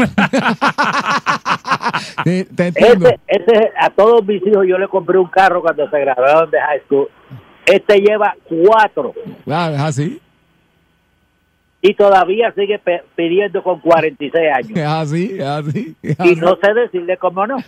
[2.25, 3.09] Te, te entiendo.
[3.09, 6.61] Ese, ese, a todos mis hijos yo le compré un carro cuando se graduaron de
[6.61, 7.09] high school.
[7.67, 9.13] Este lleva cuatro.
[9.45, 10.21] Claro, es así.
[11.83, 12.81] y todavía sigue
[13.17, 14.71] pidiendo con 46 años.
[14.79, 15.97] Es así, es así.
[16.03, 16.37] es Y así.
[16.37, 17.59] no sé decirle cómo no.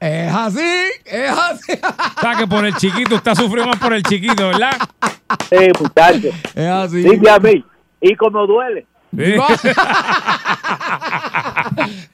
[0.00, 0.60] Es así,
[1.04, 1.72] es así.
[2.16, 4.72] O sea, que por el chiquito, usted sufrió más por el chiquito, ¿verdad?
[5.48, 6.28] Sí, muchacho.
[6.54, 7.02] Es así.
[7.02, 7.64] Dime a mí.
[8.02, 8.86] ¿Y cómo duele?
[9.16, 9.22] Sí.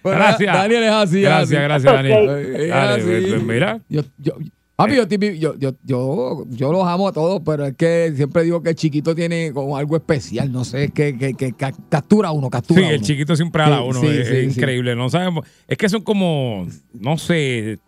[0.04, 0.52] Gracias.
[0.54, 1.16] Daniel es así.
[1.18, 1.54] es Gracias, así.
[1.54, 2.28] gracias, Daniel.
[2.56, 3.02] Es Dale, así.
[3.06, 3.80] pues, pues, mira.
[3.88, 4.32] Yo, yo,
[4.76, 8.42] papi, yo, tipi- yo, yo, yo, yo los amo a todos, pero es que siempre
[8.44, 10.50] digo que el chiquito tiene como algo especial.
[10.50, 13.04] No sé, que, que, que, ca- captura uno, captura Sí, el uno.
[13.04, 14.00] chiquito siempre a la Sí, uno.
[14.00, 14.58] sí, es, sí, es sí.
[14.60, 14.96] increíble.
[14.96, 15.46] No sabemos.
[15.66, 17.78] Es que son como, no sé.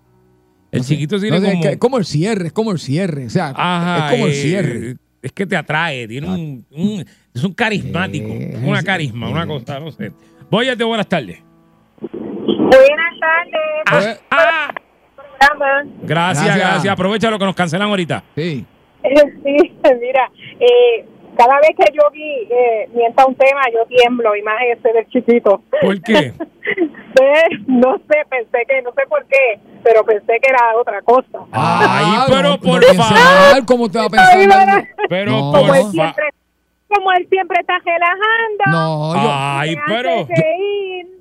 [0.72, 1.62] El No sé, chiquito tiene no sé, como.
[1.62, 3.26] es que es como el cierre, es como el cierre.
[3.26, 4.96] O sea, Ajá, es como el eh, cierre.
[5.22, 7.04] Es que te atrae, tiene un, un-
[7.34, 10.12] es un carismático, Eh, una carisma, una cosa, no sé.
[10.50, 11.42] Voy a de buenas tardes.
[12.00, 14.20] Buenas tardes.
[14.30, 14.68] Ah,
[15.16, 15.82] programa.
[16.02, 16.56] gracias, Gracias.
[16.56, 16.92] gracias.
[16.92, 18.22] Aprovecha lo que nos cancelan ahorita.
[18.34, 18.64] Sí.
[19.02, 20.30] Sí, mira,
[20.60, 24.92] eh, cada vez que yo vi eh, mienta un tema, yo tiemblo, y más ese
[24.92, 25.62] del chiquito.
[25.80, 26.32] ¿Por qué?
[27.12, 31.40] Pues, no sé, pensé que, no sé por qué, pero pensé que era otra cosa.
[31.50, 33.66] Ay, pero no- no por pienses favor.
[33.66, 34.88] ¿Cómo te va a pensar.
[35.08, 35.50] Pero No.
[35.52, 36.24] por Como él fa- siempre,
[36.94, 38.64] como él siempre está relajando.
[38.66, 40.26] No, yo, Ay, pero.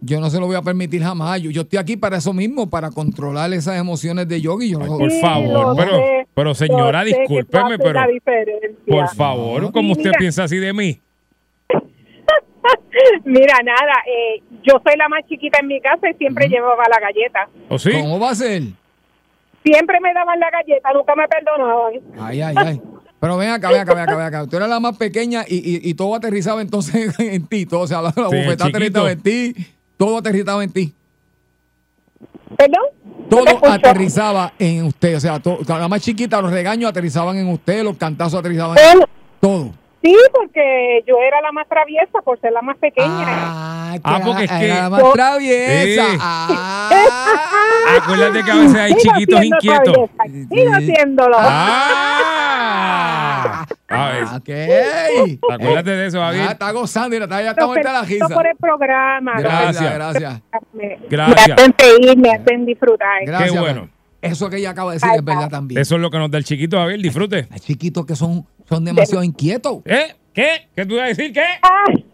[0.02, 1.41] yo no se lo voy a permitir jamás.
[1.41, 4.72] Yo, yo estoy aquí para eso mismo, para controlar esas emociones de yogi.
[4.72, 8.02] Yo, Ay, por Sí, favor, pero, sé, pero señora, discúlpeme, pero
[8.88, 10.18] por favor, ¿cómo usted Mira.
[10.20, 11.00] piensa así de mí?
[13.26, 17.00] Mira, nada, eh, yo soy la más chiquita en mi casa y siempre llevaba la
[17.00, 17.48] galleta.
[17.70, 17.91] ¿O sí?
[17.91, 18.64] ¿Cómo va a ser?
[19.64, 21.94] Siempre me daban la galleta, nunca me perdonaban.
[22.20, 22.82] Ay, ay, ay.
[23.20, 24.48] Pero ven acá, ven acá, ven acá, ven acá.
[24.48, 27.66] Tú eras la más pequeña y, y, y todo aterrizaba entonces en ti.
[27.66, 29.56] Todo, o sea, la, la Sí, bofetada aterrizaba en ti.
[29.98, 30.94] Todo aterrizaba en ti.
[32.58, 32.82] ¿Perdón?
[33.30, 35.18] Todo aterrizaba en usted.
[35.18, 38.84] O sea, to- la más chiquita, los regaños aterrizaban en usted, los cantazos aterrizaban en
[38.84, 39.06] Bueno,
[39.40, 39.74] todo.
[40.04, 43.08] Sí, porque yo era la más traviesa por ser la más pequeña.
[43.10, 46.04] Ah, que Ah, era- porque es era que- la más traviesa.
[46.12, 46.18] Sí.
[46.22, 46.90] Ah.
[48.02, 49.94] Acuérdate que a veces hay Sigo chiquitos inquietos.
[50.16, 50.92] traviesa, Sigo Sí.
[50.92, 51.38] haciéndolo.
[52.32, 54.50] Ah, a ver, Ah, ok.
[55.54, 56.52] acuérdate de eso, Ah, Javier.
[56.52, 58.28] está gozando, mira, está, ya está muerta la risa.
[58.30, 59.34] por el programa.
[59.40, 59.94] Gracias.
[59.94, 60.42] Gracias.
[60.74, 61.48] Me, Gracias.
[61.48, 63.26] me hacen reír, me hacen disfrutar.
[63.26, 63.52] Gracias.
[63.52, 63.90] Qué bueno.
[64.22, 65.80] Eso que ella acaba de decir Ay, es verdad también.
[65.82, 67.00] Eso es lo que nos da el chiquito, Javier.
[67.02, 67.48] Disfrute.
[67.50, 69.80] Hay chiquitos que son, son demasiado inquietos.
[69.86, 70.16] ¿Eh?
[70.34, 70.68] ¿Qué?
[70.76, 71.34] ¿Qué tú ibas a decir?
[71.34, 71.46] ¿Qué?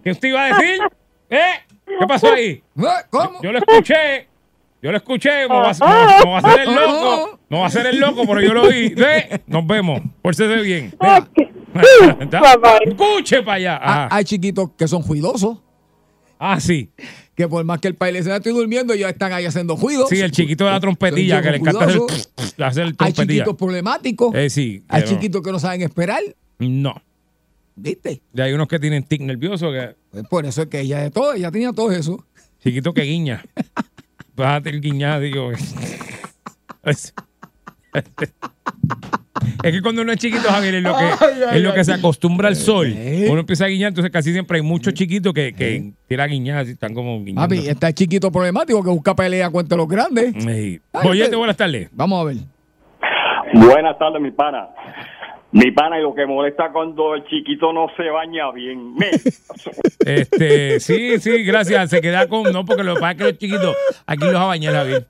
[0.04, 0.80] ¿Qué usted iba a decir?
[1.30, 1.40] ¿Eh?
[1.86, 2.46] ¿Qué pasó ahí?
[2.78, 2.84] ¿Eh?
[3.10, 3.42] ¿Cómo?
[3.42, 4.28] Yo lo escuché.
[4.82, 5.48] Yo lo escuché.
[5.48, 7.40] Me va, a- va a hacer el loco.
[7.50, 8.70] Me va a hacer el loco, pero yo lo.
[8.72, 9.42] ¿Eh?
[9.48, 10.02] Nos vemos.
[10.22, 10.94] Pórcese bien.
[11.02, 11.28] Mira.
[12.86, 13.76] Escuche para allá.
[13.82, 14.08] Ajá.
[14.12, 15.60] hay chiquitos que son juidosos,
[16.40, 16.92] Ah, sí.
[17.36, 20.10] Que por más que el país les diga, estoy durmiendo, ya están ahí haciendo juidos.
[20.10, 23.26] Sí, el chiquito de la trompetilla, que le encanta hacer, el Hay trompetilla.
[23.44, 24.34] chiquitos problemáticos.
[24.36, 24.84] Eh, sí.
[24.88, 26.22] hay chiquitos que no saben esperar.
[26.60, 27.02] No.
[27.76, 28.22] ¿Viste?
[28.34, 31.12] Y hay unos que tienen tic nervioso, que Pues por eso es que ella de
[31.12, 32.24] todo, ella tenía todo eso.
[32.64, 33.44] chiquito que guiña.
[34.36, 35.52] Bájate el guiñar, digo.
[39.64, 41.12] Es, que cuando uno es chiquito, Javier, es lo que, Ay,
[41.50, 41.86] ay, es lo que ay.
[41.86, 42.88] se acostumbra al sol.
[42.96, 43.28] Eh.
[43.30, 46.58] Uno empieza a guiñar, entonces casi siempre hay muchos chiquitos que, que tiran a guiñar,
[46.60, 47.42] así, están como guiñando.
[47.56, 50.34] Papi, está el chiquito problemático que busca pelea contra los grandes.
[50.34, 51.90] Boyete, usted- buenas tardes.
[51.92, 52.38] Vamos a ver.
[53.54, 54.68] Buenas tardes, mi pana.
[55.58, 58.94] Mi pana, y lo que molesta cuando el chiquito no se baña bien.
[58.96, 59.10] Me-
[60.06, 61.90] Este, sí, sí, gracias.
[61.90, 63.76] Se queda con, no, porque lo que pasa es que los chiquitos,
[64.06, 65.08] aquí los va a bañar, Javier.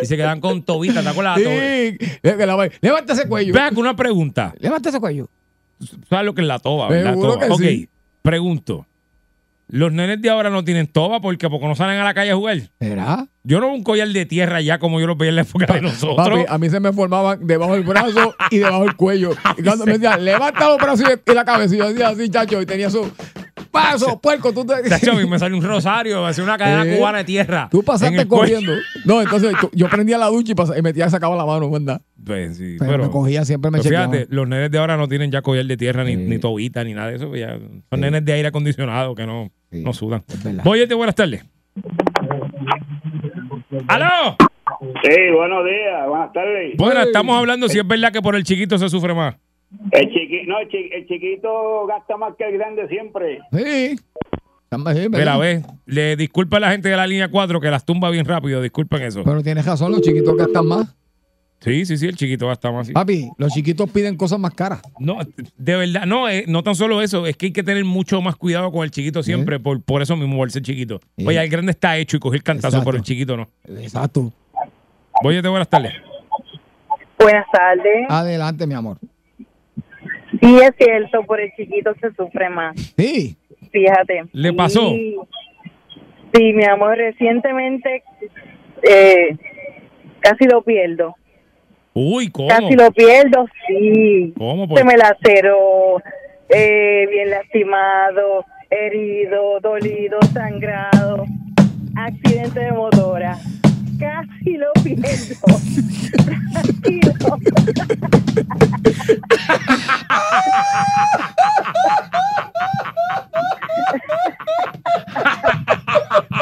[0.00, 1.02] Y se quedan con tobita.
[1.36, 1.42] Sí,
[2.22, 3.52] le- que la va- levanta ese cuello.
[3.52, 4.54] Ven acá, una pregunta.
[4.60, 5.28] Levanta ese cuello.
[6.08, 6.88] ¿Sabes lo que es la toba?
[6.90, 7.46] Seguro Toba.
[7.46, 7.88] que ok, sí.
[8.22, 8.86] pregunto.
[9.70, 12.36] Los nenes de ahora no tienen toba porque, porque no salen a la calle a
[12.36, 12.58] jugar.
[12.80, 13.28] ¿Será?
[13.44, 15.66] Yo no veo un collar de tierra ya como yo lo veía en la época
[15.74, 16.16] de nosotros.
[16.16, 19.30] Papi, a mí se me formaban debajo del brazo y debajo del cuello.
[19.58, 22.60] Y cuando me decían, levanta los brazos y la cabeza, y yo decía así, chacho,
[22.62, 23.10] y tenía su
[23.70, 24.52] paso, puerco.
[24.52, 27.18] Tú, te- Chacho, a mí me salió un rosario, me hacía una cadena Eh, cubana
[27.18, 27.68] de tierra.
[27.70, 28.72] tú pasaste corriendo.
[29.04, 31.70] No, entonces tú- yo prendía la ducha y, pas- y metía y sacaba la mano,
[31.70, 32.00] ¿verdad?
[32.24, 34.10] Pues sí, Pero, pero, me cogía, siempre me chequeaba.
[34.12, 36.92] fíjate, los nenes de ahora no tienen ya collar de tierra, ni, ni tobita, ni
[36.94, 37.28] nada de eso.
[37.28, 37.58] pues ya
[37.90, 40.22] son nenes de aire acondicionado que no, Sí, no sudan.
[40.64, 41.44] Boyete, buenas tardes.
[43.88, 44.36] ¡Aló!
[45.02, 46.76] Sí, buenos días, buenas tardes.
[46.76, 49.36] Bueno, estamos hablando si es verdad que por el chiquito se sufre más.
[49.92, 53.40] El, chiqui, no, el, chi- el chiquito gasta más que el grande siempre.
[53.52, 53.96] Sí.
[55.10, 58.26] Mira, ve, le disculpa a la gente de la línea 4 que las tumba bien
[58.26, 59.22] rápido, disculpen eso.
[59.24, 60.94] Pero tienes razón, los chiquitos gastan más.
[61.60, 62.86] Sí, sí, sí, el chiquito gasta más.
[62.86, 62.92] sí.
[62.92, 64.80] Papi, los chiquitos piden cosas más caras.
[65.00, 65.18] No,
[65.56, 68.36] de verdad, no, eh, no tan solo eso, es que hay que tener mucho más
[68.36, 71.00] cuidado con el chiquito siempre, por, por eso mismo, por ser chiquito.
[71.16, 71.26] Sí.
[71.26, 72.84] Oye, el grande está hecho y coger cantazo, Exacto.
[72.86, 73.48] pero el chiquito no.
[73.80, 74.32] Exacto.
[75.24, 75.94] Oye, buenas tardes.
[77.18, 78.06] Buenas tardes.
[78.08, 78.98] Adelante, mi amor.
[80.40, 82.76] Sí, es cierto, por el chiquito se sufre más.
[82.96, 83.36] Sí.
[83.72, 84.26] fíjate.
[84.32, 84.90] ¿Le pasó?
[84.90, 85.16] Sí,
[86.34, 88.04] sí, mi amor, recientemente
[88.88, 89.36] eh,
[90.20, 91.16] casi lo pierdo.
[92.00, 92.48] Uy, ¿cómo?
[92.48, 94.32] Casi lo pierdo, sí.
[94.38, 94.68] ¿Cómo?
[94.68, 94.78] Pues?
[94.80, 96.00] Se me laceró,
[96.48, 101.24] eh, bien lastimado, herido, dolido, sangrado,
[101.96, 103.36] accidente de motora.
[103.98, 105.02] Casi lo pierdo.
[106.54, 107.38] Casi lo-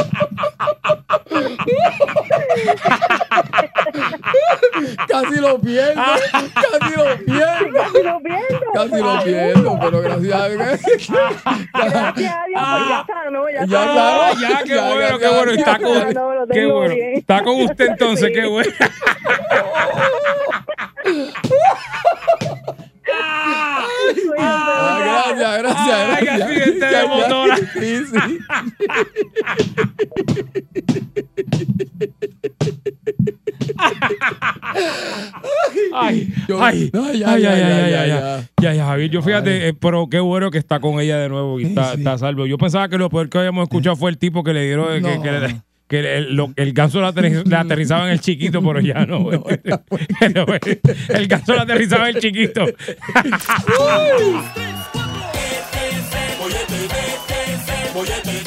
[5.09, 6.03] Casi lo pierdo,
[6.55, 7.75] casi lo pierdo.
[7.75, 8.61] Casi lo pierdo.
[8.75, 10.61] Casi lo pierdo, pero gracias a Dios.
[11.73, 14.01] Gracias a Dios, pues ya sanó, ya Ya sanó.
[14.01, 15.53] Ah, ya, qué Ya, bueno, ya, qué bueno.
[15.53, 16.95] ya, Está ya, con, no, qué bueno.
[16.95, 17.15] bien.
[17.17, 18.33] Está con usted entonces, Sí.
[18.35, 18.71] qué bueno.
[24.39, 26.43] Ah, gracias, gracias, Ay, gracias.
[26.49, 27.07] accidente de Ya, ya.
[27.09, 27.57] motora.
[27.57, 28.39] Sí, sí.
[35.95, 38.20] Ay, Yo- ay, No, ay, ya, ay, ya, ay, ya, ay, ya, ay, ya.
[38.20, 38.49] ya.
[38.61, 41.61] Ya, ya, Javier, yo fíjate, eh, pero qué bueno que está con ella de nuevo
[41.61, 41.99] y está, sí.
[41.99, 42.47] está salvo.
[42.47, 45.01] Yo pensaba que lo peor que habíamos escuchado fue el tipo que le dieron, eh,
[45.03, 45.23] que, No.
[45.23, 49.29] que le- que el, lo- el ganso aterrizaba en el chiquito, pero ya no.
[49.31, 52.67] el ganso le aterrizaba en el chiquito.
[57.95, 58.47] Bollete